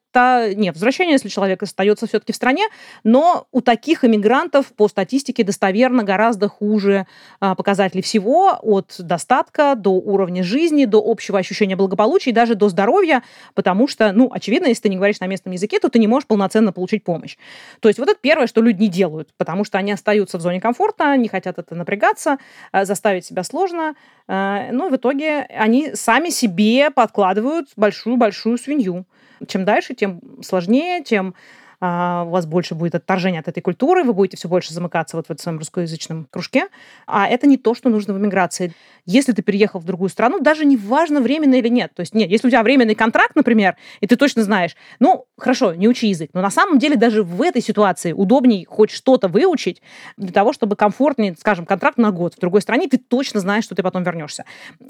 нет, 0.54 0.74
возвращение, 0.74 1.12
если 1.12 1.28
человек 1.28 1.62
остается 1.62 2.06
все-таки 2.06 2.32
в 2.32 2.36
стране, 2.36 2.64
но 3.04 3.46
у 3.52 3.60
таких 3.60 4.04
иммигрантов 4.04 4.66
по 4.74 4.88
статистике 4.88 5.44
достоверно 5.44 6.04
гораздо 6.04 6.48
хуже 6.48 7.06
а, 7.40 7.54
показатели 7.54 8.00
всего, 8.00 8.58
от 8.62 8.94
достатка 8.98 9.74
до 9.76 9.90
уровня 9.90 10.42
жизни, 10.42 10.84
до 10.84 11.02
общего 11.04 11.38
ощущения 11.38 11.76
благополучия 11.76 12.30
и 12.30 12.32
даже 12.32 12.54
до 12.54 12.68
здоровья, 12.68 13.22
потому 13.54 13.88
что, 13.88 14.12
ну, 14.12 14.30
очевидно, 14.32 14.66
если 14.68 14.82
ты 14.82 14.88
не 14.88 14.96
говоришь 14.96 15.20
на 15.20 15.26
местном 15.36 15.52
языке, 15.52 15.78
то 15.78 15.88
ты 15.88 15.98
не 15.98 16.06
можешь 16.06 16.26
полноценно 16.26 16.72
получить 16.72 17.04
помощь. 17.04 17.36
То 17.80 17.88
есть 17.88 17.98
вот 17.98 18.08
это 18.08 18.18
первое, 18.20 18.46
что 18.46 18.60
люди 18.60 18.80
не 18.82 18.88
делают, 18.88 19.28
потому 19.36 19.64
что 19.64 19.78
они 19.78 19.92
остаются 19.92 20.38
в 20.38 20.40
зоне 20.40 20.60
комфорта, 20.60 21.16
не 21.16 21.28
хотят 21.28 21.58
это 21.58 21.74
напрягаться, 21.74 22.38
а, 22.72 22.84
заставить 22.84 23.24
себя 23.24 23.44
сложно, 23.44 23.94
а, 24.26 24.70
но 24.72 24.88
в 24.88 24.96
итоге 24.96 25.42
они 25.50 25.94
сами 25.94 26.30
себе 26.30 26.90
подкладывают 26.90 27.68
большую-большую 27.76 28.58
свинью. 28.58 29.04
Чем 29.46 29.64
дальше, 29.64 29.94
тем 29.94 30.20
сложнее, 30.42 31.04
тем 31.04 31.34
а, 31.80 32.24
у 32.26 32.30
вас 32.30 32.46
больше 32.46 32.74
будет 32.74 32.94
отторжение 32.94 33.40
от 33.40 33.48
этой 33.48 33.60
культуры, 33.60 34.04
вы 34.04 34.12
будете 34.12 34.36
все 34.36 34.48
больше 34.48 34.72
замыкаться 34.72 35.16
вот 35.16 35.26
в 35.26 35.30
этом 35.30 35.42
своем 35.42 35.58
русскоязычном 35.58 36.26
кружке. 36.30 36.68
А 37.06 37.26
это 37.26 37.46
не 37.46 37.56
то, 37.56 37.74
что 37.74 37.88
нужно 37.88 38.14
в 38.14 38.18
эмиграции. 38.18 38.72
Если 39.04 39.32
ты 39.32 39.42
переехал 39.42 39.80
в 39.80 39.84
другую 39.84 40.08
страну, 40.08 40.40
даже 40.40 40.64
не 40.64 40.76
важно, 40.76 41.20
временно 41.20 41.54
или 41.54 41.68
нет. 41.68 41.92
То 41.94 42.00
есть, 42.00 42.14
нет, 42.14 42.30
если 42.30 42.48
у 42.48 42.50
тебя 42.50 42.62
временный 42.62 42.94
контракт, 42.94 43.36
например, 43.36 43.76
и 44.00 44.06
ты 44.06 44.16
точно 44.16 44.42
знаешь, 44.42 44.74
ну, 44.98 45.26
хорошо, 45.38 45.74
не 45.74 45.88
учи 45.88 46.08
язык, 46.08 46.30
но 46.32 46.40
на 46.40 46.50
самом 46.50 46.78
деле 46.78 46.96
даже 46.96 47.22
в 47.22 47.42
этой 47.42 47.62
ситуации 47.62 48.12
удобней 48.12 48.64
хоть 48.68 48.90
что-то 48.90 49.28
выучить 49.28 49.82
для 50.16 50.32
того, 50.32 50.52
чтобы 50.52 50.76
комфортнее, 50.76 51.36
скажем, 51.38 51.66
контракт 51.66 51.98
на 51.98 52.10
год 52.10 52.34
в 52.34 52.40
другой 52.40 52.62
стране, 52.62 52.88
ты 52.88 52.98
точно 52.98 53.40
знаешь, 53.40 53.64
что 53.64 53.74
ты 53.74 53.82
потом 53.82 54.02
вернешься. 54.02 54.44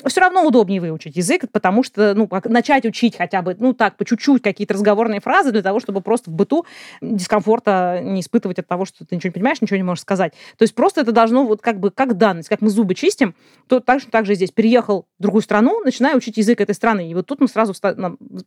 Все 0.07 0.21
равно 0.21 0.45
удобнее 0.45 0.81
выучить 0.81 1.17
язык, 1.17 1.45
потому 1.53 1.83
что, 1.83 2.15
ну, 2.15 2.29
начать 2.45 2.87
учить 2.87 3.17
хотя 3.17 3.43
бы, 3.43 3.57
ну, 3.59 3.73
так, 3.73 3.97
по 3.97 4.05
чуть-чуть 4.05 4.43
какие-то 4.43 4.75
разговорные 4.75 5.21
фразы 5.21 5.53
для 5.53 5.63
того, 5.63 5.81
чтобы 5.81 6.01
просто 6.01 6.31
в 6.31 6.35
быту 6.35 6.65
дискомфорта 7.01 8.01
не 8.03 8.21
испытывать 8.21 8.59
от 8.59 8.67
того, 8.67 8.85
что 8.85 9.05
ты 9.05 9.17
ничего 9.17 9.29
не 9.29 9.35
понимаешь, 9.35 9.61
ничего 9.61 9.77
не 9.77 9.83
можешь 9.83 10.03
сказать. 10.03 10.33
То 10.57 10.63
есть 10.63 10.75
просто 10.75 11.01
это 11.01 11.13
должно 11.13 11.45
вот 11.45 11.63
как 11.63 11.81
бы 11.81 11.91
как 11.91 12.17
данность, 12.17 12.49
как 12.49 12.61
мы 12.61 12.71
зубы 12.71 12.95
чистим, 12.95 13.35
то 13.69 13.81
также 13.81 14.07
так 14.07 14.27
же 14.27 14.35
здесь 14.35 14.51
переехал 14.51 15.07
в 15.19 15.23
другую 15.23 15.43
страну, 15.43 15.81
начинаю 15.81 16.17
учить 16.17 16.37
язык 16.37 16.61
этой 16.61 16.75
страны. 16.75 17.11
И 17.11 17.15
вот 17.15 17.27
тут 17.27 17.41
мы 17.41 17.49
сразу 17.49 17.75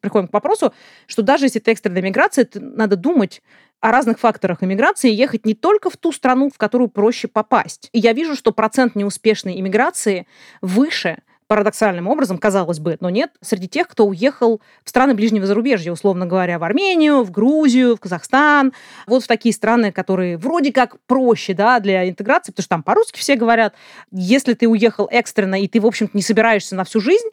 приходим 0.01 0.27
к 0.27 0.33
вопросу, 0.33 0.73
что 1.07 1.21
даже 1.21 1.45
если 1.45 1.59
ты 1.59 1.71
экстренная 1.71 2.01
миграция, 2.01 2.47
надо 2.53 2.95
думать 2.95 3.41
о 3.81 3.91
разных 3.91 4.19
факторах 4.19 4.61
иммиграции 4.63 5.09
ехать 5.09 5.45
не 5.45 5.53
только 5.53 5.89
в 5.89 5.97
ту 5.97 6.11
страну, 6.11 6.49
в 6.49 6.57
которую 6.57 6.89
проще 6.89 7.27
попасть. 7.27 7.89
И 7.93 7.99
я 7.99 8.13
вижу, 8.13 8.35
что 8.35 8.51
процент 8.51 8.95
неуспешной 8.95 9.59
иммиграции 9.59 10.27
выше, 10.61 11.19
парадоксальным 11.49 12.07
образом, 12.07 12.37
казалось 12.37 12.77
бы, 12.77 12.97
но 12.99 13.09
нет, 13.09 13.31
среди 13.41 13.67
тех, 13.67 13.87
кто 13.87 14.05
уехал 14.05 14.61
в 14.83 14.89
страны 14.89 15.15
ближнего 15.15 15.47
зарубежья, 15.47 15.91
условно 15.91 16.27
говоря, 16.27 16.59
в 16.59 16.63
Армению, 16.63 17.23
в 17.23 17.31
Грузию, 17.31 17.95
в 17.95 17.99
Казахстан, 17.99 18.71
вот 19.07 19.23
в 19.23 19.27
такие 19.27 19.51
страны, 19.51 19.91
которые 19.91 20.37
вроде 20.37 20.71
как 20.71 20.99
проще 21.07 21.55
да, 21.55 21.79
для 21.79 22.07
интеграции, 22.07 22.51
потому 22.51 22.63
что 22.63 22.69
там 22.69 22.83
по-русски 22.83 23.17
все 23.17 23.35
говорят. 23.35 23.73
Если 24.11 24.53
ты 24.53 24.67
уехал 24.67 25.07
экстренно, 25.11 25.59
и 25.59 25.67
ты, 25.67 25.81
в 25.81 25.87
общем-то, 25.87 26.15
не 26.15 26.21
собираешься 26.21 26.75
на 26.75 26.83
всю 26.83 27.01
жизнь, 27.01 27.27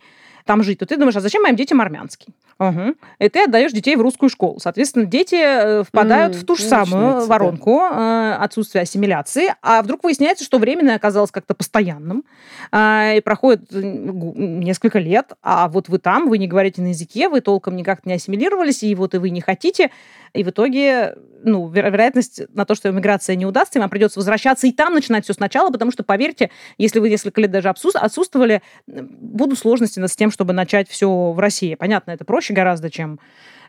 там 0.47 0.63
жить, 0.63 0.79
то 0.79 0.87
ты 0.87 0.97
думаешь, 0.97 1.17
а 1.17 1.21
зачем 1.21 1.43
моим 1.43 1.57
детям 1.57 1.83
армянский? 1.83 2.33
Угу. 2.59 2.95
И 3.19 3.29
ты 3.29 3.45
отдаешь 3.45 3.73
детей 3.73 3.97
в 3.97 4.01
русскую 4.01 4.31
школу. 4.31 4.59
Соответственно, 4.59 5.05
дети 5.05 5.35
э, 5.35 5.83
впадают 5.85 6.35
mm, 6.35 6.39
в 6.39 6.47
ту 6.47 6.57
же 6.57 6.63
самую 6.63 7.27
воронку 7.27 7.81
да. 7.81 8.37
Э, 8.39 8.45
отсутствия 8.45 8.81
ассимиляции, 8.81 9.55
а 9.61 9.83
вдруг 9.83 10.05
выясняется, 10.05 10.43
что 10.43 10.59
временное 10.59 10.97
оказалось 10.97 11.31
как-то 11.31 11.55
постоянным, 11.55 12.25
а, 12.73 13.13
и 13.15 13.21
проходит 13.21 13.71
несколько 13.71 14.99
лет, 14.99 15.33
а 15.43 15.69
вот 15.69 15.91
вы 15.91 15.99
там, 15.99 16.31
вы 16.31 16.39
не 16.39 16.49
говорите 16.49 16.81
на 16.81 16.89
языке, 16.89 17.29
вы 17.29 17.43
толком 17.43 17.77
никак 17.77 18.07
не 18.07 18.15
ассимилировались, 18.15 18.83
и 18.83 18.95
вот 18.95 19.15
и 19.15 19.19
вы 19.19 19.29
не 19.29 19.43
хотите, 19.43 19.91
и 20.33 20.43
в 20.43 20.49
итоге 20.49 21.17
ну, 21.43 21.69
вероятность 21.69 22.43
на 22.55 22.65
то, 22.65 22.75
что 22.75 22.89
иммиграция 22.89 23.37
не 23.37 23.47
удастся, 23.47 23.79
вам 23.79 23.91
придется 23.91 24.19
возвращаться 24.19 24.67
и 24.67 24.73
там 24.73 24.95
начинать 24.95 25.25
все 25.25 25.33
сначала, 25.33 25.71
потому 25.71 25.93
что, 25.93 26.03
поверьте, 26.03 26.51
если 26.79 26.99
вы 26.99 27.09
несколько 27.09 27.41
лет 27.41 27.51
даже 27.51 27.69
отсутствовали, 27.69 28.63
будут 28.87 29.59
сложности 29.59 30.05
с 30.05 30.17
тем, 30.17 30.31
чтобы 30.31 30.53
начать 30.53 30.89
все 30.89 31.09
в 31.33 31.39
России. 31.39 31.75
Понятно, 31.75 32.11
это 32.11 32.25
проще 32.25 32.46
гораздо, 32.55 32.91
чем 32.91 33.19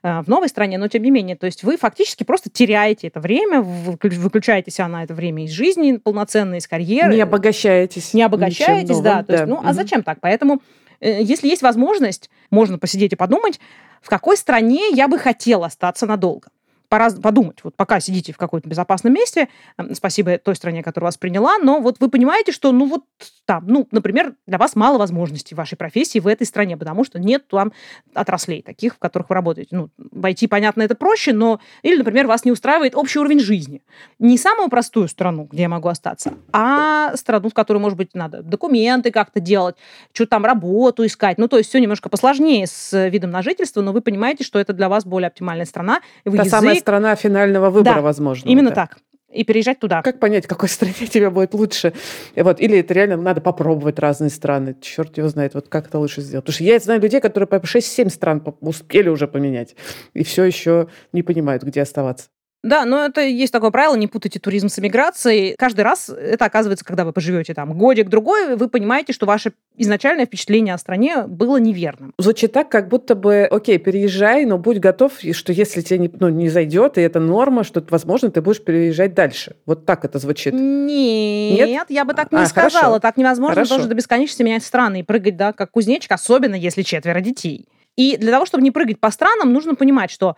э, 0.03 0.21
в 0.21 0.27
новой 0.27 0.49
стране, 0.49 0.77
но 0.77 0.87
тем 0.87 1.03
не 1.03 1.11
менее, 1.11 1.35
то 1.35 1.45
есть 1.45 1.63
вы 1.63 1.77
фактически 1.77 2.23
просто 2.23 2.49
теряете 2.49 3.07
это 3.07 3.19
время, 3.19 3.61
выключаете 3.61 4.71
себя 4.71 4.87
на 4.87 5.03
это 5.03 5.13
время 5.13 5.45
из 5.45 5.51
жизни 5.51 5.97
полноценной, 5.97 6.57
из 6.57 6.67
карьеры. 6.67 7.13
Не 7.13 7.21
обогащаетесь. 7.21 8.13
Не 8.13 8.23
обогащаетесь, 8.23 8.99
да. 8.99 9.23
То 9.23 9.33
есть, 9.33 9.45
ну, 9.45 9.55
угу. 9.55 9.67
а 9.67 9.73
зачем 9.73 10.03
так? 10.03 10.19
Поэтому, 10.21 10.61
э, 10.99 11.21
если 11.21 11.47
есть 11.47 11.61
возможность, 11.61 12.29
можно 12.49 12.77
посидеть 12.77 13.13
и 13.13 13.15
подумать, 13.15 13.59
в 14.01 14.09
какой 14.09 14.37
стране 14.37 14.89
я 14.91 15.07
бы 15.07 15.17
хотел 15.19 15.63
остаться 15.63 16.05
надолго 16.05 16.49
пора 16.89 17.09
подумать, 17.11 17.59
вот 17.63 17.75
пока 17.75 17.99
сидите 17.99 18.33
в 18.33 18.37
каком-то 18.37 18.67
безопасном 18.67 19.13
месте, 19.13 19.49
спасибо 19.93 20.37
той 20.37 20.55
стране, 20.55 20.83
которая 20.83 21.07
вас 21.07 21.17
приняла, 21.17 21.57
но 21.57 21.79
вот 21.79 21.97
вы 21.99 22.09
понимаете, 22.09 22.51
что, 22.51 22.71
ну 22.71 22.87
вот 22.87 23.03
там, 23.45 23.65
ну, 23.67 23.87
например, 23.91 24.35
для 24.45 24.57
вас 24.57 24.75
мало 24.75 24.97
возможностей 24.97 25.55
в 25.55 25.57
вашей 25.57 25.75
профессии 25.77 26.19
в 26.19 26.27
этой 26.27 26.45
стране, 26.45 26.77
потому 26.77 27.03
что 27.03 27.19
нет 27.19 27.47
там 27.47 27.71
отраслей 28.13 28.61
таких, 28.61 28.95
в 28.95 28.99
которых 28.99 29.29
вы 29.29 29.35
работаете. 29.35 29.75
Ну, 29.75 29.89
войти, 29.97 30.47
понятно, 30.47 30.81
это 30.81 30.95
проще, 30.95 31.33
но... 31.33 31.59
Или, 31.81 31.97
например, 31.97 32.27
вас 32.27 32.45
не 32.45 32.51
устраивает 32.51 32.95
общий 32.95 33.19
уровень 33.19 33.39
жизни. 33.39 33.81
Не 34.19 34.37
самую 34.37 34.69
простую 34.69 35.07
страну, 35.07 35.47
где 35.49 35.63
я 35.63 35.69
могу 35.69 35.87
остаться, 35.87 36.33
а 36.51 37.15
страну, 37.15 37.49
в 37.49 37.53
которой, 37.53 37.77
может 37.77 37.97
быть, 37.97 38.13
надо 38.13 38.41
документы 38.43 39.11
как-то 39.11 39.39
делать, 39.39 39.75
что-то 40.13 40.31
там 40.31 40.45
работу 40.45 41.05
искать. 41.05 41.37
Ну, 41.37 41.47
то 41.47 41.57
есть 41.57 41.69
все 41.69 41.79
немножко 41.79 42.09
посложнее 42.09 42.67
с 42.67 43.07
видом 43.09 43.31
на 43.31 43.41
жительство, 43.41 43.81
но 43.81 43.93
вы 43.93 44.01
понимаете, 44.01 44.43
что 44.43 44.59
это 44.59 44.73
для 44.73 44.89
вас 44.89 45.05
более 45.05 45.27
оптимальная 45.27 45.65
страна. 45.65 46.01
Вы 46.25 46.37
Та 46.37 46.43
язык... 46.43 46.51
самая 46.51 46.76
страна 46.79 47.15
финального 47.15 47.69
выбора, 47.69 47.95
да, 47.95 48.01
возможно. 48.01 48.49
именно 48.49 48.71
так 48.71 48.97
и 49.37 49.43
переезжать 49.43 49.79
туда. 49.79 50.01
Как 50.01 50.19
понять, 50.19 50.47
какой 50.47 50.69
стране 50.69 50.93
тебе 51.09 51.29
будет 51.29 51.53
лучше? 51.53 51.93
Вот, 52.35 52.59
или 52.59 52.79
это 52.79 52.93
реально 52.93 53.17
надо 53.17 53.41
попробовать 53.41 53.99
разные 53.99 54.29
страны. 54.29 54.75
Черт 54.81 55.17
его 55.17 55.27
знает, 55.27 55.53
вот 55.53 55.67
как 55.67 55.87
это 55.87 55.99
лучше 55.99 56.21
сделать. 56.21 56.45
Потому 56.45 56.55
что 56.55 56.63
я 56.63 56.79
знаю 56.79 57.01
людей, 57.01 57.19
которые 57.19 57.47
по 57.47 57.55
6-7 57.55 58.09
стран 58.09 58.43
успели 58.61 59.09
уже 59.09 59.27
поменять, 59.27 59.75
и 60.13 60.23
все 60.23 60.43
еще 60.43 60.87
не 61.13 61.23
понимают, 61.23 61.63
где 61.63 61.81
оставаться. 61.81 62.29
Да, 62.67 62.83
но 62.83 63.05
это 63.05 63.21
есть 63.21 63.53
такое 63.53 63.71
правило, 63.71 63.95
не 63.95 64.07
путайте 64.07 64.39
туризм 64.39 64.67
с 64.67 64.77
эмиграцией. 64.77 65.55
Каждый 65.57 65.81
раз 65.81 66.09
это 66.09 66.43
оказывается, 66.45 66.83
когда 66.83 67.05
вы 67.05 67.13
поживете 67.13 67.53
там 67.53 67.77
годик-другой, 67.77 68.57
вы 68.57 68.67
понимаете, 68.67 69.13
что 69.13 69.25
ваше 69.25 69.53
изначальное 69.77 70.25
впечатление 70.25 70.73
о 70.73 70.77
стране 70.77 71.23
было 71.27 71.57
неверным. 71.57 72.13
Звучит 72.17 72.51
так, 72.51 72.67
как 72.67 72.89
будто 72.89 73.15
бы, 73.15 73.47
окей, 73.49 73.77
переезжай, 73.77 74.43
но 74.43 74.57
будь 74.57 74.79
готов, 74.79 75.13
что 75.31 75.53
если 75.53 75.81
тебе 75.81 75.99
не, 75.99 76.11
ну, 76.19 76.27
не 76.27 76.49
зайдет, 76.49 76.97
и 76.97 77.01
это 77.01 77.21
норма, 77.21 77.63
что, 77.63 77.81
возможно, 77.89 78.31
ты 78.31 78.41
будешь 78.41 78.61
переезжать 78.61 79.13
дальше. 79.13 79.55
Вот 79.65 79.85
так 79.85 80.03
это 80.03 80.19
звучит. 80.19 80.53
Нет, 80.53 81.67
Нет? 81.69 81.85
я 81.89 82.03
бы 82.03 82.13
так 82.13 82.33
не 82.33 82.39
а, 82.39 82.45
сказала. 82.47 82.83
Хорошо. 82.83 82.99
Так 82.99 83.15
невозможно 83.15 83.55
хорошо. 83.55 83.77
тоже 83.77 83.87
до 83.87 83.95
бесконечности 83.95 84.43
менять 84.43 84.63
страны 84.63 84.99
и 84.99 85.03
прыгать, 85.03 85.37
да, 85.37 85.53
как 85.53 85.71
кузнечик, 85.71 86.11
особенно 86.11 86.55
если 86.55 86.81
четверо 86.81 87.21
детей. 87.21 87.69
И 87.95 88.17
для 88.17 88.31
того, 88.31 88.45
чтобы 88.45 88.63
не 88.63 88.71
прыгать 88.71 88.99
по 88.99 89.09
странам, 89.09 89.53
нужно 89.53 89.75
понимать, 89.75 90.11
что 90.11 90.35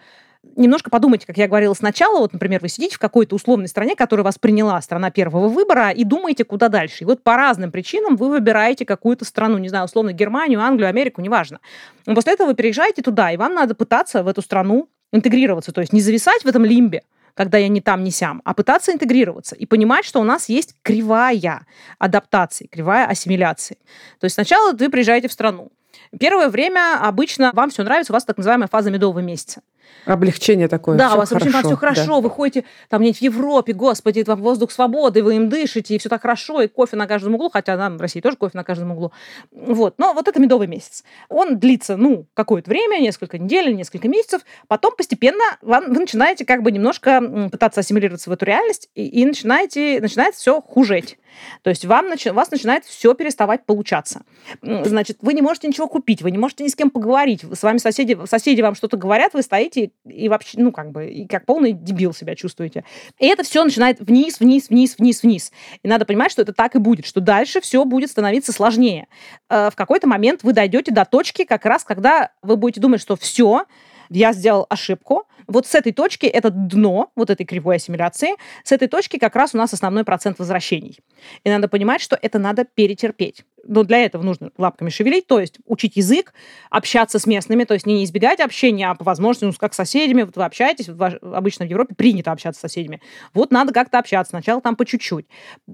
немножко 0.56 0.90
подумайте, 0.90 1.26
как 1.28 1.38
я 1.38 1.48
говорила 1.48 1.74
сначала, 1.74 2.20
вот, 2.20 2.34
например, 2.34 2.60
вы 2.62 2.70
сидите 2.70 2.96
в 2.96 3.00
какой-то 3.00 3.36
условной 3.36 3.68
стране, 3.68 3.96
которая 3.96 4.24
вас 4.24 4.38
приняла, 4.38 4.82
страна 4.82 5.12
первого 5.12 5.48
выбора, 5.48 5.92
и 5.92 6.04
думаете, 6.04 6.44
куда 6.44 6.70
дальше. 6.70 7.04
И 7.04 7.06
вот 7.06 7.24
по 7.24 7.36
разным 7.36 7.72
причинам 7.72 8.16
вы 8.16 8.30
выбираете 8.30 8.86
какую-то 8.86 9.26
страну, 9.26 9.58
не 9.58 9.70
знаю, 9.70 9.86
условно, 9.86 10.14
Германию, 10.14 10.62
Англию, 10.62 10.90
Америку, 10.90 11.22
неважно. 11.22 11.60
Но 12.06 12.16
после 12.16 12.34
этого 12.34 12.50
вы 12.50 12.56
переезжаете 12.56 13.02
туда, 13.02 13.32
и 13.32 13.38
вам 13.38 13.54
надо 13.54 13.76
пытаться 13.76 14.24
в 14.24 14.28
эту 14.28 14.42
страну 14.42 14.90
интегрироваться, 15.12 15.72
то 15.72 15.82
есть 15.82 15.94
не 15.94 16.02
зависать 16.02 16.44
в 16.44 16.48
этом 16.48 16.66
лимбе, 16.66 17.04
когда 17.34 17.58
я 17.58 17.68
не 17.68 17.82
там, 17.82 18.04
не 18.04 18.12
сям, 18.12 18.42
а 18.46 18.54
пытаться 18.54 18.92
интегрироваться 18.92 19.56
и 19.56 19.66
понимать, 19.66 20.06
что 20.06 20.20
у 20.20 20.24
нас 20.24 20.50
есть 20.50 20.76
кривая 20.84 21.66
адаптации, 21.98 22.68
кривая 22.68 23.08
ассимиляции. 23.08 23.78
То 24.20 24.26
есть 24.26 24.36
сначала 24.36 24.74
вы 24.74 24.90
приезжаете 24.90 25.28
в 25.28 25.34
страну, 25.34 25.72
Первое 26.20 26.50
время 26.50 27.00
обычно 27.02 27.52
вам 27.54 27.70
все 27.70 27.84
нравится, 27.84 28.12
у 28.14 28.16
вас 28.16 28.26
так 28.26 28.38
называемая 28.38 28.68
фаза 28.68 28.90
медового 28.90 29.20
месяца. 29.20 29.62
Облегчение 30.06 30.68
такое. 30.68 30.98
Да, 30.98 31.10
Всё 31.10 31.16
у 31.16 31.20
вас 31.20 31.32
очень 31.32 31.52
хорошо, 31.52 31.68
все 31.68 31.78
хорошо, 31.78 32.16
да. 32.16 32.22
вы 32.22 32.30
ходите 32.30 32.66
там 32.90 33.02
где-нибудь 33.02 33.20
в 33.20 33.22
Европе, 33.22 33.74
господи, 33.74 34.24
там 34.24 34.42
воздух 34.42 34.72
свободы, 34.72 35.22
вы 35.22 35.36
им 35.36 35.50
дышите, 35.50 35.96
и 35.96 36.00
все 36.00 36.10
так 36.10 36.22
хорошо, 36.22 36.62
и 36.62 36.68
кофе 36.68 36.96
на 36.96 37.06
каждом 37.06 37.36
углу, 37.36 37.50
хотя 37.50 37.78
нам 37.78 37.98
в 37.98 38.02
России 38.02 38.20
тоже 38.22 38.36
кофе 38.36 38.58
на 38.58 38.64
каждом 38.64 38.92
углу. 38.92 39.12
Вот, 39.52 39.96
но 39.98 40.14
вот 40.14 40.28
это 40.28 40.40
медовый 40.40 40.68
месяц. 40.68 41.04
Он 41.30 41.60
длится, 41.60 41.96
ну, 41.96 42.26
какое-то 42.34 42.70
время, 42.70 43.00
несколько 43.00 43.38
недель, 43.38 43.76
несколько 43.76 44.08
месяцев, 44.08 44.42
потом 44.68 44.96
постепенно 44.96 45.44
вам, 45.62 45.94
вы 45.94 46.00
начинаете 46.00 46.46
как 46.46 46.64
бы 46.64 46.72
немножко 46.72 47.22
пытаться 47.52 47.82
ассимилироваться 47.82 48.30
в 48.30 48.34
эту 48.34 48.46
реальность, 48.46 48.90
и, 48.96 49.06
и 49.06 49.26
начинаете, 49.26 50.00
начинает 50.02 50.36
все 50.36 50.62
хужеть. 50.62 51.18
То 51.62 51.70
есть 51.70 51.86
вам, 51.86 52.08
начи- 52.12 52.32
у 52.32 52.34
вас 52.34 52.52
начинает 52.52 52.86
все 52.86 53.14
переставать 53.14 53.66
получаться. 53.66 54.22
Значит, 54.62 55.20
вы 55.22 55.34
не 55.34 55.42
можете 55.42 55.68
ничего 55.68 55.88
купить, 55.88 56.22
вы 56.22 56.32
не 56.32 56.38
можете 56.38 56.64
ни 56.64 56.68
с 56.68 56.76
кем 56.76 56.90
поговорить. 56.90 57.46
С 57.52 57.64
вами 57.64 57.78
соседи, 57.78 58.18
соседи 58.26 58.62
вам 58.62 58.76
что-то 58.76 58.98
говорят, 58.98 59.34
вы 59.34 59.42
стоите 59.42 59.79
и, 59.86 59.92
и 60.10 60.30
вообще, 60.30 60.60
ну, 60.60 60.72
как 60.72 60.92
бы, 60.92 61.08
и 61.08 61.28
как 61.28 61.46
полный 61.46 61.74
дебил 61.74 62.14
себя 62.14 62.36
чувствуете. 62.36 62.84
И 63.20 63.28
это 63.28 63.44
все 63.44 63.64
начинает 63.64 64.00
вниз, 64.00 64.40
вниз, 64.40 64.70
вниз, 64.70 64.98
вниз, 64.98 65.24
вниз. 65.24 65.52
И 65.84 65.88
надо 65.88 66.06
понимать, 66.06 66.32
что 66.32 66.42
это 66.42 66.54
так 66.54 66.76
и 66.76 66.80
будет, 66.80 67.06
что 67.06 67.22
дальше 67.22 67.62
все 67.62 67.86
будет 67.86 68.10
становиться 68.10 68.52
сложнее. 68.52 69.08
Э, 69.50 69.70
В 69.72 69.76
какой-то 69.76 70.08
момент 70.08 70.44
вы 70.44 70.54
дойдете 70.54 70.92
до 70.92 71.06
точки, 71.06 71.46
как 71.46 71.66
раз 71.66 71.84
когда 71.84 72.32
вы 72.42 72.58
будете 72.58 72.82
думать, 72.82 73.02
что 73.02 73.16
все, 73.16 73.66
я 74.10 74.34
сделал 74.34 74.66
ошибку. 74.70 75.24
Вот 75.48 75.66
с 75.66 75.74
этой 75.74 75.94
точки, 75.94 76.26
это 76.26 76.52
дно 76.52 77.12
вот 77.16 77.30
этой 77.30 77.46
кривой 77.46 77.78
ассимиляции, 77.78 78.36
с 78.64 78.72
этой 78.72 78.88
точки 78.88 79.18
как 79.18 79.36
раз 79.36 79.56
у 79.56 79.58
нас 79.58 79.74
основной 79.74 80.04
процент 80.04 80.38
возвращений. 80.38 81.00
И 81.44 81.50
надо 81.50 81.68
понимать, 81.68 82.02
что 82.02 82.18
это 82.22 82.38
надо 82.38 82.66
перетерпеть. 82.66 83.46
Но 83.70 83.84
для 83.84 84.00
этого 84.00 84.24
нужно 84.24 84.50
лапками 84.58 84.90
шевелить, 84.90 85.28
то 85.28 85.40
есть 85.40 85.60
учить 85.68 85.96
язык, 85.96 86.34
общаться 86.72 87.20
с 87.20 87.28
местными, 87.28 87.66
то 87.66 87.76
есть 87.76 87.86
не 87.86 88.04
избегать 88.04 88.40
общения, 88.40 88.90
а 88.90 88.96
по 88.96 89.04
возможности, 89.04 89.46
ну, 89.46 89.54
как 89.58 89.74
с 89.76 89.78
соседями, 89.78 90.24
вот 90.24 90.36
вы 90.36 90.44
общаетесь, 90.44 90.90
вот 90.90 91.20
обычно 91.22 91.68
в 91.68 91.70
Европе 91.70 91.94
принято 91.94 92.32
общаться 92.32 92.60
с 92.60 92.62
соседями. 92.62 93.00
Вот 93.36 93.52
надо 93.52 93.72
как-то 93.72 94.00
общаться, 94.00 94.32
сначала 94.32 94.60
там 94.60 94.76
по 94.76 94.88
чуть-чуть. 94.88 95.28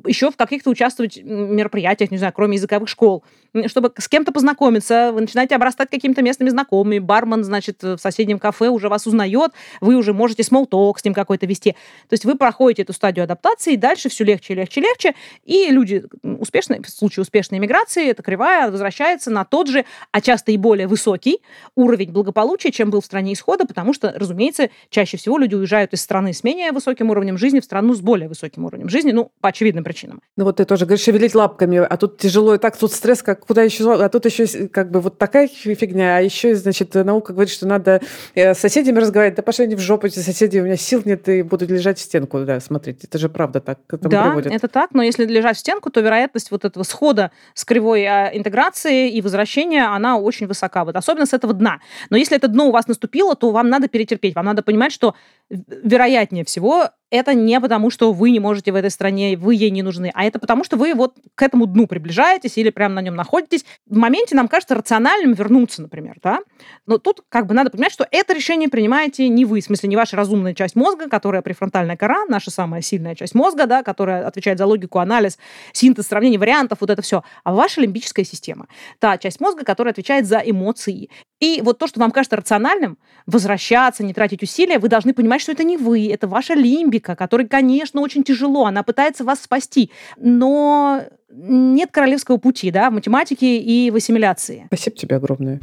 Еще 0.06 0.30
в 0.30 0.36
каких-то 0.36 0.70
участвовать 0.70 1.24
мероприятиях, 1.24 2.12
не 2.12 2.18
знаю, 2.18 2.34
кроме 2.36 2.58
языковых 2.58 2.90
школ, 2.90 3.24
чтобы 3.68 3.94
с 3.98 4.10
кем-то 4.10 4.34
познакомиться, 4.34 5.12
вы 5.14 5.22
начинаете 5.22 5.56
обрастать 5.56 5.90
какими-то 5.90 6.22
местными 6.22 6.50
знакомыми, 6.50 7.00
бармен, 7.00 7.46
значит, 7.46 7.82
в 7.82 7.98
соседнем 7.98 8.40
кафе 8.40 8.68
уже 8.68 8.90
вас 8.90 9.08
узнает, 9.08 9.52
вы 9.80 9.96
уже 9.96 10.14
можете 10.14 10.44
talk 10.44 11.00
с 11.00 11.06
ним 11.06 11.14
какой-то 11.14 11.46
вести. 11.46 11.72
То 12.10 12.14
есть 12.14 12.26
вы 12.26 12.36
проходите 12.36 12.82
эту 12.82 12.92
стадию 12.92 13.24
адаптации, 13.24 13.76
и 13.76 13.78
дальше 13.78 14.10
все 14.10 14.26
легче, 14.26 14.54
легче, 14.54 14.82
легче, 14.82 15.16
и 15.46 15.70
люди 15.70 16.04
успешные, 16.24 16.82
в 16.82 16.90
случае 16.90 17.22
успешной 17.22 17.60
миграции, 17.60 17.85
эта 17.94 18.24
кривая 18.24 18.70
возвращается 18.70 19.32
на 19.32 19.46
тот 19.46 19.68
же, 19.68 19.86
а 20.12 20.22
часто 20.22 20.52
и 20.52 20.58
более 20.58 20.88
высокий 20.88 21.42
уровень 21.76 22.12
благополучия, 22.12 22.72
чем 22.72 22.90
был 22.90 23.02
в 23.02 23.06
стране 23.06 23.34
исхода, 23.34 23.66
потому 23.66 23.94
что, 23.94 24.14
разумеется, 24.16 24.70
чаще 24.90 25.18
всего 25.18 25.38
люди 25.38 25.56
уезжают 25.56 25.94
из 25.94 26.02
страны 26.02 26.34
с 26.34 26.44
менее 26.44 26.72
высоким 26.72 27.10
уровнем 27.10 27.38
жизни 27.38 27.60
в 27.60 27.64
страну 27.64 27.94
с 27.94 28.02
более 28.02 28.28
высоким 28.28 28.66
уровнем 28.66 28.90
жизни, 28.90 29.12
ну, 29.12 29.32
по 29.42 29.50
очевидным 29.50 29.84
причинам. 29.84 30.22
Ну 30.38 30.46
вот 30.46 30.58
ты 30.58 30.66
тоже 30.66 30.86
говоришь, 30.86 31.04
шевелить 31.04 31.36
лапками, 31.36 31.78
а 31.78 31.98
тут 31.98 32.18
тяжело 32.18 32.56
и 32.56 32.58
так, 32.58 32.78
тут 32.78 32.92
стресс, 32.92 33.22
как 33.22 33.46
куда 33.46 33.64
еще, 33.64 33.94
а 33.94 34.10
тут 34.10 34.26
еще 34.26 34.68
как 34.68 34.92
бы 34.92 35.02
вот 35.02 35.18
такая 35.18 35.48
фигня, 35.48 36.18
а 36.18 36.22
еще, 36.22 36.56
значит, 36.56 36.94
наука 36.94 37.34
говорит, 37.34 37.52
что 37.52 37.68
надо 37.68 38.02
э, 38.34 38.54
с 38.54 38.60
соседями 38.60 39.00
разговаривать, 39.00 39.36
да 39.36 39.44
пошли 39.44 39.66
они 39.66 39.76
в 39.76 39.80
жопу, 39.80 40.08
эти 40.08 40.20
соседи, 40.20 40.60
у 40.60 40.64
меня 40.64 40.78
сил 40.78 41.02
нет, 41.06 41.28
и 41.30 41.42
буду 41.42 41.66
лежать 41.66 41.98
в 41.98 42.02
стенку, 42.02 42.40
да, 42.40 42.60
смотреть, 42.60 43.04
это 43.04 43.18
же 43.18 43.30
правда 43.30 43.60
так 43.60 43.80
к 43.88 43.94
этому 43.96 44.10
да, 44.10 44.24
приводит. 44.24 44.52
это 44.52 44.68
так, 44.68 44.92
но 44.94 45.04
если 45.04 45.26
лежать 45.26 45.58
в 45.58 45.60
стенку, 45.60 45.90
то 45.90 46.02
вероятность 46.02 46.52
вот 46.52 46.66
этого 46.66 46.84
схода 46.84 47.32
с 47.54 47.65
кривой 47.66 48.06
а, 48.06 48.30
интеграции 48.34 49.10
и 49.10 49.22
возвращения, 49.22 49.86
она 49.86 50.18
очень 50.18 50.48
высока, 50.48 50.86
вот 50.86 50.96
особенно 50.96 51.26
с 51.26 51.34
этого 51.34 51.54
дна. 51.54 51.80
Но 52.10 52.18
если 52.18 52.38
это 52.38 52.48
дно 52.48 52.68
у 52.68 52.72
вас 52.72 52.88
наступило, 52.88 53.36
то 53.36 53.52
вам 53.52 53.70
надо 53.70 53.88
перетерпеть, 53.88 54.36
вам 54.36 54.46
надо 54.46 54.64
понимать, 54.64 54.92
что 54.92 55.16
вероятнее 55.50 56.44
всего 56.44 56.90
это 57.12 57.34
не 57.34 57.60
потому, 57.60 57.90
что 57.90 58.12
вы 58.12 58.32
не 58.32 58.40
можете 58.40 58.72
в 58.72 58.76
этой 58.76 58.90
стране, 58.90 59.38
вы 59.38 59.56
ей 59.56 59.70
не 59.70 59.84
нужны, 59.84 60.12
а 60.14 60.26
это 60.26 60.40
потому, 60.40 60.64
что 60.64 60.76
вы 60.78 60.94
вот 60.94 61.16
к 61.36 61.42
этому 61.42 61.66
дну 61.68 61.88
приближаетесь 61.88 62.58
или 62.58 62.70
прямо 62.70 62.96
на 62.96 63.02
нем 63.02 63.16
находитесь. 63.16 63.66
В 63.86 63.96
моменте 63.96 64.36
нам 64.36 64.48
кажется 64.48 64.76
рациональным 64.76 65.34
вернуться, 65.34 65.82
например, 65.82 66.18
да? 66.22 66.40
Но 66.86 66.98
тут 66.98 67.22
как 67.30 67.46
бы 67.46 67.54
надо 67.54 67.70
понимать, 67.70 67.92
что 67.92 68.08
это 68.10 68.34
решение 68.34 68.70
принимаете 68.70 69.28
не 69.30 69.46
вы, 69.46 69.62
в 69.62 69.64
смысле 69.64 69.90
не 69.90 69.96
ваша 69.96 70.18
разумная 70.18 70.54
часть 70.54 70.76
мозга, 70.76 71.08
которая 71.08 71.42
префронтальная 71.42 71.96
кора, 71.96 72.26
наша 72.28 72.52
самая 72.52 72.82
сильная 72.82 73.16
часть 73.16 73.36
мозга, 73.36 73.66
да, 73.66 73.84
которая 73.84 74.28
отвечает 74.28 74.58
за 74.58 74.66
логику, 74.66 75.00
анализ, 75.00 75.38
синтез, 75.74 76.08
сравнение 76.08 76.40
вариантов, 76.40 76.80
вот 76.82 76.90
это 76.90 77.02
все, 77.02 77.24
а 77.44 77.54
ваша 77.54 77.82
лимбическая 77.82 78.26
система, 78.26 78.68
та 79.00 79.18
часть 79.18 79.40
мозга, 79.40 79.64
которая 79.64 79.92
отвечает 79.92 80.26
за 80.26 80.40
эмоции. 80.40 81.10
И 81.46 81.62
вот 81.62 81.78
то, 81.78 81.86
что 81.86 82.00
вам 82.00 82.10
кажется 82.10 82.38
рациональным, 82.38 82.98
возвращаться, 83.28 84.04
не 84.04 84.16
тратить 84.16 84.42
усилия, 84.42 84.80
вы 84.80 84.88
должны 84.88 85.14
понимать, 85.14 85.42
что 85.42 85.52
это 85.52 85.64
не 85.64 85.78
вы, 85.78 86.10
это 86.12 86.28
ваша 86.28 86.56
лимбика, 86.56 87.16
которой, 87.16 87.48
конечно, 87.48 88.02
очень 88.02 88.24
тяжело, 88.24 88.66
она 88.66 88.82
пытается 88.82 89.24
вас 89.24 89.44
спасти, 89.44 89.92
но 90.18 91.04
нет 91.30 91.92
королевского 91.92 92.38
пути, 92.38 92.72
да, 92.72 92.90
в 92.90 92.94
математике 92.94 93.60
и 93.60 93.92
в 93.92 93.96
ассимиляции. 93.96 94.64
Спасибо 94.70 94.98
тебе 94.98 95.18
огромное. 95.18 95.62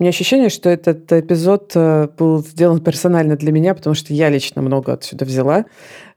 У 0.00 0.04
меня 0.04 0.10
ощущение, 0.10 0.48
что 0.48 0.70
этот 0.70 1.12
эпизод 1.12 1.72
э, 1.74 2.06
был 2.16 2.44
сделан 2.44 2.80
персонально 2.80 3.36
для 3.36 3.50
меня, 3.50 3.74
потому 3.74 3.94
что 3.94 4.14
я 4.14 4.28
лично 4.28 4.62
много 4.62 4.92
отсюда 4.92 5.24
взяла. 5.24 5.64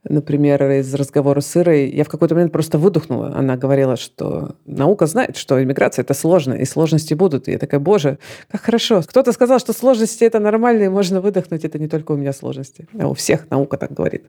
Например, 0.03 0.63
из 0.69 0.93
разговора 0.93 1.41
с 1.41 1.57
Ирой 1.57 1.89
я 1.89 2.03
в 2.03 2.07
какой-то 2.07 2.35
момент 2.35 2.51
просто 2.51 2.77
выдохнула. 2.77 3.35
Она 3.35 3.57
говорила, 3.57 3.97
что 3.97 4.55
наука 4.67 5.07
знает, 5.07 5.35
что 5.35 5.63
иммиграция– 5.63 6.03
это 6.03 6.13
сложно, 6.13 6.53
и 6.53 6.65
сложности 6.65 7.15
будут. 7.15 7.47
И 7.47 7.53
я 7.53 7.57
такая, 7.57 7.79
боже, 7.79 8.19
как 8.51 8.61
хорошо. 8.61 9.01
Кто-то 9.01 9.31
сказал, 9.31 9.57
что 9.57 9.73
сложности– 9.73 10.23
это 10.25 10.37
нормально, 10.37 10.83
и 10.83 10.87
можно 10.87 11.19
выдохнуть. 11.19 11.65
Это 11.65 11.79
не 11.79 11.87
только 11.87 12.11
у 12.11 12.17
меня 12.17 12.33
сложности, 12.33 12.87
а 12.99 13.07
у 13.07 13.15
всех 13.15 13.49
наука 13.49 13.77
так 13.77 13.93
говорит. 13.93 14.27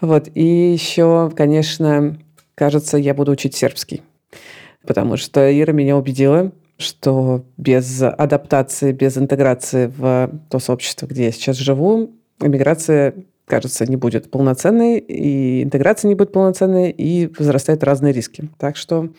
Вот. 0.00 0.28
И 0.34 0.44
еще, 0.44 1.32
конечно, 1.34 2.16
кажется, 2.54 2.96
я 2.96 3.12
буду 3.12 3.32
учить 3.32 3.56
сербский. 3.56 4.02
Потому 4.86 5.16
что 5.16 5.50
Ира 5.50 5.72
меня 5.72 5.96
убедила, 5.96 6.52
что 6.78 7.44
без 7.56 8.02
адаптации, 8.02 8.92
без 8.92 9.16
интеграции 9.16 9.86
в 9.96 10.30
то 10.50 10.58
сообщество, 10.58 11.06
где 11.06 11.26
я 11.26 11.32
сейчас 11.32 11.56
живу, 11.56 12.10
иммиграция, 12.40 13.14
кажется, 13.46 13.86
не 13.86 13.96
будет 13.96 14.30
полноценной, 14.30 14.98
и 14.98 15.62
интеграция 15.62 16.08
не 16.08 16.14
будет 16.14 16.32
полноценной, 16.32 16.90
и 16.90 17.30
возрастают 17.38 17.84
разные 17.84 18.12
риски. 18.12 18.48
Так 18.58 18.76
что 18.76 19.10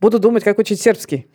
буду 0.00 0.18
думать, 0.18 0.44
как 0.44 0.58
учить 0.58 0.80
сербский. 0.80 1.26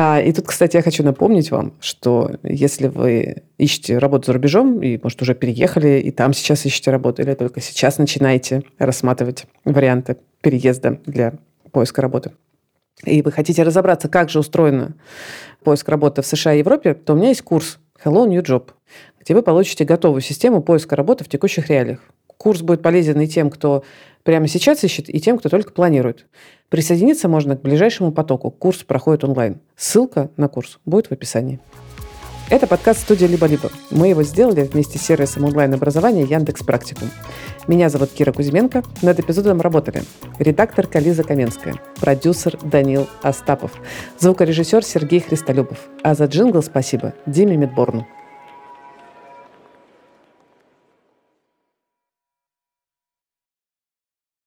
А, 0.00 0.20
и 0.20 0.32
тут, 0.32 0.46
кстати, 0.46 0.76
я 0.76 0.82
хочу 0.82 1.02
напомнить 1.02 1.50
вам, 1.50 1.74
что 1.80 2.30
если 2.44 2.86
вы 2.86 3.42
ищете 3.58 3.98
работу 3.98 4.26
за 4.26 4.34
рубежом, 4.34 4.80
и, 4.80 4.96
может, 5.02 5.20
уже 5.20 5.34
переехали, 5.34 5.98
и 5.98 6.12
там 6.12 6.32
сейчас 6.34 6.64
ищете 6.64 6.92
работу, 6.92 7.22
или 7.22 7.34
только 7.34 7.60
сейчас 7.60 7.98
начинаете 7.98 8.62
рассматривать 8.78 9.46
варианты 9.64 10.18
переезда 10.40 11.00
для 11.04 11.34
поиска 11.72 12.00
работы, 12.00 12.30
и 13.04 13.22
вы 13.22 13.32
хотите 13.32 13.62
разобраться, 13.62 14.08
как 14.08 14.28
же 14.28 14.40
устроен 14.40 14.94
поиск 15.62 15.88
работы 15.88 16.22
в 16.22 16.26
США 16.26 16.54
и 16.54 16.58
Европе, 16.58 16.94
то 16.94 17.12
у 17.12 17.16
меня 17.16 17.28
есть 17.28 17.42
курс 17.42 17.78
Hello 18.04 18.26
New 18.28 18.42
Job, 18.42 18.70
где 19.20 19.34
вы 19.34 19.42
получите 19.42 19.84
готовую 19.84 20.20
систему 20.20 20.62
поиска 20.62 20.96
работы 20.96 21.24
в 21.24 21.28
текущих 21.28 21.68
реалиях. 21.68 22.00
Курс 22.26 22.62
будет 22.62 22.82
полезен 22.82 23.20
и 23.20 23.26
тем, 23.26 23.50
кто 23.50 23.82
прямо 24.22 24.46
сейчас 24.46 24.84
ищет, 24.84 25.08
и 25.08 25.20
тем, 25.20 25.38
кто 25.38 25.48
только 25.48 25.72
планирует. 25.72 26.26
Присоединиться 26.68 27.28
можно 27.28 27.56
к 27.56 27.62
ближайшему 27.62 28.12
потоку. 28.12 28.50
Курс 28.50 28.84
проходит 28.84 29.24
онлайн. 29.24 29.60
Ссылка 29.76 30.30
на 30.36 30.48
курс 30.48 30.78
будет 30.84 31.08
в 31.08 31.12
описании. 31.12 31.60
Это 32.50 32.66
подкаст 32.66 33.00
студии 33.00 33.26
«Либо-либо». 33.26 33.70
Мы 33.90 34.08
его 34.08 34.22
сделали 34.22 34.62
вместе 34.62 34.98
с 34.98 35.02
сервисом 35.02 35.44
онлайн-образования 35.44 36.22
Яндекс 36.22 36.62
Практикум. 36.62 37.10
Меня 37.68 37.90
зовут 37.90 38.08
Кира 38.12 38.32
Кузьменко. 38.32 38.82
Над 39.02 39.20
эпизодом 39.20 39.60
работали 39.60 40.02
редактор 40.38 40.86
Кализа 40.86 41.22
Каменская, 41.22 41.74
продюсер 42.00 42.58
Данил 42.62 43.06
Остапов, 43.22 43.72
звукорежиссер 44.18 44.82
Сергей 44.82 45.20
Христолюбов. 45.20 45.78
А 46.02 46.14
за 46.14 46.24
джингл 46.24 46.62
спасибо 46.62 47.12
Диме 47.26 47.58
Медборну. 47.58 48.06